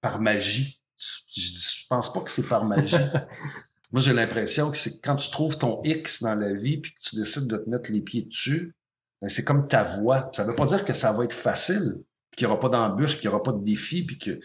par 0.00 0.20
magie. 0.20 0.81
Je, 0.98 1.40
je 1.40 1.87
pense 1.88 2.12
pas 2.12 2.20
que 2.20 2.31
c'est 2.31 2.48
par 2.48 2.64
magie. 2.64 2.96
Moi, 3.92 4.02
j'ai 4.02 4.12
l'impression 4.12 4.70
que 4.70 4.76
c'est 4.76 5.00
quand 5.00 5.16
tu 5.16 5.31
trouves 5.31 5.59
ton 5.59 5.81
X 5.85 6.22
dans 6.22 6.35
la 6.35 6.52
vie 6.52 6.79
puis 6.79 6.92
que 6.92 7.00
tu 7.00 7.16
décides 7.16 7.46
de 7.46 7.57
te 7.57 7.70
mettre 7.70 7.92
les 7.92 8.00
pieds 8.00 8.22
dessus, 8.22 8.74
ben 9.22 9.29
c'est 9.29 9.44
comme 9.44 9.68
ta 9.68 9.85
voix. 9.85 10.29
Ça 10.35 10.44
veut 10.44 10.55
pas 10.55 10.66
dire 10.66 10.85
que 10.85 10.92
ça 10.92 11.12
va 11.12 11.24
être 11.24 11.33
facile, 11.33 12.05
qu'il 12.37 12.46
y 12.46 12.50
aura 12.50 12.59
pas 12.59 12.68
d'embûches, 12.68 13.16
qu'il 13.16 13.26
y 13.26 13.29
aura 13.29 13.42
pas 13.42 13.52
de 13.52 13.62
défis, 13.62 14.05
puis 14.05 14.18
que 14.18 14.40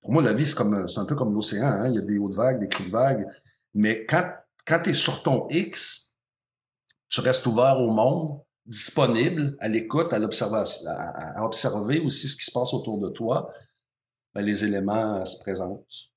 pour 0.00 0.12
moi 0.12 0.22
la 0.22 0.32
vie 0.32 0.46
c'est 0.46 0.56
comme 0.56 0.88
c'est 0.88 0.98
un 0.98 1.04
peu 1.04 1.14
comme 1.14 1.34
l'océan, 1.34 1.66
hein? 1.66 1.88
il 1.88 1.94
y 1.94 1.98
a 1.98 2.02
des 2.02 2.18
hautes 2.18 2.34
vagues, 2.34 2.60
des 2.60 2.68
crues 2.68 2.90
vagues, 2.90 3.26
mais 3.74 4.04
quand 4.06 4.24
quand 4.66 4.80
tu 4.82 4.90
es 4.90 4.94
sur 4.94 5.22
ton 5.22 5.46
X, 5.50 6.16
tu 7.08 7.20
restes 7.20 7.46
ouvert 7.46 7.78
au 7.78 7.92
monde, 7.92 8.40
disponible 8.66 9.56
à 9.60 9.68
l'écoute, 9.68 10.12
à 10.12 10.18
l'observation, 10.18 10.88
à, 10.88 11.44
observer 11.44 12.00
aussi 12.00 12.28
ce 12.28 12.36
qui 12.36 12.44
se 12.44 12.52
passe 12.52 12.74
autour 12.74 12.98
de 12.98 13.08
toi, 13.08 13.52
ben, 14.34 14.42
les 14.42 14.64
éléments 14.64 15.24
se 15.24 15.40
présentent 15.40 16.10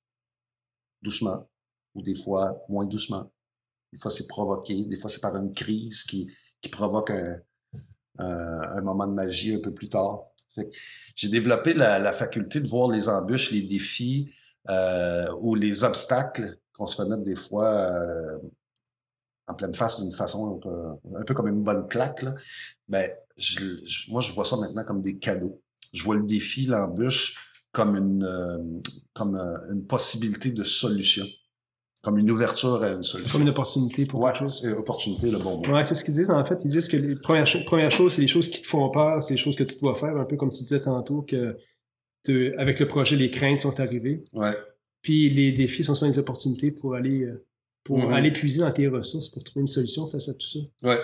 doucement 1.02 1.50
ou 1.96 2.02
des 2.02 2.16
fois 2.16 2.64
moins 2.68 2.86
doucement. 2.86 3.32
Des 3.94 4.00
fois, 4.00 4.12
c'est 4.12 4.28
provoqué, 4.28 4.86
des 4.86 4.96
fois, 4.96 5.10
c'est 5.10 5.22
par 5.22 5.36
une 5.38 5.54
crise 5.54 6.04
qui, 6.04 6.32
qui 6.62 6.70
provoque 6.70 7.12
un, 7.12 7.40
un, 8.20 8.82
moment 8.82 9.08
de 9.08 9.14
magie 9.14 9.56
un 9.56 9.60
peu 9.60 9.74
plus 9.74 9.90
tard. 9.90 10.26
J'ai 11.16 11.30
développé 11.30 11.74
la, 11.74 12.00
la, 12.00 12.12
faculté 12.12 12.60
de 12.60 12.68
voir 12.68 12.90
les 12.90 13.08
embûches, 13.08 13.52
les 13.52 13.62
défis 13.62 14.32
euh, 14.68 15.32
ou 15.40 15.56
les 15.56 15.84
obstacles 15.84 16.60
qu'on 16.74 16.86
se 16.86 17.02
fait 17.02 17.10
mettre 17.10 17.24
des 17.24 17.36
fois 17.36 17.70
euh, 17.70 18.38
en 19.50 19.54
pleine 19.56 19.74
face 19.74 20.02
d'une 20.02 20.14
façon 20.14 20.60
un 21.18 21.24
peu 21.24 21.34
comme 21.34 21.48
une 21.48 21.64
bonne 21.64 21.88
claque, 21.88 22.22
là, 22.22 22.36
ben, 22.88 23.10
je, 23.36 23.60
moi, 24.10 24.22
je 24.22 24.32
vois 24.34 24.46
ça 24.46 24.58
maintenant 24.58 24.84
comme 24.84 25.02
des 25.02 25.18
cadeaux. 25.18 25.62
Je 25.92 26.04
vois 26.04 26.16
le 26.16 26.24
défi, 26.24 26.66
l'embûche, 26.66 27.36
comme 27.72 27.96
une, 27.96 28.24
euh, 28.24 28.58
comme 29.14 29.36
euh, 29.36 29.74
une 29.74 29.86
possibilité 29.86 30.52
de 30.52 30.64
solution. 30.64 31.26
Comme 32.02 32.18
une 32.18 32.32
ouverture 32.32 32.82
à 32.84 32.92
une 32.92 33.04
solution. 33.04 33.32
Comme 33.32 33.42
une 33.42 33.50
opportunité 33.50 34.06
pour 34.06 34.22
ouais, 34.22 34.32
quelque 34.32 34.48
chose. 34.48 34.66
opportunité, 34.78 35.32
le 35.32 35.40
bon 35.40 35.58
mot. 35.58 35.74
Ouais, 35.74 35.84
c'est 35.84 35.96
ce 35.96 36.06
qu'ils 36.06 36.14
disent, 36.14 36.32
en 36.32 36.46
fait. 36.46 36.62
Ils 36.64 36.70
disent 36.70 36.88
que 36.88 36.96
les 36.96 37.16
premières, 37.16 37.46
premières 37.66 37.92
choses, 37.92 38.14
c'est 38.14 38.22
les 38.22 38.28
choses 38.28 38.50
qui 38.50 38.62
te 38.62 38.68
font 38.68 38.90
peur, 38.90 39.22
c'est 39.22 39.34
les 39.34 39.40
choses 39.40 39.56
que 39.56 39.64
tu 39.64 39.80
dois 39.80 39.96
faire, 39.96 40.16
un 40.16 40.26
peu 40.26 40.38
comme 40.38 40.52
tu 40.52 40.64
disais 40.64 40.80
tantôt, 40.80 41.24
que 41.24 41.58
avec 42.58 42.80
le 42.80 42.88
projet, 42.88 43.16
les 43.16 43.32
craintes 43.32 43.60
sont 43.60 43.80
arrivées. 43.80 44.22
Ouais. 44.34 44.56
Puis 45.02 45.30
les 45.30 45.52
défis 45.52 45.84
sont 45.84 45.96
souvent 45.96 46.12
des 46.12 46.20
opportunités 46.20 46.72
pour 46.72 46.96
aller 46.96 47.24
euh, 47.24 47.44
pour 47.84 48.12
aller 48.12 48.32
puiser 48.32 48.60
dans 48.60 48.72
tes 48.72 48.88
ressources 48.88 49.30
pour 49.30 49.44
trouver 49.44 49.62
une 49.62 49.68
solution 49.68 50.08
face 50.08 50.30
à 50.30 50.34
tout 50.34 50.46
ça. 50.46 50.60
Ouais. 50.84 51.00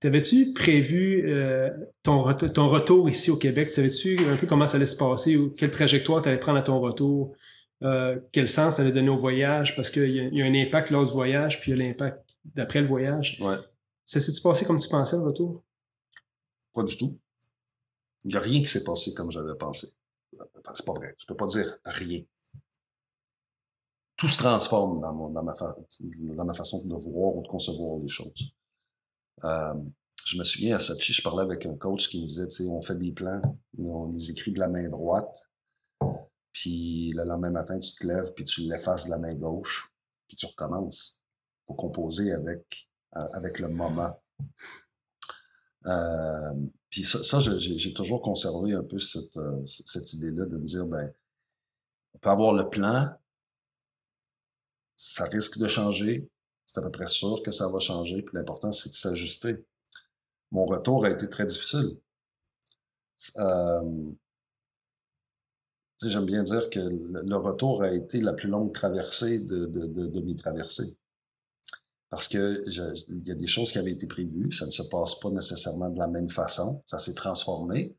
T'avais-tu 0.00 0.52
prévu 0.52 1.24
euh, 1.26 1.70
ton, 2.02 2.32
ton 2.32 2.68
retour 2.68 3.08
ici 3.08 3.30
au 3.30 3.36
Québec? 3.36 3.68
Savais-tu 3.68 4.18
un 4.28 4.36
peu 4.36 4.46
comment 4.46 4.66
ça 4.66 4.76
allait 4.76 4.86
se 4.86 4.96
passer 4.96 5.36
ou 5.36 5.50
quelle 5.50 5.70
trajectoire 5.70 6.22
tu 6.22 6.28
allais 6.28 6.38
prendre 6.38 6.58
à 6.58 6.62
ton 6.62 6.80
retour? 6.80 7.34
Euh, 7.82 8.18
quel 8.32 8.48
sens 8.48 8.76
ça 8.76 8.82
allait 8.82 8.92
donner 8.92 9.08
au 9.08 9.16
voyage? 9.16 9.74
Parce 9.74 9.90
qu'il 9.90 10.08
y, 10.08 10.36
y, 10.36 10.42
a 10.42 10.44
un 10.44 10.54
impact 10.54 10.90
lors 10.90 11.04
du 11.04 11.12
voyage, 11.12 11.60
puis 11.60 11.72
il 11.72 11.78
y 11.78 11.80
a 11.80 11.84
l'impact 11.84 12.24
d'après 12.44 12.80
le 12.80 12.86
voyage. 12.86 13.38
Ouais. 13.40 13.56
Ça 14.04 14.20
s'est-tu 14.20 14.40
passé 14.40 14.64
comme 14.64 14.78
tu 14.78 14.88
pensais 14.88 15.16
le 15.16 15.22
retour? 15.22 15.64
Pas 16.72 16.84
du 16.84 16.96
tout. 16.96 17.18
Il 18.24 18.30
n'y 18.30 18.36
a 18.36 18.40
rien 18.40 18.60
qui 18.60 18.68
s'est 18.68 18.84
passé 18.84 19.14
comme 19.14 19.32
j'avais 19.32 19.56
pensé. 19.58 19.88
C'est 20.74 20.86
pas 20.86 20.92
vrai. 20.92 21.14
Je 21.18 21.26
peux 21.26 21.36
pas 21.36 21.46
dire 21.46 21.66
rien 21.84 22.22
tout 24.18 24.28
se 24.28 24.38
transforme 24.38 25.00
dans, 25.00 25.14
mon, 25.14 25.30
dans, 25.30 25.44
ma, 25.44 25.54
dans 25.54 26.44
ma 26.44 26.52
façon 26.52 26.84
de 26.86 26.94
voir 26.94 27.36
ou 27.36 27.42
de 27.42 27.48
concevoir 27.48 27.98
les 27.98 28.08
choses. 28.08 28.52
Euh, 29.44 29.74
je 30.24 30.36
me 30.36 30.44
souviens 30.44 30.76
à 30.76 30.80
Sochi, 30.80 31.12
je 31.12 31.22
parlais 31.22 31.42
avec 31.42 31.64
un 31.64 31.76
coach 31.76 32.08
qui 32.08 32.20
me 32.20 32.26
disait, 32.26 32.48
tu 32.48 32.64
sais, 32.64 32.68
on 32.68 32.82
fait 32.82 32.96
des 32.96 33.12
plans, 33.12 33.40
on 33.78 34.10
les 34.10 34.32
écrit 34.32 34.52
de 34.52 34.58
la 34.58 34.68
main 34.68 34.88
droite, 34.88 35.48
puis 36.52 37.12
le 37.14 37.22
lendemain 37.22 37.50
matin, 37.50 37.78
tu 37.78 37.94
te 37.94 38.04
lèves, 38.04 38.34
puis 38.34 38.44
tu 38.44 38.62
l'effaces 38.62 39.06
de 39.06 39.10
la 39.10 39.18
main 39.18 39.34
gauche, 39.34 39.94
puis 40.26 40.36
tu 40.36 40.46
recommences 40.46 41.20
pour 41.64 41.76
composer 41.76 42.32
avec, 42.32 42.90
euh, 43.16 43.26
avec 43.34 43.60
le 43.60 43.68
moment. 43.68 44.12
Euh, 45.86 46.54
puis 46.90 47.04
ça, 47.04 47.22
ça 47.22 47.38
j'ai 47.38 47.94
toujours 47.94 48.20
conservé 48.20 48.74
un 48.74 48.82
peu 48.82 48.98
cette, 48.98 49.36
euh, 49.36 49.64
cette 49.64 50.12
idée-là 50.14 50.46
de 50.46 50.56
me 50.56 50.64
dire, 50.64 50.86
ben, 50.86 51.12
on 52.14 52.18
peut 52.18 52.30
avoir 52.30 52.52
le 52.52 52.68
plan, 52.68 53.16
ça 54.98 55.24
risque 55.24 55.58
de 55.58 55.68
changer. 55.68 56.28
C'est 56.66 56.78
à 56.80 56.82
peu 56.82 56.90
près 56.90 57.06
sûr 57.06 57.42
que 57.42 57.50
ça 57.50 57.68
va 57.68 57.78
changer. 57.78 58.20
Puis 58.20 58.36
l'important, 58.36 58.72
c'est 58.72 58.90
de 58.90 58.94
s'ajuster. 58.94 59.64
mon 60.50 60.66
retour 60.66 61.06
a 61.06 61.10
été 61.10 61.28
très 61.28 61.46
difficile. 61.46 61.88
Euh, 63.36 64.10
J'aime 66.04 66.26
bien 66.26 66.44
dire 66.44 66.70
que 66.70 66.78
le 66.78 67.36
retour 67.36 67.82
a 67.82 67.90
été 67.90 68.20
la 68.20 68.32
plus 68.32 68.48
longue 68.48 68.72
traversée 68.72 69.44
de, 69.46 69.66
de, 69.66 69.86
de, 69.86 70.06
de 70.06 70.20
mes 70.20 70.36
traversées. 70.36 70.96
Parce 72.08 72.28
que 72.28 72.64
il 73.08 73.26
y 73.26 73.32
a 73.32 73.34
des 73.34 73.48
choses 73.48 73.72
qui 73.72 73.78
avaient 73.78 73.90
été 73.90 74.06
prévues, 74.06 74.52
ça 74.52 74.64
ne 74.66 74.70
se 74.70 74.84
passe 74.84 75.16
pas 75.16 75.30
nécessairement 75.30 75.90
de 75.90 75.98
la 75.98 76.06
même 76.06 76.28
façon, 76.28 76.82
ça 76.86 77.00
s'est 77.00 77.14
transformé. 77.14 77.96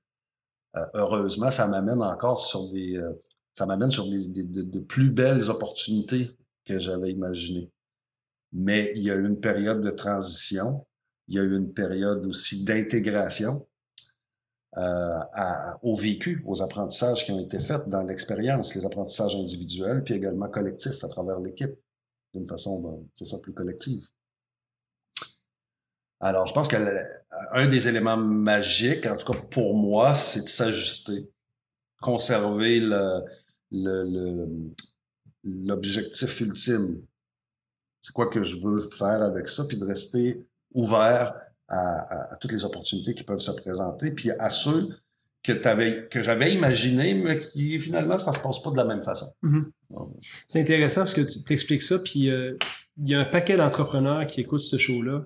Euh, 0.78 0.86
heureusement, 0.94 1.52
ça 1.52 1.68
m'amène 1.68 2.02
encore 2.02 2.40
sur 2.40 2.70
des, 2.70 2.96
euh, 2.96 3.12
ça 3.54 3.66
m'amène 3.66 3.92
sur 3.92 4.10
des, 4.10 4.30
des 4.30 4.44
de, 4.46 4.80
plus 4.80 5.10
belles 5.10 5.50
opportunités 5.50 6.32
que 6.70 6.80
j'avais 6.80 7.12
imaginées. 7.12 7.72
Mais 8.54 8.92
il 8.96 9.04
y 9.04 9.12
a 9.12 9.16
eu 9.16 9.26
une 9.26 9.40
période 9.40 9.82
de 9.82 9.92
transition, 9.92 10.86
il 11.28 11.36
y 11.36 11.40
a 11.40 11.44
eu 11.44 11.56
une 11.56 11.74
période 11.74 12.26
aussi 12.26 12.64
d'intégration 12.64 13.62
euh, 14.78 15.20
au 15.82 15.96
vécu, 15.96 16.44
aux 16.46 16.62
apprentissages 16.62 17.26
qui 17.26 17.32
ont 17.32 17.40
été 17.40 17.60
faits 17.60 17.88
dans 17.88 18.04
l'expérience, 18.04 18.76
les 18.76 18.86
apprentissages 18.86 19.36
individuels, 19.36 20.04
puis 20.04 20.14
également 20.14 20.50
collectifs 20.50 21.04
à 21.04 21.08
travers 21.08 21.40
l'équipe, 21.40 21.76
d'une 22.34 22.46
façon, 22.46 22.82
ben, 22.82 23.04
c'est 23.14 23.26
ça, 23.26 23.38
plus 23.40 23.54
collective. 23.54 24.08
Alors, 26.20 26.46
je 26.48 26.54
pense 26.54 26.68
que 26.68 26.76
un 27.52 27.68
des 27.68 27.88
éléments 27.88 28.18
magiques, 28.18 29.06
en 29.06 29.16
tout 29.16 29.32
cas 29.32 29.40
pour 29.50 29.76
moi, 29.76 30.14
c'est 30.14 30.42
de 30.42 30.50
s'ajuster, 30.50 31.32
conserver 32.02 32.80
le, 32.80 33.24
le, 33.72 34.72
l'objectif 35.44 36.42
ultime. 36.42 37.02
C'est 38.02 38.14
quoi 38.14 38.28
que 38.28 38.44
je 38.44 38.58
veux 38.58 38.80
faire 38.80 39.22
avec 39.22 39.48
ça, 39.48 39.66
puis 39.68 39.78
de 39.78 39.86
rester 39.86 40.46
ouvert 40.74 41.34
à, 41.68 42.36
toutes 42.42 42.52
les 42.52 42.66
opportunités 42.66 43.14
qui 43.14 43.24
peuvent 43.24 43.40
se 43.40 43.52
présenter, 43.52 44.12
puis 44.12 44.32
à 44.32 44.50
ceux 44.50 44.90
que 45.44 46.08
que 46.08 46.22
j'avais 46.22 46.54
imaginé, 46.54 47.14
mais 47.14 47.40
qui 47.40 47.80
finalement 47.80 48.20
ça 48.20 48.34
se 48.34 48.40
passe 48.40 48.60
pas 48.62 48.72
de 48.72 48.78
la 48.78 48.86
même 48.86 49.02
façon. 49.02 49.28
Mm-hmm. 49.44 49.66
C'est 50.48 50.62
intéressant 50.62 51.02
parce 51.02 51.14
que 51.14 51.22
tu 51.22 51.44
t'expliques 51.44 51.82
ça, 51.82 52.00
puis 52.00 52.30
euh, 52.30 52.58
il 52.98 53.10
y 53.10 53.16
a 53.16 53.20
un 53.20 53.26
paquet 53.26 53.56
d'entrepreneurs 53.56 54.26
qui 54.28 54.42
écoutent 54.42 54.62
ce 54.62 54.78
show-là, 54.78 55.26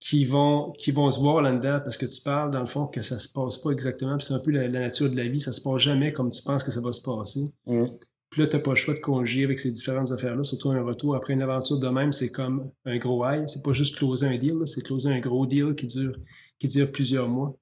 qui 0.00 0.24
vont 0.24 0.72
qui 0.72 0.90
vont 0.90 1.10
se 1.10 1.20
voir 1.20 1.40
là-dedans 1.42 1.80
parce 1.82 1.96
que 1.96 2.06
tu 2.06 2.20
parles 2.20 2.50
dans 2.50 2.60
le 2.60 2.66
fond 2.66 2.86
que 2.86 3.02
ça 3.02 3.18
se 3.18 3.28
passe 3.28 3.58
pas 3.58 3.70
exactement, 3.70 4.16
puis 4.16 4.26
c'est 4.26 4.34
un 4.34 4.40
peu 4.40 4.50
la, 4.50 4.68
nature 4.68 5.10
de 5.10 5.16
la 5.16 5.28
vie, 5.28 5.40
ça 5.40 5.52
se 5.52 5.62
passe 5.62 5.78
jamais 5.78 6.12
comme 6.12 6.30
tu 6.30 6.42
penses 6.42 6.64
que 6.64 6.72
ça 6.72 6.80
va 6.80 6.92
se 6.92 7.02
passer. 7.02 7.44
Mm. 7.66 7.86
Puis 8.34 8.42
là, 8.42 8.48
t'as 8.48 8.58
pas 8.58 8.70
le 8.70 8.76
choix 8.76 8.94
de 8.94 8.98
conjuguer 8.98 9.44
avec 9.44 9.60
ces 9.60 9.70
différentes 9.70 10.10
affaires-là, 10.10 10.42
surtout 10.42 10.72
un 10.72 10.82
retour 10.82 11.14
après 11.14 11.34
une 11.34 11.42
aventure 11.42 11.78
de 11.78 11.86
même, 11.86 12.10
c'est 12.10 12.32
comme 12.32 12.68
un 12.84 12.98
gros 12.98 13.24
high. 13.24 13.44
C'est 13.46 13.62
pas 13.62 13.70
juste 13.70 13.96
closer 13.96 14.26
un 14.26 14.36
deal, 14.36 14.56
c'est 14.66 14.82
closer 14.82 15.10
un 15.10 15.20
gros 15.20 15.46
deal 15.46 15.76
qui 15.76 15.86
dure, 15.86 16.16
qui 16.58 16.66
dure 16.66 16.90
plusieurs 16.90 17.28
mois. 17.28 17.56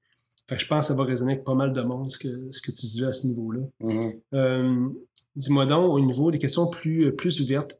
Fait 0.49 0.55
que 0.55 0.61
je 0.63 0.67
pense 0.67 0.87
que 0.87 0.93
ça 0.93 0.97
va 0.97 1.03
résonner 1.03 1.33
avec 1.33 1.43
pas 1.43 1.53
mal 1.53 1.73
de 1.73 1.81
monde, 1.83 2.11
ce 2.11 2.17
que, 2.17 2.51
ce 2.51 2.59
que 2.59 2.71
tu 2.71 2.87
dis 2.87 3.05
à 3.05 3.13
ce 3.13 3.27
niveau-là. 3.27 3.61
Mm-hmm. 3.81 4.19
Euh, 4.33 4.89
dis-moi 5.35 5.67
donc, 5.67 5.93
au 5.93 5.99
niveau 5.99 6.31
des 6.31 6.39
questions 6.39 6.65
plus, 6.65 7.15
plus 7.15 7.39
ouvertes, 7.39 7.79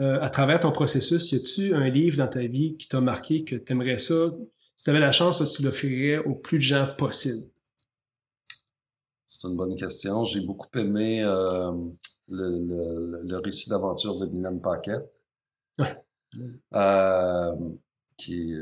euh, 0.00 0.20
à 0.20 0.28
travers 0.28 0.60
ton 0.60 0.70
processus, 0.70 1.32
y 1.32 1.36
a-tu 1.36 1.72
un 1.72 1.88
livre 1.88 2.18
dans 2.18 2.28
ta 2.28 2.46
vie 2.46 2.76
qui 2.76 2.88
t'a 2.88 3.00
marqué 3.00 3.44
que 3.44 3.56
tu 3.56 3.72
aimerais 3.72 3.96
ça, 3.96 4.34
si 4.76 4.84
tu 4.84 4.90
avais 4.90 5.00
la 5.00 5.12
chance, 5.12 5.42
tu 5.56 5.62
l'offrirais 5.62 6.18
au 6.18 6.34
plus 6.34 6.58
de 6.58 6.62
gens 6.62 6.88
possible? 6.98 7.42
C'est 9.24 9.48
une 9.48 9.56
bonne 9.56 9.76
question. 9.76 10.26
J'ai 10.26 10.42
beaucoup 10.42 10.68
aimé 10.74 11.22
euh, 11.24 11.72
le, 12.28 13.22
le, 13.22 13.36
récit 13.38 13.70
d'aventure 13.70 14.18
de 14.18 14.26
Milan 14.26 14.58
Paquette. 14.58 15.24
Euh, 16.74 17.54
qui 18.16 18.54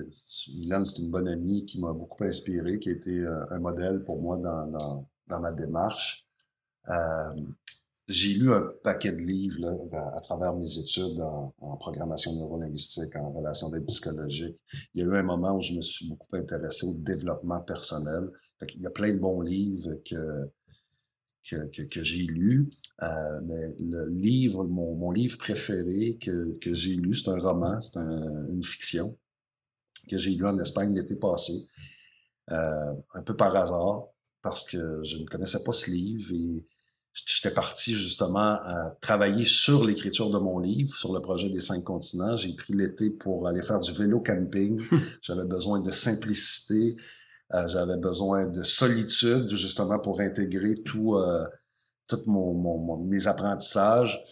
Milan, 0.59 0.85
c'est 0.85 1.03
une 1.03 1.11
bonne 1.11 1.29
amie 1.29 1.65
qui 1.65 1.81
m'a 1.81 1.93
beaucoup 1.93 2.25
inspiré, 2.25 2.79
qui 2.79 2.91
a 2.91 2.93
été 2.93 3.11
euh, 3.11 3.45
un 3.51 3.61
modèle 3.61 4.03
pour 4.05 4.21
moi 4.21 4.37
dans, 4.37 4.67
dans, 4.67 5.09
dans 5.27 5.41
ma 5.41 5.53
démarche. 5.53 6.27
Euh, 6.89 7.35
j'ai 8.09 8.35
lu 8.35 8.53
un 8.53 8.63
paquet 8.83 9.13
de 9.13 9.23
livres 9.23 9.61
là, 9.61 10.13
à 10.17 10.21
travers 10.21 10.55
mes 10.55 10.79
études 10.79 11.21
en, 11.21 11.55
en 11.61 11.77
programmation 11.77 12.35
neurolinguistique, 12.35 13.15
en 13.17 13.31
relation 13.31 13.71
d'aide 13.71 13.87
psychologique. 13.87 14.61
Il 14.95 15.01
y 15.01 15.05
a 15.05 15.07
eu 15.07 15.17
un 15.17 15.23
moment 15.23 15.57
où 15.57 15.61
je 15.61 15.75
me 15.75 15.83
suis 15.83 16.09
beaucoup 16.09 16.37
intéressé 16.37 16.87
au 16.87 16.95
développement 16.99 17.61
personnel. 17.61 18.29
Fait 18.59 18.67
Il 18.75 18.83
y 18.83 18.87
a 18.87 18.91
plein 18.91 19.13
de 19.13 19.19
bons 19.19 19.41
livres 19.41 19.95
que 20.05 20.51
que, 21.49 21.67
que, 21.69 21.83
que 21.83 22.03
j'ai 22.03 22.25
lu. 22.25 22.71
Euh, 23.03 23.41
mais 23.45 23.75
le 23.79 24.09
livre, 24.09 24.65
mon, 24.65 24.95
mon 24.95 25.11
livre 25.11 25.39
préféré 25.39 26.19
que, 26.21 26.59
que 26.59 26.73
j'ai 26.75 26.95
lu, 26.95 27.15
c'est 27.15 27.31
un 27.31 27.39
roman, 27.39 27.81
c'est 27.81 27.99
un, 27.99 28.49
une 28.49 28.65
fiction 28.65 29.17
que 30.09 30.19
j'ai 30.19 30.31
lu 30.31 30.47
en 30.47 30.59
Espagne 30.59 30.95
l'été 30.95 31.17
passé, 31.17 31.53
euh, 32.51 32.93
un 33.15 33.23
peu 33.23 33.37
par 33.37 33.55
hasard, 33.57 34.09
parce 34.43 34.65
que 34.65 35.03
je 35.05 35.19
ne 35.19 35.27
connaissais 35.27 35.63
pas 35.65 35.73
ce 35.73 35.91
livre 35.91 36.33
et 36.35 36.67
j'étais 37.13 37.55
parti 37.55 37.93
justement 37.93 38.59
à 38.65 38.97
travailler 39.01 39.45
sur 39.45 39.85
l'écriture 39.85 40.31
de 40.31 40.39
mon 40.39 40.59
livre, 40.59 40.97
sur 40.97 41.13
le 41.13 41.21
projet 41.21 41.51
des 41.51 41.61
cinq 41.61 41.85
continents. 41.85 42.37
J'ai 42.37 42.55
pris 42.55 42.73
l'été 42.73 43.11
pour 43.11 43.47
aller 43.47 43.63
faire 43.63 43.79
du 43.79 43.93
vélo 43.93 44.21
camping. 44.21 44.81
J'avais 45.23 45.45
besoin 45.45 45.81
de 45.81 45.91
simplicité, 45.91 46.97
euh, 47.55 47.69
j'avais 47.69 47.97
besoin 47.97 48.47
de 48.47 48.63
solitude 48.63 49.55
justement 49.55 49.99
pour 49.99 50.21
intégrer 50.21 50.75
tout, 50.75 51.17
euh, 51.17 51.47
tout 52.07 52.23
mon, 52.27 52.55
mon, 52.55 52.97
mes 52.99 53.27
apprentissages. 53.27 54.23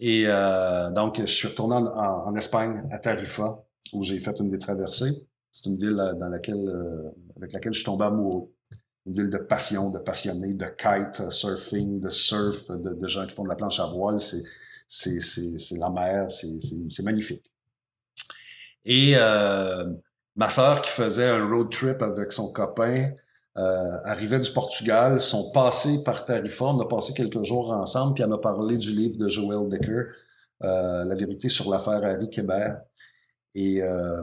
Et 0.00 0.24
euh, 0.26 0.90
donc, 0.90 1.20
je 1.20 1.26
suis 1.26 1.48
retourné 1.48 1.74
en, 1.76 2.34
Espagne, 2.36 2.86
à 2.92 2.98
Tarifa, 2.98 3.64
où 3.92 4.02
j'ai 4.02 4.18
fait 4.18 4.38
une 4.38 4.50
des 4.50 4.58
traversées. 4.58 5.10
C'est 5.50 5.68
une 5.70 5.76
ville 5.76 5.96
dans 6.18 6.28
laquelle, 6.28 7.12
avec 7.36 7.52
laquelle 7.52 7.72
je 7.72 7.78
suis 7.78 7.86
tombé 7.86 8.04
amoureux. 8.04 8.52
Une 9.06 9.14
ville 9.14 9.30
de 9.30 9.38
passion, 9.38 9.90
de 9.90 9.98
passionnés, 9.98 10.54
de 10.54 10.66
kite 10.66 11.30
surfing, 11.30 11.98
de 11.98 12.10
surf, 12.10 12.70
de, 12.70 12.94
de 12.94 13.06
gens 13.06 13.26
qui 13.26 13.32
font 13.32 13.42
de 13.42 13.48
la 13.48 13.56
planche 13.56 13.80
à 13.80 13.86
voile. 13.86 14.20
C'est, 14.20 14.42
c'est, 14.88 15.20
c'est, 15.20 15.58
c'est 15.58 15.76
la 15.76 15.90
mer, 15.90 16.30
c'est, 16.30 16.48
c'est, 16.88 17.02
magnifique. 17.02 17.44
Et 18.84 19.12
euh, 19.16 19.92
ma 20.38 20.48
sœur 20.48 20.80
qui 20.82 20.90
faisait 20.90 21.28
un 21.28 21.46
road 21.46 21.68
trip 21.70 22.00
avec 22.00 22.32
son 22.32 22.52
copain 22.52 23.10
euh, 23.58 23.98
arrivait 24.04 24.38
du 24.38 24.50
Portugal, 24.52 25.20
sont 25.20 25.50
passés 25.50 26.04
par 26.04 26.24
Tarifa, 26.24 26.66
on 26.66 26.80
a 26.80 26.86
passé 26.86 27.12
quelques 27.12 27.42
jours 27.42 27.72
ensemble, 27.72 28.14
puis 28.14 28.22
elle 28.22 28.28
m'a 28.28 28.38
parlé 28.38 28.76
du 28.76 28.92
livre 28.92 29.18
de 29.18 29.28
Joel 29.28 29.68
Decker, 29.68 30.04
euh, 30.62 31.04
La 31.04 31.14
vérité 31.16 31.48
sur 31.48 31.68
l'affaire 31.68 32.04
Harry 32.04 32.30
Kébert. 32.30 32.80
Et 33.56 33.82
euh, 33.82 34.22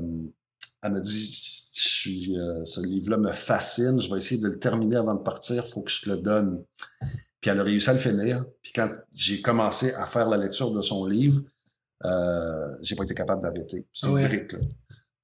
elle 0.82 0.92
m'a 0.94 1.02
dit, 1.02 1.70
je 1.74 1.90
suis, 1.90 2.40
euh, 2.40 2.64
ce 2.64 2.80
livre-là 2.86 3.18
me 3.18 3.34
fascine, 3.34 4.00
je 4.00 4.10
vais 4.10 4.18
essayer 4.18 4.42
de 4.42 4.48
le 4.48 4.58
terminer 4.58 4.96
avant 4.96 5.16
de 5.16 5.24
partir, 5.24 5.68
faut 5.68 5.82
que 5.82 5.92
je 5.92 6.04
te 6.04 6.10
le 6.10 6.16
donne. 6.16 6.64
Puis 7.42 7.52
elle 7.52 7.60
a 7.60 7.64
réussi 7.64 7.90
à 7.90 7.94
le 7.94 8.00
finir. 8.00 8.46
Puis 8.64 8.72
quand 8.74 8.90
j'ai 9.14 9.42
commencé 9.42 9.94
à 9.96 10.06
faire 10.06 10.30
la 10.30 10.38
lecture 10.38 10.72
de 10.72 10.82
son 10.82 11.06
livre, 11.06 11.42
euh, 12.06 12.74
j'ai 12.82 12.96
pas 12.96 13.04
été 13.04 13.14
capable 13.14 13.42
d'arrêter. 13.42 13.86
C'est 13.92 14.08
une 14.08 14.26
brique, 14.26 14.54
là. 14.54 14.60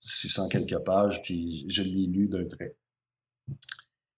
600 0.01 0.49
quelques 0.49 0.79
pages, 0.79 1.21
puis 1.23 1.65
je 1.69 1.83
l'ai 1.83 2.07
lu 2.07 2.27
d'un 2.27 2.45
trait. 2.45 2.75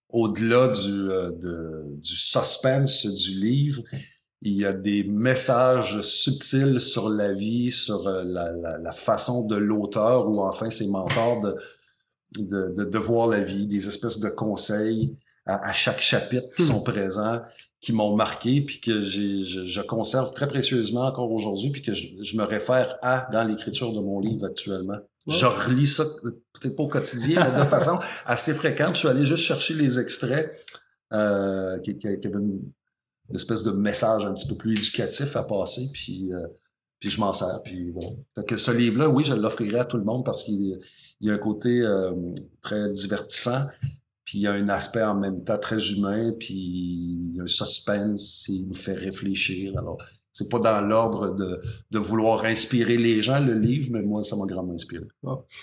Au-delà 0.09 0.69
du, 0.69 1.09
euh, 1.09 1.31
du 1.31 2.15
suspense 2.15 3.05
du 3.05 3.39
livre, 3.39 3.83
il 4.41 4.53
y 4.53 4.65
a 4.65 4.73
des 4.73 5.03
messages 5.03 6.01
subtils 6.01 6.79
sur 6.79 7.09
la 7.09 7.33
vie, 7.33 7.71
sur 7.71 8.07
euh, 8.07 8.23
la, 8.23 8.51
la, 8.51 8.77
la 8.77 8.91
façon 8.91 9.47
de 9.47 9.55
l'auteur 9.55 10.29
ou 10.29 10.41
enfin 10.41 10.69
ses 10.69 10.87
mentors 10.87 11.41
de, 11.41 11.55
de, 12.37 12.83
de, 12.83 12.97
voir 12.97 13.27
la 13.27 13.39
vie, 13.39 13.67
des 13.67 13.87
espèces 13.87 14.19
de 14.19 14.29
conseils 14.29 15.15
à, 15.45 15.69
à 15.69 15.73
chaque 15.73 16.01
chapitre 16.01 16.47
qui 16.55 16.63
hmm. 16.63 16.67
sont 16.67 16.83
présents, 16.83 17.41
qui 17.81 17.91
m'ont 17.91 18.15
marqué, 18.15 18.61
puis 18.61 18.79
que 18.79 19.01
j'ai, 19.01 19.43
je, 19.43 19.65
je, 19.65 19.81
conserve 19.81 20.33
très 20.33 20.47
précieusement 20.47 21.05
encore 21.05 21.31
aujourd'hui, 21.31 21.69
puis 21.69 21.81
que 21.81 21.93
je, 21.93 22.07
je, 22.21 22.37
me 22.37 22.43
réfère 22.43 22.97
à 23.01 23.27
dans 23.31 23.43
l'écriture 23.43 23.91
de 23.93 23.99
mon 23.99 24.19
livre 24.21 24.45
actuellement. 24.45 24.97
Je 25.27 25.45
relis 25.45 25.87
ça 25.87 26.05
peut-être 26.23 26.75
pas 26.75 26.83
au 26.83 26.87
quotidien, 26.87 27.49
mais 27.49 27.59
de 27.59 27.65
façon 27.65 27.99
assez 28.25 28.53
fréquente. 28.53 28.95
Je 28.95 28.99
suis 28.99 29.07
allé 29.07 29.25
juste 29.25 29.43
chercher 29.43 29.73
les 29.73 29.99
extraits 29.99 30.49
euh, 31.13 31.77
qui, 31.79 31.97
qui, 31.97 32.07
qui 32.19 32.27
avaient 32.27 32.39
une, 32.39 32.61
espèce 33.33 33.63
de 33.63 33.71
message 33.71 34.25
un 34.25 34.33
petit 34.33 34.47
peu 34.47 34.55
plus 34.55 34.77
éducatif 34.77 35.35
à 35.35 35.43
passer, 35.43 35.89
puis, 35.93 36.31
euh, 36.33 36.47
puis 36.99 37.09
je 37.09 37.19
m'en 37.19 37.33
sers. 37.33 37.61
Puis 37.63 37.91
voilà. 37.91 38.11
Fait 38.35 38.45
que 38.45 38.57
ce 38.57 38.71
livre-là, 38.71 39.09
oui, 39.09 39.23
je 39.23 39.33
l'offrirai 39.33 39.79
à 39.79 39.85
tout 39.85 39.97
le 39.97 40.03
monde 40.03 40.23
parce 40.23 40.43
qu'il 40.43 40.77
y 41.21 41.29
a 41.29 41.33
un 41.33 41.37
côté 41.37 41.81
euh, 41.81 42.11
très 42.61 42.89
divertissant, 42.89 43.61
puis 44.25 44.39
il 44.39 44.41
y 44.41 44.47
a 44.47 44.53
un 44.53 44.69
aspect 44.69 45.03
en 45.03 45.15
même 45.15 45.43
temps 45.43 45.57
très 45.57 45.91
humain, 45.91 46.31
puis 46.39 46.53
il 46.53 47.35
y 47.35 47.39
a 47.39 47.43
un 47.43 47.47
suspense, 47.47 48.45
il 48.47 48.67
nous 48.67 48.73
fait 48.73 48.93
réfléchir. 48.93 49.77
Alors, 49.77 49.97
c'est 50.31 50.49
pas 50.49 50.59
dans 50.59 50.81
l'ordre 50.81 51.35
de, 51.35 51.59
de 51.91 51.99
vouloir 51.99 52.43
inspirer 52.45 52.97
les 52.97 53.21
gens, 53.21 53.39
le 53.39 53.53
livre, 53.53 53.89
mais 53.91 54.01
moi, 54.01 54.23
ça 54.23 54.35
m'a 54.35 54.45
grandement 54.45 54.73
inspiré. 54.73 55.05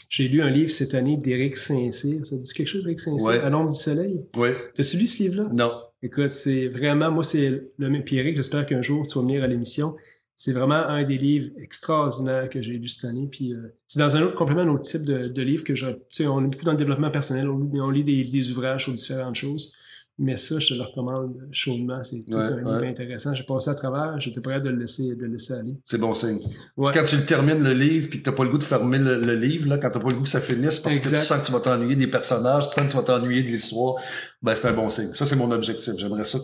J'ai 0.09 0.29
lu 0.29 0.43
un 0.43 0.49
livre 0.49 0.71
cette 0.71 0.95
année 0.95 1.17
d'Éric 1.17 1.57
Saint-Cyr. 1.57 2.25
Ça 2.25 2.37
dit 2.37 2.53
quelque 2.53 2.69
chose, 2.69 2.85
Éric 2.85 3.01
Saint-Cyr? 3.01 3.45
À 3.45 3.51
l'ombre 3.51 3.71
du 3.71 3.81
soleil? 3.81 4.27
Oui. 4.37 4.51
T'as-tu 4.77 4.97
lu 4.97 5.09
ce 5.09 5.25
livre-là? 5.25 5.49
Non. 5.53 5.73
Écoute, 6.03 6.31
c'est 6.31 6.69
vraiment, 6.69 7.11
moi, 7.11 7.25
c'est 7.25 7.73
le 7.77 7.91
même. 7.91 8.05
Puis 8.05 8.17
Éric, 8.17 8.37
j'espère 8.37 8.65
qu'un 8.65 8.81
jour, 8.81 9.07
tu 9.07 9.17
vas 9.17 9.23
venir 9.23 9.43
à 9.43 9.49
l'émission. 9.49 9.93
C'est 10.41 10.53
vraiment 10.53 10.87
un 10.87 11.05
des 11.05 11.19
livres 11.19 11.51
extraordinaires 11.59 12.49
que 12.49 12.63
j'ai 12.63 12.79
lu 12.79 12.89
cette 12.89 13.11
année. 13.11 13.29
Puis 13.31 13.53
euh, 13.53 13.77
c'est 13.87 14.01
dans 14.01 14.17
un 14.17 14.23
autre 14.23 14.37
complètement 14.37 14.63
un 14.63 14.69
autre 14.69 14.85
type 14.85 15.05
de, 15.05 15.29
de 15.29 15.43
livre 15.43 15.63
que 15.63 15.75
je, 15.75 15.89
tu 15.89 15.97
sais, 16.09 16.27
on 16.27 16.43
est 16.43 16.49
plus 16.49 16.65
dans 16.65 16.71
le 16.71 16.79
développement 16.79 17.11
personnel, 17.11 17.47
on, 17.51 17.71
on 17.75 17.91
lit 17.91 18.05
des, 18.05 18.25
des, 18.25 18.51
ouvrages 18.51 18.85
sur 18.85 18.95
différentes 18.95 19.35
choses. 19.35 19.75
Mais 20.17 20.39
ça, 20.39 20.59
je 20.59 20.69
te 20.69 20.75
le 20.75 20.83
recommande 20.83 21.47
chaudement. 21.53 22.03
C'est 22.05 22.25
tout 22.25 22.39
un 22.39 22.57
livre 22.57 22.85
intéressant. 22.85 23.35
J'ai 23.35 23.43
passé 23.43 23.69
à 23.69 23.75
travers, 23.75 24.19
j'étais 24.19 24.41
prêt 24.41 24.63
de 24.63 24.71
le 24.71 24.77
laisser, 24.77 25.15
de 25.15 25.27
le 25.27 25.33
laisser 25.33 25.53
aller. 25.53 25.79
C'est 25.85 25.99
bon 25.99 26.15
signe. 26.15 26.39
Ouais. 26.79 26.91
Quand 26.95 27.05
tu 27.05 27.17
le 27.17 27.27
termines 27.27 27.63
le 27.63 27.75
livre 27.75 28.09
puis 28.09 28.21
que 28.21 28.25
t'as 28.25 28.33
pas 28.33 28.45
le 28.45 28.51
goût 28.51 28.59
de 28.59 28.65
fermer 28.65 28.99
le, 28.99 29.35
livre, 29.35 29.69
là, 29.69 29.77
quand 29.77 29.91
t'as 29.91 30.01
pas 30.01 30.09
le 30.09 30.15
goût 30.15 30.23
que 30.23 30.29
ça 30.29 30.41
finisse 30.41 30.79
parce 30.79 31.01
que 31.01 31.09
tu 31.11 31.17
sens 31.17 31.43
que 31.43 31.47
tu 31.47 31.53
vas 31.53 31.61
t'ennuyer 31.61 31.97
des 31.97 32.07
personnages, 32.07 32.67
tu 32.69 32.75
sens 32.75 32.87
que 32.87 32.91
tu 32.91 32.97
vas 32.97 33.03
t'ennuyer 33.03 33.43
de 33.43 33.49
l'histoire, 33.49 33.97
ben 34.41 34.55
c'est 34.55 34.69
un 34.69 34.73
bon 34.73 34.89
signe. 34.89 35.13
Ça, 35.13 35.27
c'est 35.27 35.37
mon 35.37 35.51
objectif. 35.51 35.95
J'aimerais 35.99 36.25
ça 36.25 36.39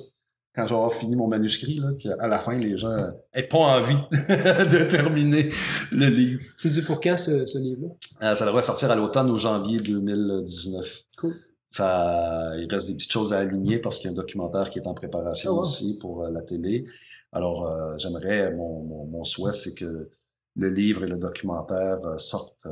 quand 0.56 0.66
j'aurai 0.66 0.90
fini 0.90 1.14
mon 1.16 1.28
manuscrit, 1.28 1.76
là, 1.76 1.90
qu'à 1.98 2.26
la 2.26 2.40
fin, 2.40 2.58
les 2.58 2.78
gens 2.78 3.12
aient 3.34 3.46
pas 3.46 3.58
envie 3.58 3.94
de 4.10 4.88
terminer 4.88 5.50
le 5.92 6.06
livre. 6.06 6.42
C'est 6.56 6.72
du 6.72 6.82
pour 6.82 6.98
quand, 6.98 7.18
ce, 7.18 7.44
ce 7.44 7.58
livre-là? 7.58 8.30
Euh, 8.30 8.34
ça 8.34 8.46
devrait 8.46 8.62
sortir 8.62 8.90
à 8.90 8.94
l'automne 8.94 9.30
ou 9.30 9.36
janvier 9.36 9.78
2019. 9.80 11.02
Cool. 11.18 11.36
Ça, 11.70 12.52
il 12.56 12.66
reste 12.72 12.88
des 12.88 12.94
petites 12.94 13.12
choses 13.12 13.34
à 13.34 13.40
aligner 13.40 13.78
parce 13.78 13.98
qu'il 13.98 14.06
y 14.06 14.08
a 14.08 14.12
un 14.12 14.16
documentaire 14.16 14.70
qui 14.70 14.78
est 14.78 14.86
en 14.86 14.94
préparation 14.94 15.52
ah 15.58 15.60
aussi 15.60 15.98
pour 15.98 16.24
euh, 16.24 16.30
la 16.30 16.40
télé. 16.40 16.86
Alors, 17.32 17.66
euh, 17.66 17.98
j'aimerais, 17.98 18.50
mon, 18.54 18.82
mon, 18.82 19.04
mon, 19.04 19.24
souhait, 19.24 19.52
c'est 19.52 19.74
que 19.74 20.08
le 20.54 20.70
livre 20.70 21.04
et 21.04 21.06
le 21.06 21.18
documentaire 21.18 21.98
sortent 22.16 22.66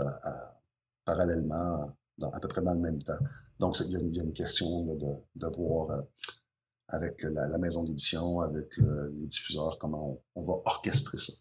parallèlement, 1.04 1.92
dans, 2.16 2.30
à 2.30 2.40
peu 2.40 2.48
près 2.48 2.62
dans 2.62 2.72
le 2.72 2.80
même 2.80 3.02
temps. 3.02 3.18
Donc, 3.60 3.78
il 3.80 3.90
y 3.90 3.96
a, 3.96 3.98
il 3.98 4.16
y 4.16 4.20
a 4.20 4.22
une 4.22 4.32
question 4.32 4.94
de, 4.94 5.06
de 5.36 5.46
voir 5.48 5.90
avec 6.88 7.22
la, 7.22 7.58
maison 7.58 7.84
d'édition, 7.84 8.40
avec 8.40 8.76
les 8.76 9.26
diffuseurs, 9.26 9.78
comment 9.78 10.20
on, 10.34 10.42
va 10.42 10.54
orchestrer 10.64 11.18
ça. 11.18 11.32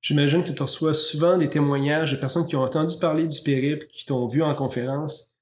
J'imagine 0.00 0.42
que 0.42 0.50
tu 0.50 0.62
reçois 0.62 0.94
souvent 0.94 1.38
des 1.38 1.48
témoignages 1.48 2.12
de 2.12 2.16
personnes 2.16 2.46
qui 2.46 2.56
ont 2.56 2.62
entendu 2.62 2.96
parler 3.00 3.26
du 3.26 3.40
périple, 3.42 3.86
qui 3.92 4.04
t'ont 4.04 4.26
vu 4.26 4.42
en 4.42 4.52
conférence. 4.52 5.34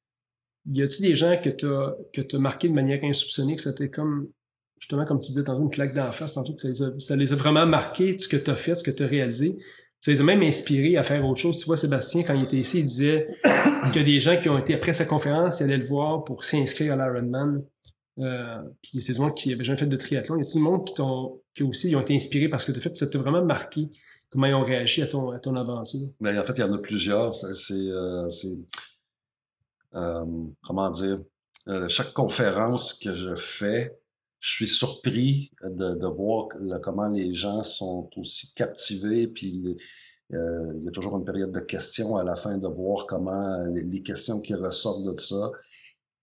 Y 0.67 0.83
a-t-il 0.83 1.09
des 1.09 1.17
gens 1.17 1.41
que 1.43 1.49
tu 1.49 1.67
as, 1.67 1.97
que 2.13 2.37
marqué 2.37 2.69
de 2.69 2.75
manière 2.75 3.03
insoupçonnée, 3.03 3.57
que 3.57 3.63
c'était 3.63 3.89
comme, 3.89 4.29
justement, 4.79 5.07
comme 5.07 5.19
tu 5.19 5.29
disais 5.29 5.45
tantôt, 5.45 5.63
une 5.63 5.71
claque 5.71 5.95
d'en 5.95 6.13
face, 6.13 6.35
tantôt 6.35 6.53
que 6.53 6.61
ça 6.61 6.69
les, 6.69 6.83
a, 6.83 7.01
ça 7.01 7.17
les 7.17 7.33
a 7.33 7.37
vraiment 7.37 7.65
marqués, 7.65 8.19
ce 8.19 8.29
que 8.29 8.37
tu 8.37 8.51
as 8.51 8.57
fait, 8.57 8.75
ce 8.75 8.83
que 8.83 8.91
tu 8.91 9.03
as 9.03 9.07
réalisé? 9.07 9.57
Ça 10.03 10.11
les 10.11 10.21
a 10.21 10.25
même 10.25 10.43
inspirés 10.43 10.97
à 10.97 11.03
faire 11.03 11.25
autre 11.27 11.41
chose. 11.41 11.59
Tu 11.59 11.67
vois, 11.67 11.77
Sébastien, 11.77 12.23
quand 12.23 12.35
il 12.35 12.45
était 12.45 12.57
ici, 12.57 12.81
il 12.81 12.85
disait 12.85 13.29
que 13.95 14.01
des 14.01 14.21
gens 14.21 14.39
qui 14.39 14.49
ont 14.49 14.59
été 14.59 14.75
après 14.75 14.93
sa 14.93 15.07
conférence, 15.07 15.61
ils 15.61 15.65
allaient 15.65 15.79
le 15.79 15.85
voir 15.85 16.25
pour 16.25 16.45
s'inscrire 16.45 16.95
à 16.95 16.97
l'Ironman. 16.97 17.63
Euh, 18.19 18.63
puis 18.83 19.01
ces 19.01 19.15
gens 19.15 19.31
qui 19.31 19.53
avaient 19.53 19.65
jamais 19.65 19.79
fait 19.79 19.87
de 19.87 19.97
triathlon. 19.97 20.37
Y 20.37 20.43
a-t-il 20.43 20.59
du 20.59 20.63
monde 20.63 20.87
qui 20.87 20.95
t'ont, 20.95 21.41
qui 21.55 21.63
aussi 21.63 21.95
ont 21.97 22.01
été 22.01 22.15
inspirés 22.15 22.49
parce 22.49 22.65
que 22.65 22.73
de 22.73 22.81
fait, 22.81 22.97
ça 22.97 23.07
t'a 23.07 23.19
vraiment 23.19 23.45
marqué? 23.45 23.89
Comment 24.29 24.47
ils 24.47 24.55
ont 24.55 24.65
réagi 24.65 25.03
à 25.03 25.07
ton, 25.07 25.31
à 25.31 25.39
ton 25.39 25.57
aventure? 25.57 26.09
Ben, 26.21 26.39
en 26.39 26.45
fait, 26.45 26.53
il 26.57 26.61
y 26.61 26.65
en 26.65 26.73
a 26.73 26.79
plusieurs. 26.79 27.35
C'est, 27.35 27.73
euh, 27.73 28.29
c'est 28.29 28.59
euh, 29.95 30.25
comment 30.63 30.91
dire, 30.91 31.21
euh, 31.69 31.89
chaque 31.89 32.13
conférence 32.13 32.95
que 32.95 33.15
je 33.15 33.35
fais, 33.35 33.99
je 34.39 34.51
suis 34.51 34.69
surpris 34.69 35.51
de, 35.63 35.95
de 35.95 36.07
voir 36.07 36.49
comment 36.83 37.09
les 37.09 37.33
gens 37.33 37.63
sont 37.63 38.09
aussi 38.17 38.55
captivés, 38.55 39.27
puis 39.27 39.77
euh, 40.33 40.73
il 40.77 40.85
y 40.85 40.89
a 40.89 40.91
toujours 40.93 41.17
une 41.17 41.25
période 41.25 41.51
de 41.51 41.61
questions 41.61 42.17
à 42.17 42.23
la 42.23 42.37
fin 42.37 42.57
de 42.57 42.69
voir 42.69 43.07
comment 43.07 43.65
les, 43.67 44.03
questions 44.03 44.41
qui 44.41 44.55
ressortent 44.55 45.05
de 45.05 45.21
ça, 45.21 45.51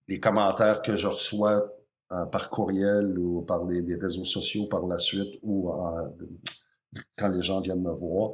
les 0.07 0.19
commentaires 0.19 0.81
que 0.81 0.95
je 0.95 1.07
reçois 1.07 1.55
euh, 1.55 1.67
par 2.09 2.49
courriel 2.49 3.17
ou 3.19 3.41
par 3.41 3.65
les, 3.65 3.95
réseaux 3.95 4.25
sociaux 4.25 4.67
par 4.67 4.85
la 4.87 4.97
suite 4.97 5.39
ou 5.43 5.71
euh, 5.71 6.09
quand 7.17 7.29
les 7.29 7.41
gens 7.41 7.59
viennent 7.59 7.81
me 7.81 7.91
voir. 7.91 8.31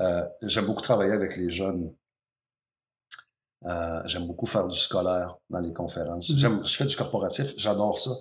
Euh, 0.00 0.24
j'aime 0.42 0.66
beaucoup 0.66 0.82
travailler 0.82 1.12
avec 1.12 1.36
les 1.36 1.50
jeunes. 1.50 1.92
j'aime 4.04 4.26
beaucoup 4.26 4.46
faire 4.46 4.68
du 4.68 4.78
scolaire 4.78 5.36
dans 5.50 5.60
les 5.60 5.72
conférences. 5.72 6.30
Mm-hmm. 6.30 6.38
J'aime, 6.38 6.64
je 6.64 6.76
fais 6.76 6.86
du 6.86 6.96
corporatif, 6.96 7.54
j'adore 7.56 7.98
ça. 7.98 8.12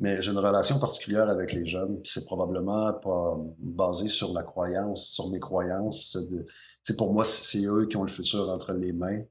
Mais 0.00 0.22
j'ai 0.22 0.30
une 0.30 0.38
relation 0.38 0.78
particulière 0.78 1.28
avec 1.28 1.52
les 1.52 1.66
jeunes, 1.66 1.96
puis 2.00 2.12
c'est 2.12 2.24
probablement 2.24 2.92
pas 3.00 3.36
basé 3.58 4.08
sur 4.08 4.32
la 4.32 4.44
croyance, 4.44 5.08
sur 5.08 5.28
mes 5.30 5.40
croyances. 5.40 6.16
C'est 6.84 6.96
pour 6.96 7.12
moi, 7.12 7.24
c'est 7.24 7.64
eux 7.66 7.86
qui 7.86 7.96
ont 7.96 8.04
le 8.04 8.08
futur 8.08 8.48
entre 8.48 8.72
les 8.72 8.92
mains. 8.92 9.22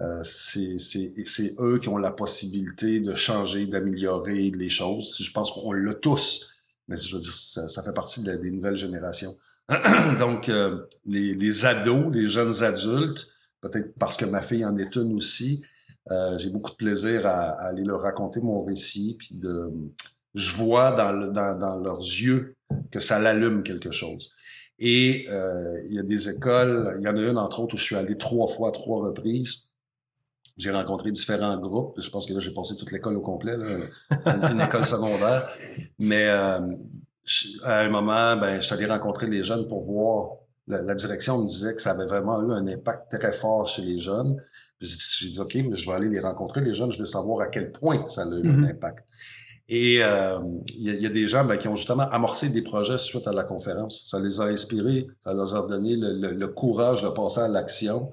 Euh, 0.00 0.22
c'est 0.24 1.54
eux 1.58 1.78
qui 1.78 1.88
ont 1.88 1.96
la 1.96 2.10
possibilité 2.10 3.00
de 3.00 3.14
changer, 3.14 3.66
d'améliorer 3.66 4.50
les 4.50 4.68
choses. 4.68 5.16
Je 5.18 5.30
pense 5.32 5.50
qu'on 5.52 5.72
l'a 5.72 5.94
tous, 5.94 6.50
mais 6.88 6.96
je 6.96 7.14
veux 7.14 7.22
dire, 7.22 7.34
ça, 7.34 7.82
fait 7.82 7.94
partie 7.94 8.22
des 8.22 8.50
nouvelles 8.50 8.76
générations. 8.76 9.34
Donc, 10.18 10.48
euh, 10.48 10.82
les, 11.06 11.34
les, 11.34 11.66
ados, 11.66 12.12
les 12.12 12.26
jeunes 12.26 12.62
adultes, 12.62 13.28
peut-être 13.60 13.94
parce 13.98 14.16
que 14.16 14.24
ma 14.24 14.42
fille 14.42 14.64
en 14.64 14.76
est 14.76 14.96
une 14.96 15.14
aussi, 15.14 15.64
euh, 16.10 16.36
j'ai 16.36 16.50
beaucoup 16.50 16.72
de 16.72 16.76
plaisir 16.76 17.26
à, 17.26 17.50
à, 17.52 17.68
aller 17.68 17.84
leur 17.84 18.00
raconter 18.02 18.40
mon 18.40 18.64
récit, 18.64 19.16
puis 19.18 19.36
de, 19.36 19.70
je 20.34 20.56
vois 20.56 20.92
dans, 20.92 21.12
le, 21.12 21.28
dans, 21.28 21.56
dans 21.56 21.76
leurs 21.76 22.00
yeux 22.00 22.56
que 22.90 23.00
ça 23.00 23.18
l'allume 23.18 23.62
quelque 23.62 23.90
chose. 23.90 24.34
Et 24.84 25.26
euh, 25.28 25.80
il 25.86 25.94
y 25.94 25.98
a 26.00 26.02
des 26.02 26.28
écoles, 26.28 26.96
il 26.98 27.04
y 27.04 27.08
en 27.08 27.16
a 27.16 27.20
une 27.20 27.38
entre 27.38 27.60
autres 27.60 27.74
où 27.74 27.78
je 27.78 27.84
suis 27.84 27.94
allé 27.94 28.18
trois 28.18 28.48
fois, 28.48 28.72
trois 28.72 29.00
reprises. 29.00 29.68
J'ai 30.56 30.72
rencontré 30.72 31.12
différents 31.12 31.56
groupes. 31.56 32.00
Je 32.00 32.10
pense 32.10 32.26
que 32.26 32.34
là, 32.34 32.40
j'ai 32.40 32.52
passé 32.52 32.74
toute 32.76 32.90
l'école 32.90 33.16
au 33.16 33.20
complet, 33.20 33.56
là, 33.56 34.50
une, 34.50 34.60
école 34.60 34.84
secondaire. 34.84 35.48
Mais 36.00 36.26
euh, 36.26 36.58
à 37.62 37.78
un 37.78 37.90
moment, 37.90 38.36
ben, 38.36 38.56
je 38.56 38.66
suis 38.66 38.74
allé 38.74 38.86
rencontrer 38.86 39.28
les 39.28 39.44
jeunes 39.44 39.68
pour 39.68 39.82
voir. 39.82 40.38
La, 40.66 40.94
direction 40.96 41.40
me 41.40 41.46
disait 41.46 41.76
que 41.76 41.80
ça 41.80 41.92
avait 41.92 42.06
vraiment 42.06 42.42
eu 42.42 42.52
un 42.52 42.66
impact 42.66 43.16
très 43.16 43.32
fort 43.32 43.68
chez 43.68 43.82
les 43.82 43.98
jeunes. 43.98 44.36
J'ai 44.80 45.30
dit, 45.30 45.38
OK, 45.38 45.54
mais 45.54 45.76
je 45.76 45.88
vais 45.88 45.94
aller 45.94 46.08
les 46.08 46.20
rencontrer, 46.20 46.60
les 46.60 46.74
jeunes. 46.74 46.90
Je 46.90 46.98
veux 46.98 47.06
savoir 47.06 47.40
à 47.42 47.46
quel 47.46 47.70
point 47.70 48.08
ça 48.08 48.22
a 48.22 48.26
eu 48.26 48.28
un 48.28 48.62
mm-hmm. 48.62 48.70
impact. 48.70 49.06
Et 49.74 50.02
euh, 50.02 50.38
il 50.74 51.00
y, 51.00 51.06
a 51.06 51.08
des 51.08 51.26
gens 51.26 51.46
ben, 51.46 51.56
qui 51.56 51.66
ont 51.66 51.76
justement 51.76 52.06
amorcé 52.10 52.50
des 52.50 52.60
projets 52.60 52.98
suite 52.98 53.26
à 53.26 53.32
la 53.32 53.42
conférence. 53.42 54.06
Ça 54.06 54.20
les 54.20 54.38
a 54.38 54.44
inspirés, 54.44 55.06
ça 55.24 55.32
leur 55.32 55.56
a 55.56 55.66
donné 55.66 55.96
le, 55.96 56.46
courage 56.48 57.02
de 57.02 57.08
passer 57.08 57.40
à 57.40 57.48
l'action 57.48 58.12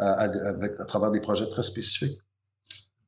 euh, 0.00 0.04
à 0.06 0.84
travers 0.86 1.10
des 1.10 1.20
projets 1.20 1.50
très 1.50 1.62
spécifiques. 1.62 2.18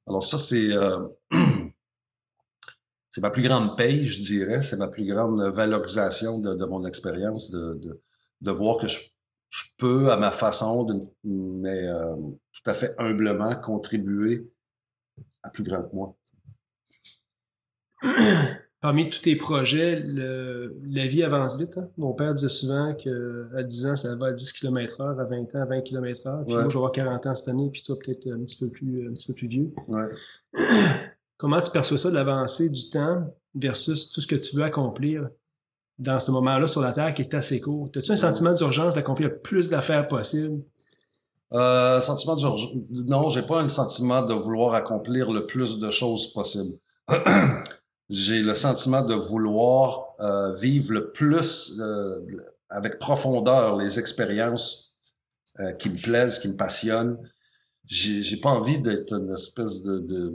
Alors 0.07 0.23
ça, 0.23 0.37
c'est 0.37 0.71
euh, 0.71 1.09
c'est 3.11 3.23
ma 3.23 3.31
plus 3.31 3.43
grande 3.43 3.75
paye, 3.75 4.05
je 4.05 4.23
dirais. 4.23 4.61
C'est 4.61 4.77
ma 4.77 4.89
plus 4.89 5.07
grande 5.07 5.41
valorisation 5.45 6.41
de, 6.41 6.67
mon 6.67 6.85
expérience, 6.85 7.51
de, 7.51 8.03
de, 8.43 8.51
voir 8.51 8.77
que 8.77 8.87
je, 8.87 8.99
peux, 9.79 10.13
à 10.13 10.19
ma 10.19 10.31
façon, 10.31 10.87
mais 11.25 11.89
tout 12.53 12.71
à 12.71 12.75
fait 12.75 12.95
humblement, 12.99 13.57
contribuer 13.57 14.47
à 15.43 15.49
plus 15.49 15.65
grand 15.65 15.85
que 15.85 15.95
moi. 15.95 16.18
Parmi 18.81 19.11
tous 19.11 19.23
tes 19.23 19.35
projets, 19.35 20.01
la 20.05 21.07
vie 21.09 21.25
avance 21.25 21.59
vite. 21.59 21.77
Hein? 21.79 21.89
Mon 21.97 22.13
père 22.13 22.33
disait 22.33 22.49
souvent 22.49 22.95
qu'à 22.95 23.63
10 23.63 23.87
ans, 23.87 23.97
ça 23.97 24.15
va 24.15 24.27
à 24.27 24.33
10 24.33 24.53
km 24.53 25.01
heure, 25.01 25.19
à 25.19 25.25
20 25.25 25.55
ans, 25.57 25.63
à 25.63 25.65
20 25.65 25.81
km 25.81 26.27
heure. 26.29 26.45
Puis 26.45 26.55
moi, 26.55 26.65
je 26.65 26.69
vais 26.69 26.77
avoir 26.77 26.93
40 26.93 27.27
ans 27.27 27.35
cette 27.35 27.49
année, 27.49 27.71
puis 27.73 27.83
toi, 27.83 27.97
peut-être 27.99 28.29
un 28.29 28.39
petit 28.45 28.57
peu 28.57 28.71
plus, 28.71 29.09
un 29.09 29.13
petit 29.15 29.33
peu 29.33 29.35
plus 29.35 29.49
vieux. 29.49 29.73
Ouais. 29.89 30.07
Comment 31.39 31.61
tu 31.61 31.73
perçois 31.73 31.99
ça, 31.99 32.11
l'avancée 32.11 32.71
du 32.71 32.91
temps 32.91 33.35
versus 33.55 34.13
tout 34.13 34.21
ce 34.21 34.29
que 34.29 34.37
tu 34.37 34.57
veux 34.57 34.63
accomplir 34.63 35.29
dans 35.99 36.21
ce 36.21 36.31
moment-là 36.31 36.69
sur 36.69 36.81
la 36.81 36.93
Terre 36.93 37.13
qui 37.15 37.23
est 37.23 37.35
assez 37.35 37.61
court? 37.61 37.91
As-tu 37.97 38.13
un 38.13 38.17
sentiment 38.17 38.55
d'urgence 38.55 38.95
d'accomplir 38.95 39.29
le 39.29 39.39
plus 39.39 39.71
d'affaires 39.71 40.07
possible? 40.07 40.63
Euh, 41.53 42.01
sentiment 42.01 42.37
d'urgence. 42.37 42.71
Non, 42.91 43.29
j'ai 43.29 43.43
pas 43.43 43.61
un 43.61 43.69
sentiment 43.69 44.23
de 44.23 44.35
vouloir 44.35 44.75
accomplir 44.75 45.33
le 45.33 45.47
plus 45.47 45.81
de 45.81 45.91
choses 45.91 46.33
possible. 46.33 46.75
j'ai 48.09 48.41
le 48.41 48.55
sentiment 48.55 49.05
de 49.05 49.15
vouloir 49.15 50.15
euh, 50.21 50.53
vivre 50.55 50.93
le 50.93 51.13
plus 51.13 51.79
euh, 51.81 52.21
avec 52.71 52.99
profondeur 52.99 53.77
les 53.77 53.99
expériences 53.99 54.97
euh, 55.61 55.73
qui 55.73 55.91
me 55.91 55.97
plaisent, 55.97 56.39
qui 56.39 56.49
me 56.49 56.57
passionnent. 56.57 57.19
J'ai, 57.85 58.23
j'ai 58.23 58.37
pas 58.37 58.51
envie 58.51 58.81
d'être 58.81 59.13
une 59.13 59.33
espèce 59.33 59.83
de, 59.83 59.99
de 59.99 60.35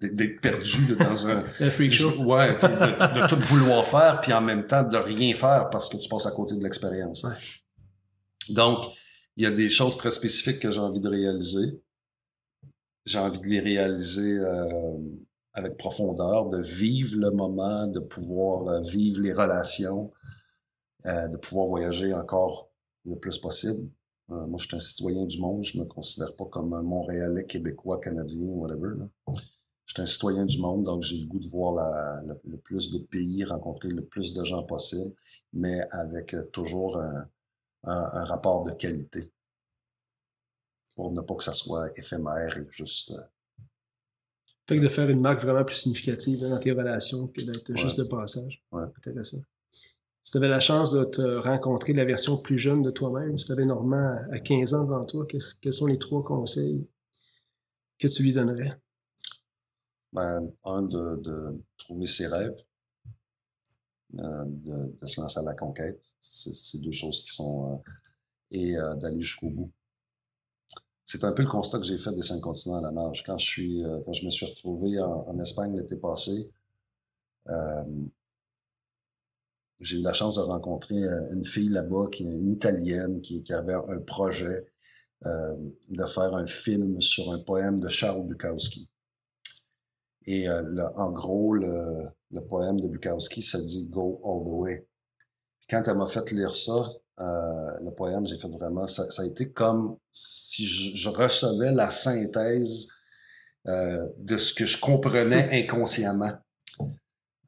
d'être 0.00 0.40
perdu 0.40 0.96
dans 0.98 1.28
un, 1.28 1.42
un 1.60 1.70
freak 1.70 1.92
show. 1.92 2.10
Ouais, 2.24 2.54
de, 2.54 3.20
de, 3.20 3.28
tout 3.28 3.40
vouloir 3.40 3.86
faire 3.86 4.20
puis 4.20 4.32
en 4.32 4.42
même 4.42 4.64
temps 4.64 4.82
de 4.82 4.96
rien 4.96 5.34
faire 5.34 5.70
parce 5.70 5.88
que 5.88 5.96
tu 5.96 6.08
passes 6.08 6.26
à 6.26 6.32
côté 6.32 6.56
de 6.56 6.62
l'expérience. 6.62 7.24
Donc, 8.50 8.84
il 9.36 9.44
y 9.44 9.46
a 9.46 9.50
des 9.50 9.68
choses 9.68 9.96
très 9.96 10.10
spécifiques 10.10 10.60
que 10.60 10.70
j'ai 10.70 10.80
envie 10.80 11.00
de 11.00 11.08
réaliser. 11.08 11.82
J'ai 13.06 13.18
envie 13.18 13.40
de 13.40 13.46
les 13.46 13.60
réaliser 13.60 14.38
euh, 14.38 14.98
avec 15.54 15.76
profondeur, 15.76 16.50
de 16.50 16.60
vivre 16.60 17.16
le 17.16 17.30
moment, 17.30 17.86
de 17.86 18.00
pouvoir 18.00 18.68
euh, 18.68 18.80
vivre 18.80 19.20
les 19.20 19.32
relations, 19.32 20.12
euh, 21.06 21.28
de 21.28 21.36
pouvoir 21.36 21.68
voyager 21.68 22.12
encore 22.12 22.70
le 23.04 23.16
plus 23.16 23.38
possible. 23.38 23.90
Euh, 24.30 24.46
moi, 24.46 24.58
je 24.58 24.66
suis 24.66 24.76
un 24.76 24.80
citoyen 24.80 25.26
du 25.26 25.38
monde, 25.38 25.64
je 25.64 25.78
me 25.78 25.84
considère 25.84 26.34
pas 26.36 26.46
comme 26.46 26.72
un 26.74 26.82
Montréalais, 26.82 27.46
Québécois, 27.46 28.00
Canadien, 28.00 28.48
whatever. 28.48 28.94
je 29.28 29.92
suis 29.92 30.02
un 30.02 30.06
citoyen 30.06 30.44
du 30.44 30.58
monde, 30.60 30.84
donc 30.84 31.02
j'ai 31.02 31.20
le 31.20 31.26
goût 31.28 31.38
de 31.38 31.48
voir 31.48 31.74
la, 31.74 32.22
le, 32.44 32.56
plus 32.56 32.90
de 32.90 32.98
pays, 32.98 33.44
rencontrer 33.44 33.88
le 33.88 34.02
plus 34.02 34.34
de 34.34 34.44
gens 34.44 34.64
possible, 34.64 35.14
mais 35.52 35.82
avec 35.90 36.34
toujours 36.50 36.98
un, 36.98 37.28
un, 37.84 38.24
rapport 38.24 38.64
de 38.64 38.72
qualité 38.72 39.30
pour 40.94 41.12
ne 41.12 41.20
pas 41.20 41.34
que 41.34 41.44
ça 41.44 41.52
soit 41.52 41.96
éphémère 41.98 42.56
et 42.56 42.66
juste. 42.70 43.12
Fait 44.66 44.76
que 44.76 44.82
de 44.82 44.88
faire 44.88 45.10
une 45.10 45.20
marque 45.20 45.40
vraiment 45.40 45.64
plus 45.64 45.76
significative 45.76 46.40
dans 46.40 46.58
tes 46.58 46.72
relations 46.72 47.28
que 47.28 47.44
d'être 47.44 47.76
juste 47.76 47.98
de 47.98 48.04
passage. 48.04 48.62
Ouais. 48.72 48.84
Intéressant. 48.96 49.42
Si 50.22 50.32
tu 50.32 50.38
avais 50.38 50.48
la 50.48 50.60
chance 50.60 50.92
de 50.92 51.04
te 51.04 51.20
rencontrer 51.36 51.92
la 51.92 52.06
version 52.06 52.38
plus 52.38 52.56
jeune 52.56 52.80
de 52.80 52.90
toi-même, 52.90 53.38
si 53.38 53.46
tu 53.46 53.52
avais 53.52 53.66
Normand 53.66 54.16
à 54.32 54.38
15 54.38 54.72
ans 54.72 54.84
devant 54.84 55.04
toi, 55.04 55.26
quels 55.26 55.72
sont 55.72 55.86
les 55.86 55.98
trois 55.98 56.24
conseils 56.24 56.88
que 57.98 58.08
tu 58.08 58.22
lui 58.22 58.32
donnerais? 58.32 58.72
Ben, 60.14 60.50
un, 60.64 60.82
de, 60.82 61.16
de 61.16 61.62
trouver 61.76 62.06
ses 62.06 62.26
rêves, 62.26 62.56
euh, 64.18 64.44
de, 64.46 64.96
de, 64.98 65.06
se 65.06 65.20
lancer 65.20 65.40
à 65.40 65.42
la 65.42 65.54
conquête. 65.54 66.00
C'est 66.20 66.80
deux 66.80 66.92
choses 66.92 67.22
qui 67.22 67.34
sont... 67.34 67.74
Euh, 67.74 67.90
et 68.50 68.76
euh, 68.76 68.94
d'aller 68.94 69.20
jusqu'au 69.20 69.50
bout. 69.50 69.70
C'est 71.04 71.24
un 71.24 71.32
peu 71.32 71.42
le 71.42 71.48
constat 71.48 71.78
que 71.78 71.84
j'ai 71.84 71.98
fait 71.98 72.12
des 72.12 72.22
cinq 72.22 72.40
continents 72.40 72.78
à 72.78 72.82
la 72.82 72.90
nage. 72.90 73.22
Quand 73.24 73.38
je 73.38 73.46
suis, 73.46 73.84
quand 74.04 74.12
je 74.12 74.24
me 74.24 74.30
suis 74.30 74.46
retrouvé 74.46 74.98
en, 75.00 75.38
Espagne 75.38 75.76
l'été 75.76 75.96
passé, 75.96 76.50
j'ai 79.80 79.98
eu 79.98 80.02
la 80.02 80.14
chance 80.14 80.36
de 80.36 80.40
rencontrer 80.40 80.96
une 81.30 81.44
fille 81.44 81.68
là-bas, 81.68 82.06
qui 82.10 82.24
est 82.24 82.32
une 82.32 82.52
Italienne, 82.52 83.20
qui, 83.20 83.44
avait 83.52 83.74
un 83.74 84.00
projet 84.00 84.66
euh, 85.26 85.56
de 85.88 86.04
faire 86.04 86.34
un 86.34 86.46
film 86.46 87.00
sur 87.00 87.32
un 87.32 87.38
poème 87.38 87.80
de 87.80 87.88
Charles 87.88 88.26
Bukowski. 88.26 88.90
Et 90.26 90.48
euh, 90.50 90.86
en 90.96 91.10
gros, 91.12 91.54
le, 91.54 92.04
le, 92.30 92.44
poème 92.46 92.78
de 92.78 92.88
Bukowski, 92.88 93.40
ça 93.40 93.58
dit 93.58 93.88
Go 93.88 94.20
all 94.22 94.44
the 94.44 94.52
way. 94.52 94.86
quand 95.70 95.82
elle 95.86 95.96
m'a 95.96 96.06
fait 96.06 96.30
lire 96.32 96.54
ça, 96.54 96.92
euh, 97.20 97.78
le 97.80 97.90
poème, 97.92 98.26
j'ai 98.26 98.36
fait 98.36 98.48
vraiment, 98.48 98.86
ça, 98.86 99.08
ça, 99.10 99.22
a 99.22 99.26
été 99.26 99.50
comme 99.52 99.96
si 100.12 100.66
je, 100.66 100.96
je 100.96 101.08
recevais 101.08 101.72
la 101.72 101.90
synthèse 101.90 102.88
euh, 103.66 104.08
de 104.18 104.36
ce 104.36 104.52
que 104.52 104.66
je 104.66 104.80
comprenais 104.80 105.48
inconsciemment. 105.64 106.32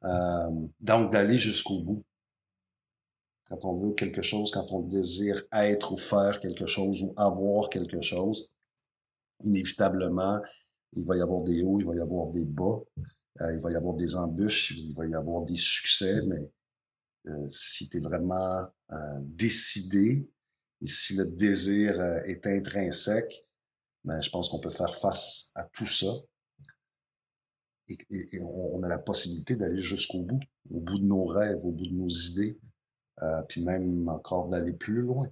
Euh, 0.03 0.49
donc 0.79 1.11
d'aller 1.11 1.37
jusqu'au 1.37 1.81
bout. 1.81 2.03
Quand 3.49 3.63
on 3.65 3.75
veut 3.75 3.93
quelque 3.93 4.21
chose, 4.21 4.51
quand 4.51 4.71
on 4.71 4.81
désire 4.81 5.41
être 5.51 5.93
ou 5.93 5.97
faire 5.97 6.39
quelque 6.39 6.65
chose 6.65 7.01
ou 7.01 7.13
avoir 7.17 7.69
quelque 7.69 8.01
chose, 8.01 8.55
inévitablement, 9.43 10.41
il 10.93 11.05
va 11.05 11.17
y 11.17 11.21
avoir 11.21 11.43
des 11.43 11.63
hauts, 11.63 11.79
il 11.79 11.85
va 11.85 11.95
y 11.95 11.99
avoir 11.99 12.27
des 12.27 12.45
bas, 12.45 12.79
euh, 13.41 13.53
il 13.53 13.59
va 13.59 13.71
y 13.71 13.75
avoir 13.75 13.95
des 13.95 14.15
embûches, 14.15 14.71
il 14.71 14.93
va 14.93 15.05
y 15.05 15.15
avoir 15.15 15.43
des 15.43 15.55
succès, 15.55 16.21
mais 16.27 16.51
euh, 17.27 17.47
si 17.49 17.89
tu 17.89 17.97
es 17.97 17.99
vraiment 17.99 18.67
décidé 19.21 20.29
et 20.81 20.87
si 20.87 21.15
le 21.15 21.25
désir 21.25 22.01
est 22.25 22.45
intrinsèque, 22.45 23.45
ben, 24.03 24.21
je 24.21 24.29
pense 24.29 24.47
qu'on 24.49 24.59
peut 24.59 24.69
faire 24.69 24.95
face 24.95 25.51
à 25.55 25.65
tout 25.65 25.85
ça. 25.87 26.07
Et, 27.89 28.39
on, 28.41 28.81
a 28.83 28.87
la 28.87 28.99
possibilité 28.99 29.55
d'aller 29.55 29.79
jusqu'au 29.79 30.23
bout, 30.23 30.41
au 30.69 30.79
bout 30.79 30.99
de 30.99 31.05
nos 31.05 31.25
rêves, 31.25 31.65
au 31.65 31.71
bout 31.71 31.87
de 31.87 31.93
nos 31.93 32.07
idées, 32.07 32.59
puis 33.47 33.63
même 33.63 34.07
encore 34.09 34.49
d'aller 34.49 34.73
plus 34.73 35.01
loin. 35.01 35.29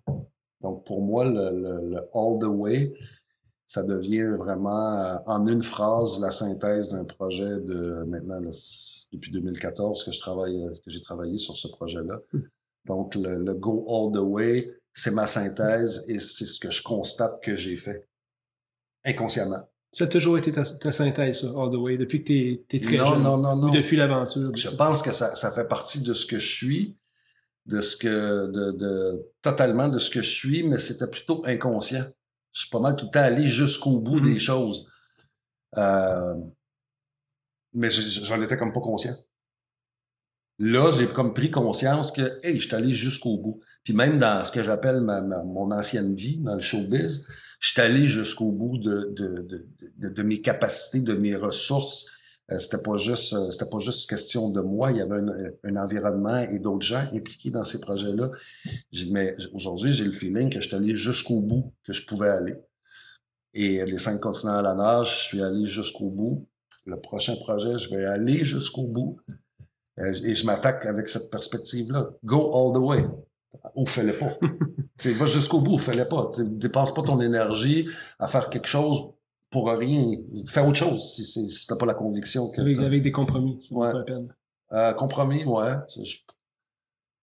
Donc 0.62 0.84
pour 0.86 1.02
moi, 1.02 1.26
le, 1.26 1.98
all 2.14 2.40
the 2.40 2.46
way, 2.46 2.94
ça 3.68 3.84
devient 3.84 4.34
vraiment 4.38 5.00
euh, 5.00 5.18
en 5.26 5.46
une 5.48 5.62
phrase 5.62 6.20
la 6.20 6.32
synthèse 6.32 6.92
d'un 6.92 7.04
projet 7.04 7.60
de 7.60 8.04
maintenant 8.08 8.40
depuis 9.12 9.32
2014 9.32 10.04
que 10.04 10.12
je 10.12 10.20
travaille 10.20 10.64
euh, 10.64 10.72
que 10.84 10.92
j'ai 10.92 11.02
travaillé 11.02 11.38
sur 11.38 11.58
ce 11.58 11.68
projet-là. 11.68 12.18
Donc 12.86 13.16
le, 13.16 13.54
go 13.54 13.86
all 13.90 14.14
the 14.14 14.24
way, 14.24 14.72
c'est 14.94 15.12
ma 15.12 15.28
synthèse 15.28 16.06
et 16.10 16.20
c'est 16.20 16.46
ce 16.46 16.60
que 16.60 16.72
je 16.72 16.82
constate 16.84 17.42
que 17.44 17.56
j'ai 17.56 17.78
fait 17.78 18.08
inconsciemment. 19.04 19.68
Ça 19.92 20.04
a 20.04 20.08
toujours 20.08 20.38
été 20.38 20.52
ta, 20.52 20.64
synthèse, 20.64 21.42
ça, 21.42 21.48
all 21.48 21.70
the 21.72 21.76
way, 21.76 21.98
depuis 21.98 22.24
que 22.24 22.28
tu 22.28 22.66
es, 22.70 22.80
très 22.80 22.98
non, 22.98 23.06
jeune. 23.06 23.24
Non, 23.24 23.38
non, 23.38 23.56
non. 23.56 23.68
Ou 23.70 23.72
depuis 23.72 23.96
l'aventure. 23.96 24.52
Je 24.54 24.70
pense 24.76 25.02
que 25.02 25.12
ça, 25.12 25.36
ça 25.36 25.52
fait 25.52 25.68
partie 25.68 26.04
de 26.04 26.14
ce 26.14 26.26
que 26.26 26.38
je 26.38 26.54
suis, 26.54 26.98
de 27.66 27.80
ce 27.80 27.96
que, 27.96 28.48
de, 28.48 28.72
de, 28.72 29.32
totalement 29.42 29.88
de 29.88 30.00
ce 30.00 30.10
que 30.10 30.22
je 30.22 30.30
suis, 30.30 30.64
mais 30.64 30.78
c'était 30.80 31.08
plutôt 31.08 31.44
inconscient 31.46 32.04
je 32.56 32.62
suis 32.62 32.70
pas 32.70 32.80
mal 32.80 32.96
tout 32.96 33.06
le 33.06 33.12
temps 33.12 33.20
allé 33.20 33.48
jusqu'au 33.48 34.00
bout 34.00 34.22
des 34.22 34.36
mm-hmm. 34.36 34.40
choses. 34.40 34.90
Euh, 35.78 36.36
mais 37.74 37.90
j'en 37.90 38.42
étais 38.42 38.58
comme 38.58 38.72
pas 38.72 38.80
conscient. 38.80 39.14
Là, 40.58 40.92
j'ai 40.92 41.08
comme 41.08 41.34
pris 41.34 41.52
conscience 41.52 42.12
que, 42.12 42.40
hey, 42.44 42.60
je 42.60 42.68
suis 42.68 42.76
allé 42.76 42.92
jusqu'au 42.92 43.38
bout. 43.38 43.60
Puis 43.84 43.94
même 43.94 44.18
dans 44.18 44.44
ce 44.44 44.52
que 44.52 44.64
j'appelle 44.64 45.02
ma, 45.02 45.22
mon 45.22 45.72
ancienne 45.72 46.16
vie, 46.16 46.38
dans 46.38 46.56
le 46.56 46.62
showbiz, 46.62 47.28
je 47.60 47.70
suis 47.70 47.82
allé 47.82 48.06
jusqu'au 48.06 48.52
bout 48.52 48.78
de, 48.78 49.14
de, 49.16 49.68
de, 49.98 50.10
de, 50.10 50.24
mes 50.24 50.42
capacités, 50.42 51.02
de 51.02 51.14
mes 51.14 51.36
ressources, 51.36 52.16
euh, 52.52 52.60
c'était 52.60 52.82
pas 52.82 52.96
juste 52.96 53.34
euh, 53.34 53.50
c'était 53.50 53.70
pas 53.70 53.80
juste 53.80 54.08
question 54.08 54.52
de 54.52 54.62
moi, 54.62 54.92
il 54.92 54.98
y 54.98 55.02
avait 55.02 55.20
un, 55.64 55.76
environnement 55.78 56.40
et 56.40 56.60
d'autres 56.60 56.86
gens 56.86 57.04
impliqués 57.12 57.50
dans 57.50 57.66
ces 57.66 57.82
projets-là. 57.82 58.30
Mais 59.10 59.34
aujourd'hui, 59.54 59.92
j'ai 59.94 60.06
le 60.06 60.12
feeling 60.12 60.50
que 60.50 60.60
je 60.62 60.68
suis 60.68 60.76
allé 60.76 60.96
jusqu'au 60.96 61.42
bout 61.42 61.74
que 61.84 61.92
je 61.92 62.06
pouvais 62.06 62.30
aller. 62.30 62.56
Et 63.54 63.84
les 63.86 63.98
cinq 63.98 64.20
continents 64.20 64.58
à 64.58 64.62
la 64.62 64.76
nage, 64.76 65.22
je 65.22 65.24
suis 65.24 65.42
allé 65.42 65.66
jusqu'au 65.66 66.12
bout. 66.12 66.48
Le 66.86 67.00
prochain 67.00 67.36
projet, 67.38 67.78
je 67.80 67.90
vais 67.96 68.06
aller 68.06 68.44
jusqu'au 68.44 68.88
bout. 68.88 69.18
Euh, 70.00 70.14
et 70.24 70.34
je 70.34 70.46
m'attaque 70.46 70.86
avec 70.86 71.08
cette 71.08 71.32
perspective-là. 71.32 72.10
Go 72.24 72.52
all 72.54 72.74
the 72.74 72.84
way. 72.84 73.06
Ou 73.76 73.86
fais-le 73.86 74.14
pas. 74.14 74.32
tu 75.00 75.12
va 75.12 75.26
jusqu'au 75.26 75.62
bout, 75.62 75.78
fais-le 75.78 76.06
pas. 76.06 76.30
Tu 76.34 76.44
dépense 76.50 76.94
pas 76.94 77.02
ton 77.02 77.22
énergie 77.22 77.88
à 78.20 78.28
faire 78.28 78.50
quelque 78.50 78.68
chose 78.68 79.14
pour 79.50 79.70
rien. 79.70 80.18
Faire 80.46 80.68
autre 80.68 80.78
chose 80.78 81.04
si, 81.04 81.24
si, 81.24 81.50
si 81.50 81.68
t'as 81.68 81.78
pas 81.78 81.86
la 81.86 81.94
conviction 81.94 82.50
que. 82.50 82.62
Avec, 82.62 82.78
avec 82.80 83.02
des 83.02 83.12
compromis, 83.12 83.60
la 83.72 84.04
peine. 84.04 84.28
Euh, 84.72 84.94
compromis, 84.94 85.46
ouais. 85.46 85.74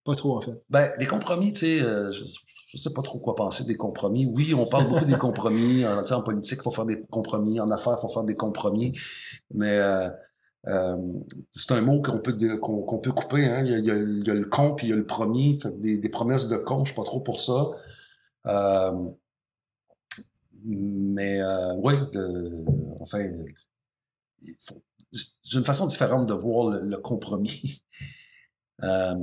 Pas 0.05 0.15
trop, 0.15 0.37
en 0.37 0.41
fait. 0.41 0.53
Ben, 0.69 0.91
les 0.99 1.07
compromis, 1.07 1.53
tu 1.53 1.59
sais, 1.61 1.81
euh, 1.81 2.11
je, 2.11 2.77
sais 2.77 2.93
pas 2.93 3.03
trop 3.03 3.19
quoi 3.19 3.35
penser 3.35 3.65
des 3.65 3.77
compromis. 3.77 4.27
Oui, 4.27 4.55
on 4.55 4.67
parle 4.67 4.89
beaucoup 4.89 5.05
des 5.05 5.19
compromis. 5.19 5.85
En, 5.87 6.03
en 6.03 6.23
politique, 6.23 6.59
il 6.59 6.63
faut 6.63 6.71
faire 6.71 6.87
des 6.87 7.03
compromis. 7.03 7.61
En 7.61 7.71
affaires, 7.71 7.97
il 7.99 8.01
faut 8.01 8.09
faire 8.09 8.25
des 8.25 8.35
compromis. 8.35 8.93
Mais 9.53 9.77
euh, 9.79 10.09
euh 10.67 10.97
c'est 11.51 11.73
un 11.73 11.81
mot 11.81 12.01
qu'on 12.01 12.19
peut 12.21 12.37
qu'on 12.59 12.99
peut 12.99 13.13
couper. 13.13 13.47
Hein. 13.47 13.63
Il, 13.65 13.71
y 13.71 13.75
a, 13.75 13.79
il, 13.79 14.27
y 14.27 14.31
a, 14.31 14.35
le 14.35 14.45
con 14.45 14.75
puis 14.75 14.87
il 14.87 14.91
y 14.91 14.93
a 14.93 14.97
le 14.97 15.07
promis. 15.07 15.59
Fait 15.61 15.79
des, 15.81 15.97
des 15.99 16.09
promesses 16.09 16.49
de 16.49 16.57
con, 16.57 16.85
je 16.85 16.93
suis 16.93 16.97
pas 16.97 17.05
trop 17.05 17.21
pour 17.21 17.41
ça. 17.41 17.67
Euh, 18.47 19.11
mais 20.65 21.41
euh, 21.41 21.75
oui, 21.75 21.95
enfin, 23.01 23.19
j'ai 25.13 25.59
une 25.59 25.65
façon 25.65 25.87
différente 25.87 26.27
de 26.27 26.35
voir 26.35 26.71
le, 26.71 26.97
compromis. 26.99 27.83
euh, 28.83 29.15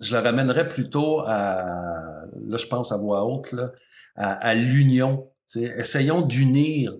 je 0.00 0.16
le 0.16 0.22
ramènerais 0.22 0.68
plutôt 0.68 1.20
à, 1.20 2.24
là 2.40 2.56
je 2.56 2.66
pense 2.66 2.92
à 2.92 2.96
voix 2.96 3.24
haute, 3.24 3.52
là, 3.52 3.72
à, 4.16 4.54
l'union. 4.54 5.30
Essayons 5.54 6.22
d'unir 6.22 6.96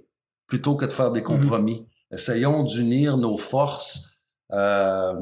plutôt 0.46 0.76
que 0.76 0.84
de 0.84 0.92
faire 0.92 1.10
des 1.10 1.20
mm-hmm. 1.20 1.24
compromis. 1.24 1.88
Essayons 2.12 2.62
d'unir 2.62 3.16
nos 3.16 3.38
forces 3.38 4.20
euh, 4.52 5.14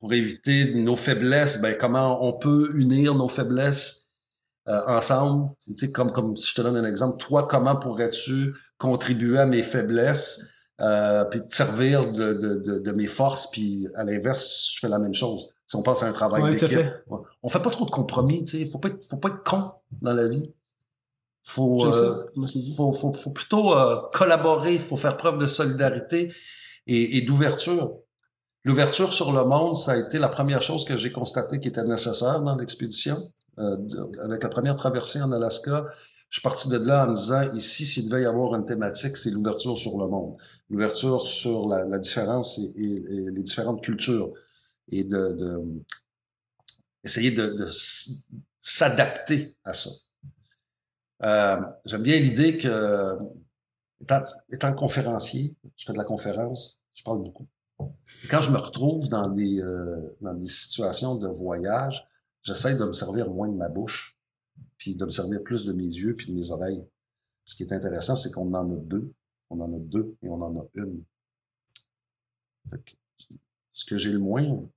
pour 0.00 0.12
éviter 0.12 0.74
nos 0.74 0.96
faiblesses. 0.96 1.60
Ben, 1.60 1.76
comment 1.78 2.26
on 2.26 2.32
peut 2.32 2.70
unir 2.76 3.14
nos 3.14 3.28
faiblesses 3.28 4.14
euh, 4.68 4.80
ensemble? 4.86 5.50
Tu 5.62 5.76
sais, 5.76 5.92
comme, 5.92 6.12
comme 6.12 6.36
si 6.36 6.50
je 6.50 6.54
te 6.54 6.62
donne 6.62 6.76
un 6.76 6.88
exemple, 6.88 7.18
toi, 7.18 7.46
comment 7.46 7.76
pourrais-tu 7.76 8.54
contribuer 8.78 9.38
à 9.38 9.46
mes 9.46 9.62
faiblesses, 9.62 10.54
euh, 10.80 11.24
puis 11.24 11.44
te 11.44 11.54
servir 11.54 12.10
de, 12.10 12.32
de, 12.32 12.58
de, 12.58 12.78
de, 12.78 12.92
mes 12.92 13.08
forces, 13.08 13.50
puis 13.50 13.86
à 13.96 14.04
l'inverse, 14.04 14.72
je 14.74 14.80
fais 14.80 14.88
la 14.88 14.98
même 14.98 15.14
chose? 15.14 15.54
Si 15.66 15.76
on 15.76 15.82
pense 15.82 16.02
à 16.02 16.06
un 16.06 16.12
travail 16.12 16.56
d'équipe, 16.56 16.78
on 17.42 17.48
fait 17.50 17.60
pas 17.60 17.70
trop 17.70 17.84
de 17.84 17.90
compromis. 17.90 18.44
Tu 18.44 18.58
sais, 18.58 18.64
faut 18.64 18.78
pas 18.78 18.88
être, 18.88 19.04
faut 19.04 19.18
pas 19.18 19.28
être 19.28 19.44
con 19.44 19.72
dans 20.00 20.14
la 20.14 20.26
vie. 20.26 20.54
Faut, 21.44 21.86
euh, 21.86 22.26
faut, 22.76 22.92
faut, 22.92 23.12
faut, 23.12 23.30
plutôt 23.30 23.74
euh, 23.74 23.96
collaborer, 24.12 24.76
faut 24.78 24.96
faire 24.96 25.16
preuve 25.16 25.38
de 25.38 25.46
solidarité 25.46 26.30
et, 26.86 27.16
et 27.16 27.22
d'ouverture. 27.22 28.00
L'ouverture 28.64 29.14
sur 29.14 29.32
le 29.32 29.44
monde, 29.44 29.74
ça 29.74 29.92
a 29.92 29.96
été 29.96 30.18
la 30.18 30.28
première 30.28 30.60
chose 30.60 30.84
que 30.84 30.96
j'ai 30.96 31.10
constaté 31.10 31.58
qui 31.58 31.68
était 31.68 31.84
nécessaire 31.84 32.40
dans 32.42 32.56
l'expédition. 32.56 33.16
Euh, 33.58 33.76
avec 34.22 34.42
la 34.42 34.48
première 34.50 34.76
traversée 34.76 35.22
en 35.22 35.32
Alaska, 35.32 35.86
je 36.28 36.38
suis 36.38 36.42
parti 36.42 36.68
de 36.68 36.76
là 36.76 37.06
en 37.06 37.10
me 37.10 37.14
disant, 37.14 37.50
ici, 37.54 37.86
s'il 37.86 38.08
devait 38.10 38.22
y 38.22 38.26
avoir 38.26 38.54
une 38.54 38.66
thématique, 38.66 39.16
c'est 39.16 39.30
l'ouverture 39.30 39.78
sur 39.78 39.98
le 39.98 40.06
monde. 40.06 40.36
L'ouverture 40.68 41.26
sur 41.26 41.66
la, 41.66 41.86
la 41.86 41.98
différence 41.98 42.58
et, 42.58 42.82
et, 42.82 43.30
les 43.30 43.42
différentes 43.42 43.82
cultures. 43.82 44.30
Et 44.90 45.04
de, 45.04 45.32
de 45.32 45.62
essayer 47.04 47.30
de, 47.30 47.48
de 47.48 47.66
s'adapter 48.60 49.56
à 49.64 49.72
ça. 49.72 49.90
Euh, 51.22 51.60
J'aime 51.84 52.02
bien 52.02 52.18
l'idée 52.18 52.56
que 52.56 53.18
étant, 54.00 54.20
étant 54.50 54.74
conférencier, 54.74 55.56
je 55.76 55.84
fais 55.86 55.92
de 55.92 55.98
la 55.98 56.04
conférence, 56.04 56.80
je 56.94 57.02
parle 57.02 57.22
beaucoup. 57.22 57.46
quand 58.30 58.40
je 58.40 58.50
me 58.50 58.58
retrouve 58.58 59.08
dans 59.08 59.28
des, 59.28 59.60
euh, 59.60 60.16
dans 60.20 60.34
des 60.34 60.46
situations 60.48 61.16
de 61.16 61.28
voyage, 61.28 62.06
j'essaie 62.42 62.76
de 62.76 62.84
me 62.84 62.92
servir 62.92 63.28
moins 63.30 63.48
de 63.48 63.56
ma 63.56 63.68
bouche, 63.68 64.18
puis 64.76 64.94
de 64.94 65.04
me 65.04 65.10
servir 65.10 65.42
plus 65.42 65.64
de 65.64 65.72
mes 65.72 65.84
yeux 65.84 66.14
puis 66.14 66.28
de 66.32 66.36
mes 66.36 66.50
oreilles. 66.50 66.86
Ce 67.44 67.56
qui 67.56 67.62
est 67.62 67.72
intéressant, 67.72 68.14
c'est 68.14 68.30
qu'on 68.32 68.52
en 68.54 68.70
a 68.70 68.76
deux. 68.76 69.12
On 69.50 69.60
en 69.60 69.72
a 69.72 69.78
deux 69.78 70.16
et 70.22 70.28
on 70.28 70.40
en 70.42 70.60
a 70.60 70.66
une. 70.74 71.02
Ce 73.72 73.84
que 73.86 73.96
j'ai 73.96 74.12
le 74.12 74.18
moins 74.18 74.68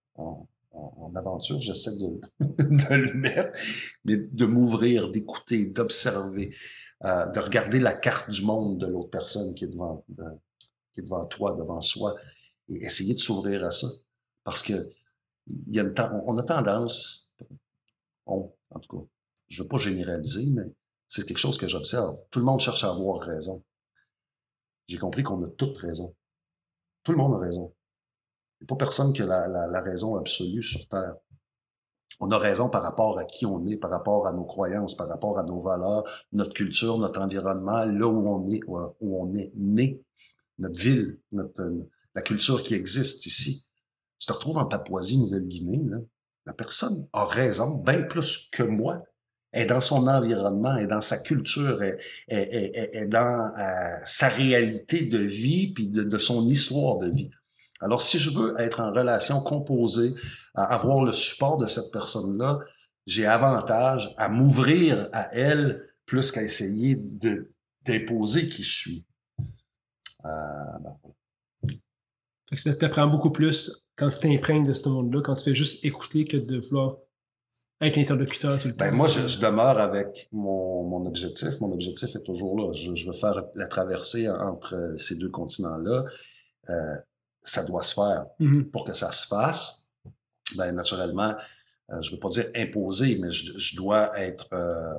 en, 0.72 1.13
aventure, 1.15 1.61
j'essaie 1.61 1.97
de, 1.97 2.22
de, 2.39 2.93
le 2.93 3.13
mettre, 3.13 3.57
mais 4.05 4.17
de 4.17 4.45
m'ouvrir, 4.45 5.09
d'écouter, 5.11 5.65
d'observer, 5.65 6.55
euh, 7.03 7.28
de 7.28 7.39
regarder 7.39 7.80
la 7.80 7.93
carte 7.93 8.30
du 8.30 8.43
monde 8.43 8.78
de 8.78 8.88
l'autre 8.88 9.09
personne 9.09 9.53
qui 9.55 9.65
est 9.65 9.67
devant, 9.67 10.03
qui 10.93 10.99
est 10.99 11.03
devant 11.03 11.26
toi, 11.26 11.55
devant 11.55 11.82
soi, 11.82 12.15
et 12.69 12.76
essayer 12.86 13.13
de 13.13 13.19
s'ouvrir 13.19 13.65
à 13.65 13.72
ça. 13.72 13.88
Parce 14.43 14.63
que 14.63 14.74
y 15.47 15.80
a 15.80 15.86
on 16.26 16.38
a 16.38 16.43
tendance, 16.43 17.34
on, 18.26 18.51
en 18.69 18.80
tout 18.80 18.97
cas, 18.97 19.05
je 19.49 19.63
veux 19.63 19.67
pas 19.67 19.78
généraliser, 19.78 20.45
mais 20.51 20.63
c'est 21.07 21.26
quelque 21.26 21.38
chose 21.38 21.57
que 21.57 21.67
j'observe. 21.67 22.15
Tout 22.32 22.39
le 22.39 22.45
monde 22.45 22.59
cherche 22.59 22.84
à 22.84 22.89
avoir 22.89 23.22
raison. 23.22 23.63
J'ai 24.88 24.97
compris 24.97 25.24
qu'on 25.24 25.43
a 25.43 25.47
toute 25.49 25.78
raison. 25.78 26.15
Tout 27.03 27.11
le 27.11 27.17
monde 27.17 27.36
a 27.36 27.38
raison. 27.38 27.74
Il 28.62 28.66
n'y 28.66 28.68
a 28.68 28.76
pas 28.76 28.76
personne 28.76 29.12
qui 29.12 29.24
a 29.24 29.26
la, 29.26 29.82
raison 29.82 30.18
absolue 30.18 30.62
sur 30.62 30.88
Terre. 30.88 31.16
On 32.20 32.30
a 32.30 32.38
raison 32.38 32.70
par 32.70 32.84
rapport 32.84 33.18
à 33.18 33.26
qui 33.26 33.47
on 33.47 33.66
est, 33.66 33.78
par 33.78 33.89
rapport 33.89 34.28
à 34.28 34.34
nos 34.34 34.45
croyances, 34.45 34.95
par 34.95 35.07
rapport 35.07 35.39
à 35.39 35.43
nos 35.43 35.59
valeurs, 35.59 36.03
notre 36.32 36.53
culture, 36.53 36.99
notre 36.99 37.20
environnement, 37.20 37.86
là 37.86 38.07
où 38.07 38.30
on 38.30 38.51
est, 38.51 38.59
où 38.68 39.20
on 39.20 39.34
est 39.34 39.51
né, 39.55 39.99
notre 40.59 40.80
ville, 40.80 41.20
notre, 41.32 41.68
la 42.14 42.22
culture 42.22 42.62
qui 42.62 42.76
existe 42.76 43.26
ici. 43.26 43.68
Tu 44.20 44.28
te 44.28 44.34
retrouves 44.34 44.59
en 44.59 44.66
Papouasie, 44.66 45.18
Nouvelle-Guinée, 45.18 45.82
la 46.45 46.53
personne 46.53 47.07
a 47.14 47.26
raison, 47.26 47.78
bien 47.78 48.03
plus 48.03 48.47
que 48.51 48.62
moi, 48.62 49.01
est 49.53 49.66
dans 49.66 49.80
son 49.80 50.07
environnement, 50.07 50.78
est 50.78 50.88
dans 50.88 51.01
sa 51.01 51.18
culture, 51.18 51.82
est, 51.82 51.97
est, 52.28 53.07
dans 53.07 53.51
euh, 53.57 53.97
sa 54.05 54.30
réalité 54.30 55.07
de 55.07 55.18
vie, 55.18 55.74
puis 55.74 55.88
de, 55.88 56.03
de, 56.03 56.18
son 56.20 56.47
histoire 56.47 56.99
de 56.99 57.09
vie. 57.09 57.32
Alors, 57.82 58.01
si 58.01 58.19
je 58.19 58.29
veux 58.29 58.59
être 58.59 58.79
en 58.79 58.91
relation 58.91 59.41
composée, 59.41 60.13
à 60.53 60.73
avoir 60.73 61.03
le 61.03 61.11
support 61.11 61.57
de 61.57 61.65
cette 61.65 61.91
personne-là, 61.91 62.59
j'ai 63.07 63.25
avantage 63.25 64.13
à 64.17 64.29
m'ouvrir 64.29 65.09
à 65.13 65.34
elle 65.34 65.88
plus 66.05 66.32
qu'à 66.32 66.43
essayer 66.43 66.95
de 66.95 67.51
d'imposer 67.84 68.47
qui 68.47 68.61
je 68.61 68.71
suis. 68.71 69.05
Euh, 70.25 70.29
ben, 72.51 72.55
ça 72.55 72.75
t'apprend 72.75 73.07
beaucoup 73.07 73.32
plus 73.32 73.88
quand 73.95 74.09
tu 74.11 74.19
t'imprègnes 74.19 74.65
de 74.65 74.73
ce 74.73 74.88
monde-là, 74.88 75.21
quand 75.21 75.34
tu 75.34 75.45
fais 75.45 75.55
juste 75.55 75.84
écouter 75.84 76.25
que 76.25 76.38
de 76.38 76.59
vouloir 76.59 76.97
être 77.79 77.95
l'interlocuteur 77.95 78.59
tout 78.59 78.67
le 78.67 78.75
ben, 78.75 78.91
Moi, 78.91 79.07
je, 79.07 79.39
demeure 79.39 79.79
avec 79.79 80.27
mon, 80.32 80.84
mon 80.84 81.07
objectif. 81.07 81.59
Mon 81.61 81.71
objectif 81.71 82.15
est 82.15 82.23
toujours 82.23 82.55
là. 82.59 82.71
Je, 82.73 82.93
je 82.93 83.07
veux 83.07 83.17
faire 83.17 83.43
la 83.55 83.67
traversée 83.67 84.29
entre 84.29 84.95
ces 84.99 85.15
deux 85.15 85.29
continents-là. 85.29 86.05
Euh, 86.69 86.95
ça 87.43 87.63
doit 87.63 87.83
se 87.83 87.93
faire. 87.93 88.25
Mm-hmm. 88.39 88.71
Pour 88.71 88.85
que 88.85 88.93
ça 88.93 89.11
se 89.11 89.27
fasse, 89.27 89.89
ben 90.55 90.71
naturellement, 90.73 91.35
euh, 91.91 92.01
je 92.01 92.11
veux 92.11 92.19
pas 92.19 92.29
dire 92.29 92.45
imposer, 92.55 93.17
mais 93.21 93.31
je, 93.31 93.57
je 93.57 93.75
dois 93.75 94.17
être 94.19 94.47
euh, 94.53 94.93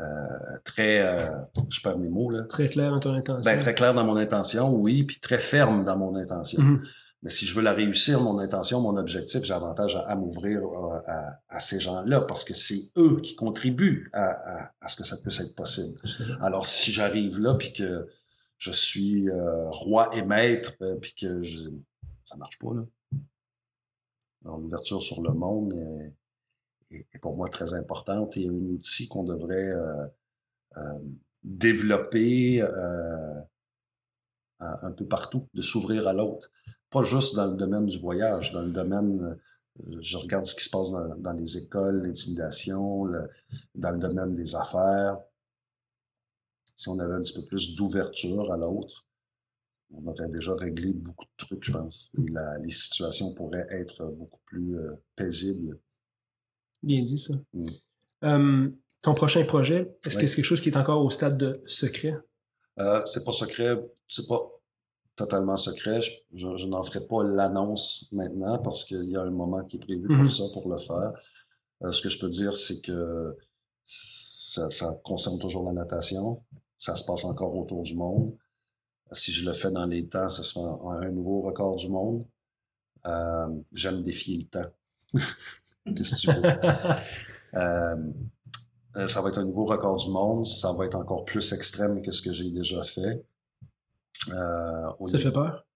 euh, 0.00 0.58
très, 0.64 1.00
euh, 1.00 1.30
je 1.68 1.80
perds 1.82 1.98
mes 1.98 2.08
mots 2.08 2.30
là. 2.30 2.44
Très 2.44 2.68
clair 2.68 2.90
dans 2.90 3.00
ton 3.00 3.14
intention. 3.14 3.42
Ben 3.42 3.58
très 3.58 3.74
clair 3.74 3.94
dans 3.94 4.04
mon 4.04 4.16
intention, 4.16 4.74
oui, 4.74 5.04
puis 5.04 5.20
très 5.20 5.38
ferme 5.38 5.84
dans 5.84 5.96
mon 5.96 6.16
intention. 6.16 6.62
Mm-hmm. 6.62 6.88
Mais 7.22 7.30
si 7.30 7.46
je 7.46 7.54
veux 7.54 7.62
la 7.62 7.72
réussir, 7.72 8.20
mon 8.20 8.38
intention, 8.40 8.80
mon 8.80 8.96
objectif, 8.96 9.44
j'ai 9.44 9.54
avantage 9.54 9.96
à, 10.06 10.16
m'ouvrir 10.16 10.62
euh, 10.64 10.98
à, 11.06 11.30
à, 11.50 11.60
ces 11.60 11.78
gens-là 11.78 12.22
parce 12.22 12.44
que 12.44 12.54
c'est 12.54 12.80
eux 12.96 13.20
qui 13.22 13.36
contribuent 13.36 14.10
à, 14.12 14.70
à, 14.80 14.88
ce 14.88 14.96
que 14.96 15.04
ça 15.04 15.16
puisse 15.18 15.40
être 15.40 15.54
possible. 15.54 16.00
Alors 16.40 16.66
si 16.66 16.90
j'arrive 16.90 17.38
là 17.38 17.54
puis 17.54 17.72
que 17.72 18.08
je 18.62 18.70
suis 18.70 19.28
euh, 19.28 19.68
roi 19.70 20.14
et 20.14 20.22
maître, 20.22 20.76
euh, 20.82 20.94
puis 20.94 21.12
que 21.14 21.42
je, 21.42 21.68
ça 22.22 22.36
marche 22.36 22.60
pas 22.60 22.72
là. 22.72 22.84
l'ouverture 24.44 25.02
sur 25.02 25.20
le 25.20 25.32
monde 25.32 25.74
est, 26.92 27.18
pour 27.18 27.36
moi 27.36 27.48
très 27.48 27.74
importante 27.74 28.36
et 28.36 28.46
un 28.46 28.52
outil 28.52 29.08
qu'on 29.08 29.24
devrait 29.24 29.72
euh, 30.76 30.98
développer 31.42 32.62
un 34.60 34.92
peu 34.92 35.06
partout, 35.08 35.48
de 35.54 35.62
s'ouvrir 35.62 36.06
à 36.06 36.12
l'autre. 36.12 36.52
Pas 36.88 37.02
juste 37.02 37.34
dans 37.34 37.50
le 37.50 37.56
domaine 37.56 37.86
du 37.86 37.98
voyage, 37.98 38.52
dans 38.52 38.62
le 38.62 38.72
domaine 38.72 39.40
je 40.00 40.18
regarde 40.18 40.46
ce 40.46 40.54
qui 40.54 40.62
se 40.62 40.70
passe 40.70 40.92
dans 41.18 41.32
les 41.32 41.56
écoles, 41.56 42.02
l'intimidation, 42.02 43.06
dans 43.74 43.90
le 43.90 43.98
domaine 43.98 44.34
des 44.34 44.54
affaires, 44.54 45.18
si 46.76 46.88
on 46.88 46.98
avait 46.98 47.14
un 47.14 47.20
petit 47.20 47.34
peu 47.40 47.46
plus 47.46 47.74
d'ouverture 47.74 48.52
à 48.52 48.56
l'autre, 48.56 49.06
on 49.94 50.06
aurait 50.06 50.28
déjà 50.28 50.54
réglé 50.54 50.92
beaucoup 50.92 51.24
de 51.24 51.44
trucs, 51.44 51.64
je 51.64 51.72
pense. 51.72 52.10
Et 52.18 52.24
les 52.62 52.70
situations 52.70 53.34
pourraient 53.34 53.66
être 53.70 54.04
beaucoup 54.06 54.40
plus 54.46 54.76
euh, 54.78 54.92
paisibles. 55.16 55.78
Bien 56.82 57.02
dit, 57.02 57.18
ça. 57.18 57.34
Mm. 57.52 58.70
Ton 59.02 59.14
prochain 59.14 59.44
projet, 59.44 59.96
est-ce 60.04 60.16
que 60.16 60.26
c'est 60.26 60.36
quelque 60.36 60.44
chose 60.44 60.60
qui 60.60 60.68
est 60.68 60.76
encore 60.76 61.04
au 61.04 61.10
stade 61.10 61.36
de 61.36 61.60
secret? 61.66 62.16
Euh, 62.78 63.02
c'est 63.04 63.24
pas 63.24 63.32
secret, 63.32 63.76
c'est 64.06 64.28
pas 64.28 64.40
totalement 65.16 65.56
secret. 65.56 66.00
Je, 66.32 66.66
n'en 66.66 66.82
ferai 66.84 67.00
pas 67.08 67.24
l'annonce 67.24 68.08
maintenant 68.12 68.58
parce 68.58 68.84
qu'il 68.84 69.10
y 69.10 69.16
a 69.16 69.22
un 69.22 69.30
moment 69.30 69.64
qui 69.64 69.76
est 69.76 69.80
prévu 69.80 70.06
pour 70.06 70.16
mm-hmm. 70.16 70.28
ça, 70.28 70.52
pour 70.52 70.68
le 70.70 70.78
faire. 70.78 71.12
Euh, 71.82 71.90
ce 71.90 72.00
que 72.00 72.08
je 72.08 72.18
peux 72.20 72.28
dire, 72.28 72.54
c'est 72.54 72.80
que 72.80 73.36
ça, 74.52 74.70
ça 74.70 75.00
concerne 75.04 75.38
toujours 75.38 75.64
la 75.64 75.72
natation 75.72 76.42
ça 76.82 76.96
se 76.96 77.04
passe 77.04 77.24
encore 77.24 77.56
autour 77.56 77.82
du 77.82 77.94
monde. 77.94 78.36
Si 79.12 79.32
je 79.32 79.46
le 79.46 79.52
fais 79.52 79.70
dans 79.70 79.86
les 79.86 80.08
temps, 80.08 80.28
ce 80.28 80.42
sera 80.42 80.96
un, 80.96 81.12
nouveau 81.12 81.40
record 81.42 81.76
du 81.76 81.88
monde. 81.88 82.26
Euh, 83.06 83.62
J'aime 83.70 84.02
défier 84.02 84.38
le 84.38 84.44
temps. 84.46 84.70
Qu'est-ce 85.94 86.26
que 86.26 86.32
tu 86.32 86.32
veux? 86.32 86.42
Euh, 87.54 87.96
euh, 88.96 89.06
ça 89.08 89.20
va 89.20 89.28
être 89.28 89.36
un 89.36 89.44
nouveau 89.44 89.64
record 89.64 89.98
du 89.98 90.08
monde. 90.08 90.46
Ça 90.46 90.72
va 90.72 90.86
être 90.86 90.94
encore 90.94 91.26
plus 91.26 91.52
extrême 91.52 92.00
que 92.00 92.10
ce 92.10 92.22
que 92.22 92.32
j'ai 92.32 92.50
déjà 92.50 92.82
fait. 92.82 93.26
Euh, 94.30 94.90
ça 95.06 95.18
fait 95.18 95.30
peur? 95.30 95.66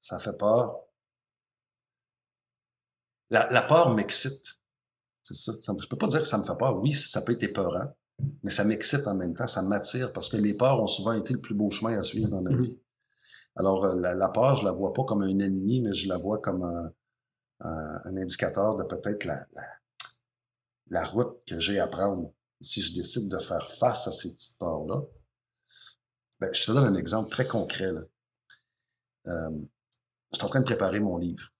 Ça 0.00 0.18
fait 0.18 0.36
peur. 0.36 0.80
La, 3.30 3.48
la 3.52 3.62
peur 3.62 3.94
m'excite. 3.94 4.59
C'est 5.32 5.52
ça. 5.52 5.72
Je 5.78 5.86
peux 5.86 5.96
pas 5.96 6.08
dire 6.08 6.20
que 6.20 6.26
ça 6.26 6.38
me 6.38 6.44
fait 6.44 6.56
peur. 6.58 6.80
Oui, 6.80 6.92
ça 6.92 7.22
peut 7.22 7.32
être 7.32 7.42
épeurant 7.42 7.92
mais 8.42 8.50
ça 8.50 8.64
m'excite 8.64 9.06
en 9.06 9.14
même 9.14 9.34
temps, 9.34 9.46
ça 9.46 9.62
m'attire 9.62 10.12
parce 10.12 10.28
que 10.28 10.36
les 10.36 10.54
peurs 10.54 10.82
ont 10.82 10.86
souvent 10.86 11.12
été 11.12 11.34
le 11.34 11.40
plus 11.40 11.54
beau 11.54 11.70
chemin 11.70 11.98
à 11.98 12.02
suivre 12.02 12.28
dans 12.28 12.42
ma 12.42 12.50
mhm. 12.50 12.62
vie. 12.62 12.80
Alors, 13.56 13.84
euh, 13.84 13.96
la, 13.96 14.28
peur, 14.28 14.56
je 14.56 14.64
la 14.64 14.72
vois 14.72 14.92
pas 14.92 15.04
comme 15.04 15.22
un 15.22 15.38
ennemi, 15.38 15.80
mais 15.80 15.92
je 15.92 16.08
la 16.08 16.16
vois 16.16 16.38
comme 16.38 16.62
un, 16.62 16.92
un, 17.60 18.16
indicateur 18.16 18.76
de 18.76 18.84
peut-être 18.84 19.24
la, 19.24 19.46
la, 19.52 19.62
la, 20.88 21.04
route 21.04 21.42
que 21.46 21.58
j'ai 21.58 21.78
à 21.78 21.86
prendre. 21.86 22.32
Si 22.60 22.80
je 22.80 22.94
décide 22.94 23.30
de 23.30 23.38
faire 23.38 23.70
face 23.70 24.06
à 24.06 24.12
ces 24.12 24.34
petites 24.34 24.58
peurs-là, 24.58 25.02
ben, 26.40 26.52
je 26.52 26.64
te 26.64 26.72
donne 26.72 26.84
un 26.84 26.94
exemple 26.94 27.30
très 27.30 27.46
concret. 27.46 27.92
Là. 27.92 28.02
Euh, 29.26 29.58
je 30.32 30.36
suis 30.36 30.44
en 30.44 30.48
train 30.48 30.60
de 30.60 30.64
préparer 30.64 31.00
mon 31.00 31.18
livre 31.18 31.50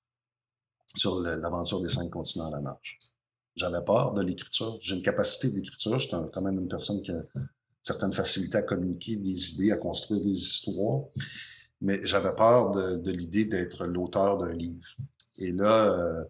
sur 0.95 1.21
l'aventure 1.21 1.81
des 1.81 1.89
cinq 1.89 2.11
continents 2.11 2.49
à 2.49 2.53
la 2.53 2.61
marche. 2.61 2.99
J'avais 3.57 3.83
peur 3.85 4.13
de 4.15 4.23
l'écriture. 4.23 4.79
J'ai 4.81 4.97
une 4.97 5.03
capacité 5.03 5.51
d'écriture. 5.51 5.99
Je 5.99 6.09
suis 6.09 6.17
quand 6.33 6.43
même 6.43 6.59
une 6.59 6.69
personne 6.69 7.03
qui 7.03 7.11
a 7.11 7.17
une 7.35 7.49
certaine 7.83 8.13
facilité 8.13 8.59
à 8.59 8.63
communiquer 8.63 9.17
des 9.17 9.55
idées, 9.55 9.73
à 9.73 9.77
construire 9.77 10.23
des 10.23 10.31
histoires. 10.31 11.05
Mais 11.81 12.01
j'avais 12.05 12.35
peur 12.35 12.71
de, 12.71 13.11
l'idée 13.11 13.47
d'être 13.47 13.87
l'auteur 13.87 14.39
d'un 14.39 14.53
livre. 14.53 14.87
Et 15.39 15.51
là, 15.53 15.93
euh, 15.93 16.25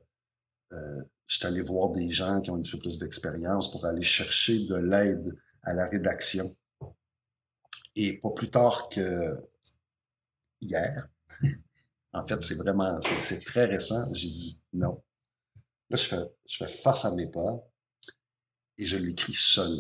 euh, 0.73 1.03
allé 1.43 1.63
voir 1.63 1.91
des 1.91 2.09
gens 2.09 2.41
qui 2.41 2.51
ont 2.51 2.57
un 2.57 2.61
petit 2.61 2.73
peu 2.73 2.81
plus 2.81 2.99
d'expérience 2.99 3.71
pour 3.71 3.85
aller 3.87 4.03
chercher 4.03 4.67
de 4.67 4.75
l'aide 4.75 5.37
à 5.63 5.73
la 5.73 5.87
rédaction. 5.87 6.45
Et 7.97 8.19
pas 8.19 8.31
plus 8.31 8.51
tard 8.51 8.89
que 8.89 9.37
hier, 10.61 11.09
en 12.13 12.23
fait, 12.23 12.43
c'est 12.43 12.57
vraiment, 12.57 13.01
c'est 13.21 13.45
très 13.45 13.65
récent, 13.67 14.13
j'ai 14.15 14.29
dit 14.29 14.65
non. 14.73 15.03
Là, 15.91 15.97
je 15.97 16.05
fais, 16.05 16.23
je 16.47 16.57
fais 16.57 16.69
face 16.69 17.05
à 17.05 17.15
mes 17.15 17.27
peurs 17.27 17.61
et 18.79 18.85
je 18.85 18.97
l'écris 18.97 19.35
seul. 19.35 19.77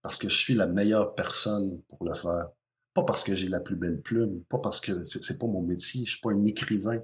Parce 0.00 0.18
que 0.18 0.28
je 0.28 0.36
suis 0.36 0.54
la 0.54 0.66
meilleure 0.66 1.14
personne 1.14 1.80
pour 1.82 2.04
le 2.04 2.14
faire. 2.14 2.48
Pas 2.94 3.04
parce 3.04 3.22
que 3.22 3.36
j'ai 3.36 3.48
la 3.48 3.60
plus 3.60 3.76
belle 3.76 4.00
plume, 4.00 4.42
pas 4.44 4.58
parce 4.58 4.80
que 4.80 5.04
c'est 5.04 5.38
pas 5.38 5.46
mon 5.46 5.62
métier, 5.62 6.04
je 6.04 6.12
suis 6.12 6.20
pas 6.20 6.32
un 6.32 6.42
écrivain, 6.44 7.00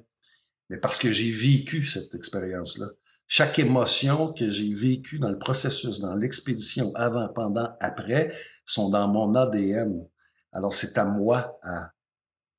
mais 0.69 0.79
parce 0.79 0.99
que 0.99 1.13
j'ai 1.13 1.31
vécu 1.31 1.87
cette 1.87 2.15
expérience-là. 2.15 2.87
chaque 3.27 3.59
émotion 3.59 4.33
que 4.33 4.51
j'ai 4.51 4.73
vécue 4.73 5.19
dans 5.19 5.31
le 5.31 5.39
processus, 5.39 6.01
dans 6.01 6.15
l'expédition, 6.15 6.95
avant, 6.95 7.29
pendant, 7.29 7.71
après, 7.81 8.35
sont 8.67 8.91
dans 8.91 9.09
mon 9.09 9.35
ADN. 9.35 10.07
Alors, 10.53 10.75
c'est 10.75 10.99
à 10.99 11.05
moi 11.05 11.59
à, 11.63 11.93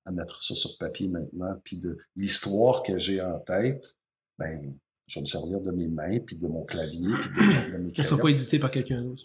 à 0.05 0.11
mettre 0.11 0.41
ça 0.41 0.55
sur 0.55 0.77
papier 0.77 1.07
maintenant, 1.07 1.59
puis 1.63 1.77
de 1.77 1.97
l'histoire 2.15 2.81
que 2.81 2.97
j'ai 2.97 3.21
en 3.21 3.39
tête, 3.39 3.97
ben, 4.37 4.77
je 5.09 5.19
vais 5.19 5.21
me 5.21 5.25
servir 5.25 5.59
de 5.59 5.71
mes 5.71 5.87
mains, 5.87 6.19
puis 6.19 6.37
de 6.37 6.47
mon 6.47 6.63
clavier, 6.63 7.09
puis 7.19 7.29
de, 7.29 7.73
de 7.73 7.77
mes 7.77 7.93
Ça 7.93 8.03
sera 8.03 8.21
pas 8.21 8.29
édité 8.29 8.59
par 8.59 8.71
quelqu'un 8.71 9.01
d'autre. 9.01 9.23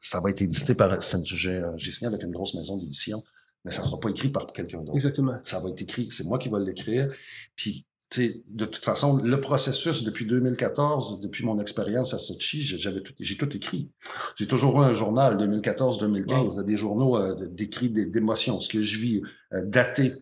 Ça 0.00 0.18
va 0.20 0.30
être 0.30 0.42
édité 0.42 0.74
par... 0.74 0.98
J'ai 1.00 1.92
signé 1.92 2.06
avec 2.06 2.22
une 2.22 2.32
grosse 2.32 2.54
maison 2.54 2.78
d'édition, 2.78 3.22
mais 3.64 3.70
ça 3.70 3.84
sera 3.84 4.00
pas 4.00 4.08
écrit 4.08 4.30
par 4.30 4.46
quelqu'un 4.46 4.78
d'autre. 4.78 4.94
Exactement. 4.94 5.36
Ça 5.44 5.60
va 5.60 5.68
être 5.68 5.82
écrit, 5.82 6.08
c'est 6.10 6.24
moi 6.24 6.38
qui 6.38 6.48
vais 6.48 6.58
l'écrire, 6.60 7.14
puis 7.54 7.86
T'sais, 8.10 8.42
de 8.48 8.64
toute 8.64 8.84
façon, 8.84 9.22
le 9.22 9.40
processus 9.40 10.02
depuis 10.02 10.26
2014, 10.26 11.20
depuis 11.20 11.44
mon 11.44 11.60
expérience 11.60 12.12
à 12.12 12.18
Sochi, 12.18 12.60
j'avais 12.60 13.02
tout, 13.02 13.12
j'ai 13.20 13.36
tout 13.36 13.56
écrit. 13.56 13.92
J'ai 14.34 14.48
toujours 14.48 14.82
eu 14.82 14.84
un 14.84 14.92
journal 14.92 15.36
2014-2015, 15.38 16.64
des 16.64 16.76
journaux 16.76 17.16
euh, 17.16 17.36
d'écrits 17.52 17.88
d'émotions, 17.88 18.58
ce 18.58 18.68
que 18.68 18.82
je 18.82 18.98
vis, 18.98 19.22
euh, 19.52 19.62
daté. 19.64 20.14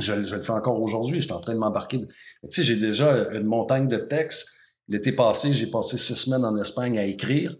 Je, 0.00 0.12
le 0.12 0.42
fais 0.42 0.52
encore 0.52 0.80
aujourd'hui. 0.80 1.20
Je 1.20 1.26
suis 1.26 1.32
en 1.32 1.40
train 1.40 1.54
de 1.54 1.58
m'embarquer. 1.58 2.00
Tu 2.00 2.06
sais, 2.50 2.64
j'ai 2.64 2.76
déjà 2.76 3.28
une 3.32 3.44
montagne 3.46 3.88
de 3.88 3.96
textes. 3.96 4.54
L'été 4.88 5.12
passé, 5.12 5.52
j'ai 5.52 5.70
passé 5.70 5.98
six 5.98 6.14
semaines 6.14 6.44
en 6.44 6.56
Espagne 6.56 6.98
à 6.98 7.04
écrire, 7.04 7.56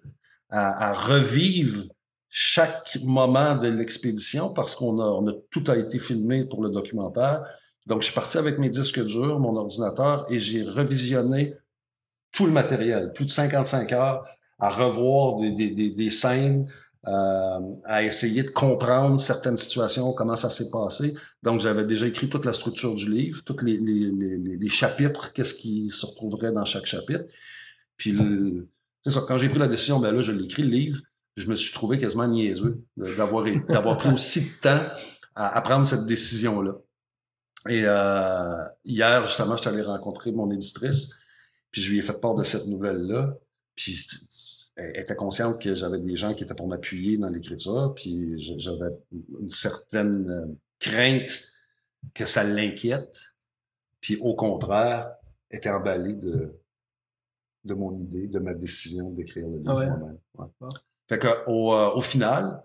à, 0.48 0.94
revivre 0.94 1.84
chaque 2.30 2.98
moment 3.02 3.54
de 3.54 3.68
l'expédition 3.68 4.52
parce 4.54 4.76
qu'on 4.76 4.98
a, 5.00 5.32
tout 5.50 5.64
a 5.68 5.76
été 5.76 5.98
filmé 5.98 6.44
pour 6.44 6.62
le 6.62 6.70
documentaire. 6.70 7.42
Donc, 7.86 8.00
je 8.00 8.06
suis 8.06 8.14
parti 8.14 8.38
avec 8.38 8.58
mes 8.58 8.70
disques 8.70 9.04
durs, 9.04 9.40
mon 9.40 9.56
ordinateur, 9.56 10.26
et 10.30 10.38
j'ai 10.38 10.62
revisionné 10.62 11.54
tout 12.32 12.46
le 12.46 12.52
matériel, 12.52 13.12
plus 13.12 13.24
de 13.24 13.30
55 13.30 13.92
heures, 13.92 14.28
à 14.58 14.70
revoir 14.70 15.36
des 15.36 16.10
scènes, 16.10 16.66
euh, 17.08 17.60
à 17.84 18.02
essayer 18.02 18.42
de 18.42 18.50
comprendre 18.50 19.18
certaines 19.18 19.56
situations, 19.56 20.12
comment 20.12 20.36
ça 20.36 20.50
s'est 20.50 20.70
passé. 20.70 21.14
Donc, 21.42 21.58
j'avais 21.58 21.84
déjà 21.84 22.06
écrit 22.06 22.28
toute 22.28 22.44
la 22.44 22.52
structure 22.52 22.94
du 22.94 23.10
livre, 23.10 23.42
tous 23.44 23.56
les, 23.62 24.68
chapitres, 24.68 25.32
qu'est-ce 25.32 25.54
qui 25.54 25.88
se 25.88 26.04
retrouverait 26.04 26.52
dans 26.52 26.66
chaque 26.66 26.84
chapitre. 26.84 27.24
Puis, 27.96 28.14
quand 29.26 29.38
j'ai 29.38 29.48
pris 29.48 29.58
la 29.58 29.68
décision, 29.68 30.00
ben 30.00 30.14
là, 30.14 30.20
je 30.20 30.32
l'ai 30.32 30.44
écrit, 30.44 30.64
le 30.64 30.68
livre, 30.68 31.00
je 31.36 31.46
me 31.46 31.54
suis 31.54 31.72
trouvé 31.72 31.98
quasiment 31.98 32.26
niaiseux 32.26 32.82
d'avoir 32.96 33.46
d'avoir 33.68 33.96
pris 33.96 34.10
aussi 34.10 34.40
de 34.40 34.60
temps 34.60 34.88
à, 35.34 35.60
prendre 35.62 35.86
cette 35.86 36.06
décision-là. 36.06 36.74
Et 37.70 37.84
euh, 37.84 38.64
hier, 38.84 39.24
justement, 39.24 39.56
je 39.56 39.62
suis 39.62 39.70
allé 39.70 39.82
rencontrer 39.82 40.30
mon 40.32 40.50
éditrice, 40.50 41.20
puis 41.70 41.80
je 41.80 41.90
lui 41.90 41.98
ai 42.00 42.02
fait 42.02 42.20
part 42.20 42.34
de 42.34 42.42
cette 42.42 42.66
nouvelle-là. 42.66 43.34
Puis 43.76 43.96
était 44.94 45.16
consciente 45.16 45.60
que 45.60 45.74
j'avais 45.74 45.98
des 45.98 46.16
gens 46.16 46.34
qui 46.34 46.44
étaient 46.44 46.54
pour 46.54 46.68
m'appuyer 46.68 47.18
dans 47.18 47.28
l'écriture, 47.28 47.92
puis 47.94 48.38
j'avais 48.58 48.90
une 49.40 49.48
certaine 49.48 50.30
euh, 50.30 50.46
crainte 50.78 51.30
que 52.14 52.24
ça 52.24 52.44
l'inquiète. 52.44 53.34
Puis 54.00 54.16
au 54.20 54.34
contraire, 54.34 55.12
était 55.50 55.70
emballée 55.70 56.14
de, 56.14 56.54
de 57.64 57.74
mon 57.74 57.96
idée, 57.98 58.28
de 58.28 58.38
ma 58.38 58.54
décision 58.54 59.10
d'écrire 59.10 59.48
le 59.48 59.58
livre 59.58 59.70
ah 59.70 59.86
moi-même. 59.86 60.18
Ouais. 60.34 60.68
Fait 61.08 61.18
que 61.18 61.48
au, 61.48 61.72
euh, 61.72 61.90
au 61.94 62.00
final, 62.00 62.62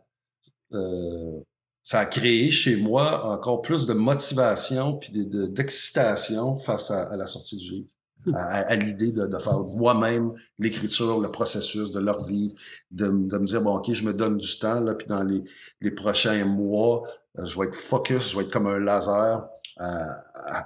euh, 0.74 1.42
ça 1.82 2.00
a 2.00 2.06
créé 2.06 2.50
chez 2.50 2.76
moi 2.76 3.26
encore 3.26 3.62
plus 3.62 3.86
de 3.86 3.94
motivation 3.94 4.98
puis 4.98 5.12
d'excitation 5.12 6.58
face 6.58 6.92
à, 6.92 7.16
la 7.18 7.28
sortie 7.28 7.58
du 7.58 7.70
livre. 7.72 7.90
Hmm. 8.26 8.36
À, 8.36 8.76
l'idée 8.76 9.12
de, 9.12 9.28
de, 9.28 9.38
faire 9.38 9.60
moi-même 9.60 10.34
l'écriture, 10.58 11.20
le 11.20 11.30
processus, 11.30 11.92
de 11.92 12.00
leur 12.00 12.24
vivre, 12.24 12.54
de, 12.92 13.08
de, 13.08 13.38
me 13.38 13.46
dire, 13.46 13.62
bon, 13.62 13.78
OK, 13.78 13.92
je 13.92 14.04
me 14.04 14.14
donne 14.14 14.38
du 14.38 14.60
temps, 14.60 14.80
là, 14.80 14.94
puis 14.94 15.08
dans 15.08 15.24
les, 15.24 15.44
les 15.82 15.92
prochains 15.92 16.46
mois, 16.46 17.04
euh, 17.40 17.46
je 17.46 17.60
vais 17.60 17.68
être 17.68 17.76
focus, 17.76 18.32
je 18.32 18.38
vais 18.38 18.44
être 18.44 18.52
comme 18.52 18.68
un 18.68 18.80
laser 18.80 19.46
à, 19.78 20.24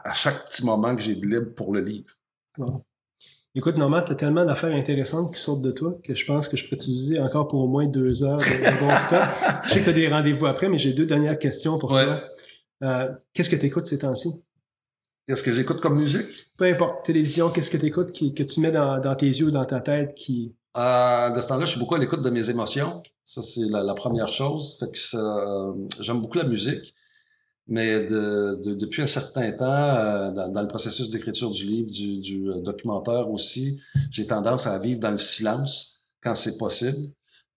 à 0.10 0.14
chaque 0.14 0.50
petit 0.50 0.66
moment 0.66 0.96
que 0.96 1.02
j'ai 1.02 1.16
de 1.16 1.26
libre 1.26 1.54
pour 1.56 1.74
le 1.74 1.82
livre. 1.82 2.10
Écoute, 3.56 3.78
Normand, 3.78 4.04
tu 4.04 4.12
as 4.12 4.16
tellement 4.16 4.46
d'affaires 4.46 4.76
intéressantes 4.76 5.34
qui 5.34 5.42
sortent 5.42 5.64
de 5.64 5.72
toi 5.72 5.98
que 6.04 6.14
je 6.14 6.26
pense 6.26 6.48
que 6.48 6.56
je 6.58 6.70
peux 6.70 6.76
t'utiliser 6.76 7.20
encore 7.20 7.48
pour 7.48 7.62
au 7.62 7.68
moins 7.68 7.88
deux 7.88 8.24
heures 8.24 8.38
de, 8.38 8.80
bon 8.80 9.02
stop. 9.02 9.24
je 9.66 9.70
sais 9.72 9.80
que 9.80 9.86
tu 9.86 9.90
as 9.90 9.94
des 9.94 10.08
rendez-vous 10.08 10.46
après, 10.46 10.70
mais 10.70 10.78
j'ai 10.78 10.94
deux 10.94 11.08
dernières 11.08 11.40
questions 11.40 11.80
pour 11.80 11.90
toi. 11.90 12.22
Euh, 12.84 13.10
qu'est-ce 13.34 13.50
que 13.50 13.56
tu 13.56 13.66
écoutes 13.66 13.88
ces 13.88 13.98
temps-ci? 13.98 14.30
Qu'est-ce 15.28 15.44
que 15.44 15.52
j'écoute 15.52 15.82
comme 15.82 16.00
musique? 16.00 16.28
Peu 16.58 16.66
importe. 16.66 17.06
Télévision, 17.06 17.50
qu'est-ce 17.50 17.70
que 17.70 17.78
tu 17.78 17.88
écoutes 17.88 18.14
que 18.14 18.44
tu 18.44 18.60
mets 18.62 18.72
dans, 18.72 19.16
tes 19.16 19.28
yeux 19.28 19.52
dans 19.52 19.66
ta 19.66 19.82
tête 19.82 20.16
qui... 20.16 20.56
Euh, 20.78 21.30
de 21.32 21.42
ce 21.42 21.48
temps-là, 21.50 21.66
je 21.66 21.72
suis 21.72 21.80
beaucoup 21.80 21.96
à 21.96 22.00
l'écoute 22.00 22.22
de 22.22 22.30
mes 22.30 22.50
émotions. 22.50 23.04
Ça, 23.26 23.42
c'est 23.42 23.68
la, 23.70 23.94
première 23.94 24.32
chose. 24.32 24.78
Fait 24.80 24.90
que 24.90 24.98
j'aime 26.02 26.22
beaucoup 26.22 26.38
la 26.38 26.46
musique. 26.46 26.94
Mais 27.68 28.06
de, 28.06 28.58
de, 28.64 28.76
depuis 28.76 29.02
un 29.02 29.08
certain 29.08 29.52
temps, 29.52 29.66
euh, 29.66 30.32
dans, 30.32 30.48
dans, 30.48 30.62
le 30.62 30.70
processus 30.70 31.10
d'écriture 31.10 31.52
du 31.52 31.66
livre, 31.66 31.92
du, 31.92 32.20
du 32.20 32.50
euh, 32.50 32.62
documentaire 32.62 33.30
aussi, 33.30 33.82
j'ai 34.10 34.26
tendance 34.26 34.68
à 34.68 34.80
vivre 34.80 35.02
dans 35.02 35.12
le 35.12 35.18
silence 35.18 36.06
quand 36.22 36.34
c'est 36.34 36.58
possible. 36.58 36.98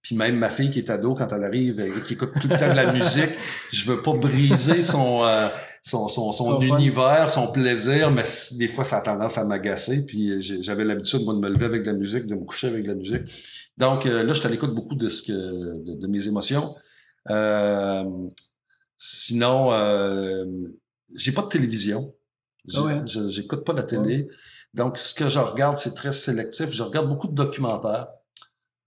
Puis 0.03 0.17
même 0.17 0.37
ma 0.37 0.49
fille 0.49 0.73
qui 0.73 0.81
est 0.81 0.91
ado, 0.91 1.15
quand 1.15 1.29
elle 1.33 1.45
arrive 1.45 1.79
et 1.79 1.93
qui 2.05 2.15
écoute 2.15 2.33
tout 2.41 2.49
le 2.49 2.59
temps 2.59 2.71
de 2.71 2.75
la 2.75 2.93
musique, 2.93 3.31
je 3.71 3.89
veux 3.89 4.03
pas 4.03 4.15
briser 4.15 4.83
son 4.83 5.25
euh, 5.25 5.49
son, 5.83 6.09
son, 6.09 6.33
son 6.33 6.61
univers, 6.61 7.31
son 7.31 7.51
plaisir, 7.53 8.11
mais 8.11 8.25
des 8.59 8.69
fois 8.69 8.85
ça 8.85 8.99
a 8.99 9.01
tendance 9.03 9.39
à 9.39 9.45
m'agacer. 9.45 10.05
Puis 10.07 10.43
j'avais 10.63 10.85
l'habitude 10.85 11.25
moi 11.25 11.35
de 11.35 11.41
me 11.41 11.49
lever 11.49 11.65
avec 11.65 11.83
de 11.83 11.91
la 11.91 11.97
musique, 11.97 12.27
de 12.27 12.35
me 12.35 12.45
coucher 12.45 12.69
avec 12.69 12.85
de 12.85 12.89
la 12.89 12.95
musique. 12.95 13.23
Donc 13.77 14.05
là, 14.05 14.33
je 14.33 14.49
l'écoute 14.49 14.75
beaucoup 14.75 14.95
de 14.95 15.09
ce 15.09 15.23
que 15.23 15.33
de, 15.33 15.95
de 15.95 16.07
mes 16.07 16.27
émotions. 16.29 16.75
Euh, 17.31 18.05
Sinon, 19.03 19.73
euh, 19.73 20.45
j'ai 21.17 21.33
pas 21.33 21.41
de 21.41 21.49
télévision. 21.49 22.15
Ah? 22.77 23.03
J'écoute 23.07 23.65
pas 23.65 23.73
la 23.73 23.83
télé. 23.83 24.29
Donc, 24.75 24.99
ce 24.99 25.15
que 25.15 25.27
je 25.31 25.39
regarde, 25.39 25.79
c'est 25.79 25.95
très 25.95 26.13
sélectif. 26.13 26.71
Je 26.71 26.83
regarde 26.83 27.09
beaucoup 27.09 27.27
de 27.27 27.35
documentaires 27.35 28.09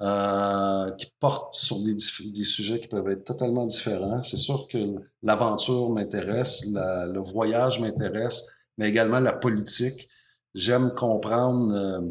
euh, 0.04 0.92
qui 0.98 1.06
portent 1.18 1.54
sur 1.54 1.78
des, 1.80 1.98
sujets 1.98 2.78
qui 2.78 2.90
peuvent 2.90 3.08
être 3.08 3.24
totalement 3.24 3.66
différents. 3.66 4.22
C'est 4.22 4.36
sûr 4.36 4.68
que 4.68 4.96
l'aventure 5.22 5.92
m'intéresse, 5.92 6.66
le 6.74 7.20
voyage 7.22 7.80
m'intéresse, 7.80 8.52
mais 8.78 8.90
également 8.90 9.22
la 9.22 9.32
politique. 9.32 10.10
J'aime 10.56 10.94
comprendre 10.94 11.74
euh, 11.74 12.02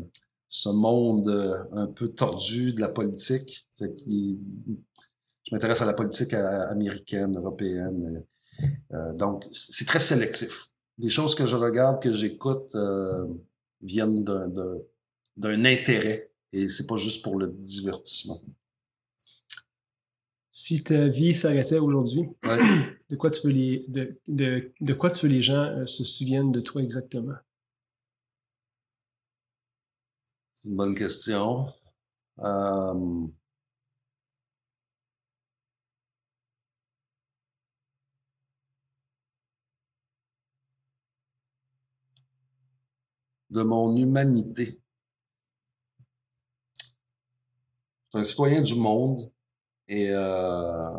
ce 0.49 0.70
monde 0.70 1.28
euh, 1.28 1.59
un 1.72 1.86
peu 1.86 2.09
tordu 2.09 2.72
de 2.72 2.80
la 2.80 2.88
politique. 2.88 3.68
Je 3.78 3.86
m'intéresse 5.53 5.82
à 5.82 5.86
la 5.86 5.93
politique 5.93 6.32
américaine, 6.32 7.36
européenne. 7.36 8.24
Donc, 9.14 9.45
c'est 9.53 9.86
très 9.86 10.01
sélectif. 10.01 10.68
Les 10.97 11.11
choses 11.11 11.34
que 11.34 11.45
je 11.47 11.57
regarde, 11.57 12.01
que 12.01 12.11
j'écoute, 12.12 12.74
viennent 13.82 14.24
d'un 14.24 15.64
intérêt 15.64 16.32
et 16.53 16.68
c'est 16.68 16.86
pas 16.86 16.96
juste 16.96 17.22
pour 17.22 17.38
le 17.38 17.48
divertissement. 17.48 18.40
Si 20.55 20.84
ta 20.84 21.09
vie 21.09 21.34
s'arrêtait 21.34 21.78
aujourd'hui, 21.78 22.28
de 23.11 23.16
quoi 23.16 23.30
tu 23.30 23.46
veux 23.46 23.53
les 23.53 23.82
de, 23.88 24.20
de, 24.28 24.72
de 24.80 24.94
quoi 24.94 25.11
tu 25.11 25.26
veux 25.26 25.32
les 25.32 25.42
gens 25.42 25.64
euh, 25.64 25.86
se 25.86 26.05
souviennent 26.05 26.53
de 26.53 26.61
toi 26.61 26.82
exactement? 26.82 27.36
C'est 30.55 30.68
une 30.68 30.76
bonne 30.76 30.94
question. 30.94 31.72
Euh, 32.40 33.26
de 43.50 43.62
mon 43.62 43.96
humanité. 43.96 44.82
Suis 48.12 48.20
un 48.20 48.24
citoyen 48.24 48.60
du 48.62 48.74
monde 48.74 49.30
et 49.88 50.10
euh, 50.10 50.90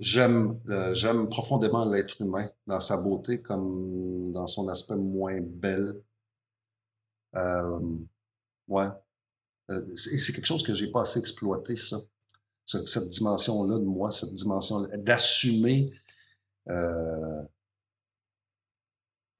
j'aime 0.00 0.60
euh, 0.68 0.92
j'aime 0.92 1.28
profondément 1.28 1.84
l'être 1.84 2.20
humain 2.20 2.50
dans 2.66 2.80
sa 2.80 3.00
beauté 3.00 3.40
comme 3.40 4.32
dans 4.32 4.46
son 4.48 4.68
aspect 4.68 4.96
moins 4.96 5.40
belle. 5.40 6.02
Euh, 7.36 7.78
ouais. 8.66 8.88
Euh, 9.70 9.82
c'est 9.96 10.32
quelque 10.32 10.46
chose 10.46 10.64
que 10.64 10.74
j'ai 10.74 10.90
pas 10.90 11.02
assez 11.02 11.20
exploité, 11.20 11.76
ça. 11.76 11.98
Cette 12.64 13.10
dimension-là 13.10 13.78
de 13.78 13.84
moi, 13.84 14.10
cette 14.10 14.34
dimension 14.34 14.80
d'assumer 14.98 15.90
euh, 16.68 17.42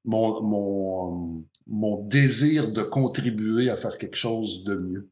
mon, 0.04 1.44
mon, 1.66 2.04
désir 2.06 2.72
de 2.72 2.82
contribuer 2.82 3.70
à 3.70 3.76
faire 3.76 3.98
quelque 3.98 4.16
chose 4.16 4.64
de 4.64 4.74
mieux. 4.74 5.10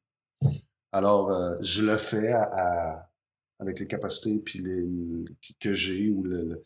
Alors, 0.92 1.30
euh, 1.30 1.56
je 1.60 1.82
le 1.82 1.96
fais 1.96 2.32
avec 3.58 3.80
les 3.80 3.86
capacités 3.86 4.40
puis 4.42 4.60
les, 4.60 5.24
que 5.60 5.74
j'ai 5.74 6.08
ou 6.08 6.22
le, 6.22 6.62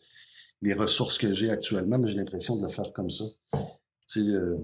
les 0.61 0.73
ressources 0.73 1.17
que 1.17 1.33
j'ai 1.33 1.49
actuellement, 1.49 1.97
mais 1.97 2.07
j'ai 2.07 2.17
l'impression 2.17 2.55
de 2.57 2.63
le 2.63 2.69
faire 2.69 2.93
comme 2.93 3.09
ça. 3.09 3.25
Tu 4.07 4.19
euh, 4.35 4.57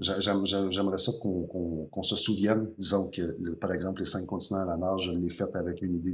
J'aimerais 0.00 0.98
ça 0.98 1.12
qu'on 1.20 2.02
se 2.02 2.16
souvienne, 2.16 2.72
disons 2.78 3.10
que, 3.10 3.54
par 3.54 3.72
exemple, 3.72 4.00
les 4.00 4.06
cinq 4.06 4.26
continents 4.26 4.62
à 4.62 4.66
la 4.66 4.76
nage, 4.76 5.04
je 5.04 5.12
l'ai 5.12 5.28
fait 5.28 5.54
avec 5.54 5.82
une 5.82 5.94
idée 5.94 6.12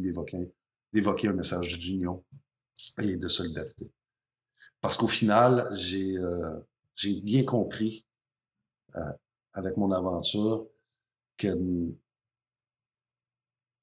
d'évoquer 0.92 1.28
un 1.28 1.32
message 1.32 1.78
d'union 1.78 2.22
et 3.01 3.16
de 3.16 3.26
solidarité. 3.26 3.90
Parce 4.80 4.96
qu'au 4.96 5.08
final, 5.08 5.68
j'ai 5.72 6.16
euh, 6.16 6.58
bien 7.22 7.44
compris 7.44 8.06
euh, 8.96 9.12
avec 9.52 9.76
mon 9.76 9.90
aventure 9.90 10.66
que 11.36 11.54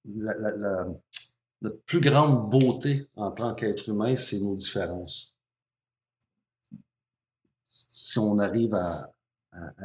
notre 0.05 1.81
plus 1.85 2.01
grande 2.01 2.49
beauté 2.49 3.07
en 3.15 3.31
tant 3.31 3.53
qu'être 3.53 3.89
humain, 3.89 4.15
c'est 4.15 4.39
nos 4.39 4.55
différences. 4.55 5.37
Si 7.65 8.17
on 8.19 8.39
arrive 8.39 8.73
à, 8.75 9.11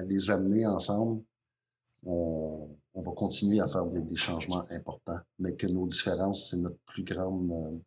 les 0.04 0.30
amener 0.30 0.66
ensemble, 0.66 1.22
on, 2.04 2.76
on, 2.94 3.00
va 3.00 3.12
continuer 3.12 3.60
à 3.60 3.66
faire 3.66 3.86
des, 3.86 4.02
des, 4.02 4.16
changements 4.16 4.64
importants, 4.70 5.20
mais 5.38 5.54
que 5.56 5.66
nos 5.66 5.86
différences, 5.86 6.50
c'est 6.50 6.58
notre 6.58 6.78
plus 6.80 7.04
grande, 7.04 7.50
euh, 7.50 7.78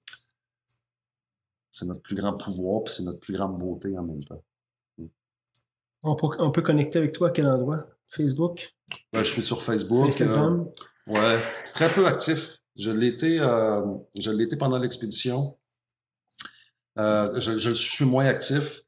c'est 1.75 1.85
notre 1.85 2.01
plus 2.01 2.15
grand 2.15 2.37
pouvoir, 2.37 2.83
puis 2.83 2.93
c'est 2.93 3.03
notre 3.03 3.19
plus 3.19 3.33
grande 3.33 3.59
beauté 3.59 3.97
en 3.97 4.03
même 4.03 4.23
temps. 4.23 4.41
On 6.03 6.15
peut, 6.15 6.27
on 6.39 6.49
peut 6.49 6.61
connecter 6.61 6.99
avec 6.99 7.11
toi 7.11 7.27
à 7.27 7.31
quel 7.31 7.47
endroit? 7.47 7.77
Facebook? 8.07 8.73
je 9.13 9.23
suis 9.23 9.43
sur 9.43 9.61
Facebook. 9.61 10.07
Instagram? 10.07 10.69
Euh, 11.09 11.11
ouais, 11.11 11.43
très 11.73 11.93
peu 11.93 12.07
actif. 12.07 12.59
Je 12.77 12.91
l'étais, 12.91 13.39
euh, 13.39 13.81
je 14.17 14.31
l'étais 14.31 14.55
pendant 14.55 14.79
l'expédition. 14.79 15.57
Euh, 16.97 17.37
je, 17.41 17.57
je, 17.57 17.71
suis 17.71 18.05
moins 18.05 18.25
actif, 18.25 18.83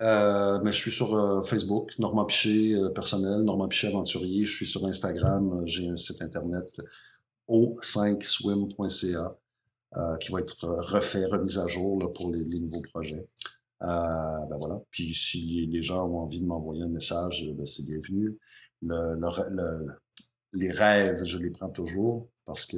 mais 0.00 0.72
je 0.72 0.76
suis 0.76 0.90
sur 0.90 1.46
Facebook, 1.46 1.96
Normand 2.00 2.24
Piché 2.24 2.76
personnel, 2.92 3.42
Normand 3.42 3.68
Piché 3.68 3.86
aventurier. 3.86 4.44
Je 4.44 4.52
suis 4.56 4.66
sur 4.66 4.84
Instagram, 4.84 5.62
j'ai 5.64 5.88
un 5.88 5.96
site 5.96 6.22
internet 6.22 6.80
o5swim.ca 7.48 9.36
qui 10.20 10.30
va 10.30 10.40
être 10.40 10.66
refait, 10.66 11.24
remis 11.24 11.58
à 11.58 11.66
jour 11.68 12.00
là, 12.00 12.08
pour 12.08 12.30
les, 12.30 12.44
les, 12.44 12.60
nouveaux 12.60 12.82
projets. 12.92 13.22
ben 13.80 14.56
voilà. 14.58 14.80
Puis 14.90 15.14
si 15.14 15.66
les, 15.66 15.82
gens 15.82 16.06
ont 16.08 16.18
envie 16.20 16.40
de 16.40 16.46
m'envoyer 16.46 16.82
un 16.82 16.88
message, 16.88 17.50
ben 17.54 17.64
c'est 17.66 17.86
bienvenu. 17.86 18.36
Le, 18.82 19.14
le, 19.14 19.86
les 20.52 20.70
rêves, 20.70 21.24
je 21.24 21.38
les 21.38 21.50
prends 21.50 21.70
toujours 21.70 22.28
parce 22.46 22.64
que 22.64 22.76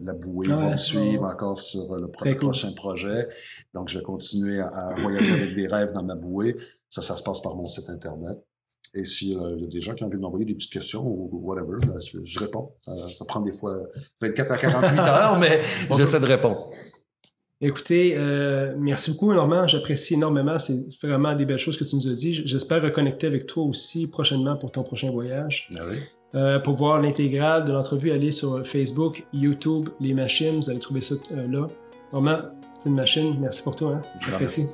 la 0.00 0.14
bouée 0.14 0.48
va 0.48 0.70
me 0.70 0.76
suivre 0.76 1.24
encore 1.24 1.58
sur 1.58 1.92
euh, 1.92 2.00
le, 2.00 2.08
prochain 2.08 2.72
projet. 2.72 3.28
Donc, 3.74 3.90
je 3.90 3.98
vais 3.98 4.04
continuer 4.04 4.60
à, 4.60 4.94
voyager 4.96 5.32
avec 5.32 5.54
des 5.54 5.66
rêves 5.66 5.92
dans 5.92 6.02
ma 6.02 6.14
bouée. 6.14 6.56
Ça, 6.88 7.02
ça 7.02 7.14
se 7.14 7.22
passe 7.22 7.40
par 7.40 7.54
mon 7.54 7.68
site 7.68 7.90
Internet. 7.90 8.36
Et 8.94 9.04
s'il 9.04 9.36
euh, 9.36 9.56
y 9.58 9.64
a 9.64 9.66
des 9.66 9.80
gens 9.80 9.94
qui 9.94 10.04
ont 10.04 10.06
envie 10.06 10.16
de 10.16 10.22
m'envoyer 10.22 10.44
des 10.44 10.54
petites 10.54 10.72
questions 10.72 11.04
ou 11.04 11.28
whatever, 11.42 11.84
ben, 11.86 11.98
je, 12.00 12.40
réponds. 12.40 12.72
Ça, 12.82 13.24
prend 13.26 13.40
des 13.40 13.52
fois 13.52 13.82
24 14.20 14.52
à 14.52 14.56
48 14.56 14.98
heures, 15.00 15.38
mais 15.38 15.60
j'essaie 15.90 16.20
de 16.20 16.26
répondre. 16.26 16.70
Écoutez, 17.60 18.14
euh, 18.16 18.74
merci 18.76 19.12
beaucoup, 19.12 19.32
Normand. 19.32 19.66
J'apprécie 19.66 20.14
énormément. 20.14 20.58
C'est 20.58 20.84
vraiment 21.02 21.34
des 21.34 21.44
belles 21.46 21.58
choses 21.58 21.78
que 21.78 21.84
tu 21.84 21.96
nous 21.96 22.08
as 22.08 22.14
dit. 22.14 22.46
J'espère 22.46 22.82
reconnecter 22.82 23.26
avec 23.26 23.46
toi 23.46 23.64
aussi 23.64 24.10
prochainement 24.10 24.56
pour 24.56 24.70
ton 24.70 24.82
prochain 24.82 25.10
voyage. 25.10 25.70
Ah 25.74 25.82
oui. 25.88 25.96
Euh, 26.34 26.58
pour 26.58 26.74
voir 26.74 27.00
l'intégrale 27.00 27.64
de 27.64 27.72
l'entrevue, 27.72 28.10
allez 28.10 28.32
sur 28.32 28.66
Facebook, 28.66 29.24
YouTube, 29.32 29.88
les 30.00 30.14
machines, 30.14 30.56
vous 30.56 30.68
allez 30.68 30.80
trouver 30.80 31.00
ça 31.00 31.14
euh, 31.32 31.46
là. 31.48 31.68
Normand, 32.12 32.38
c'est 32.80 32.88
une 32.88 32.96
machine. 32.96 33.36
Merci 33.40 33.62
pour 33.62 33.76
toi. 33.76 33.94
Hein? 33.94 34.36
Merci. 34.40 34.66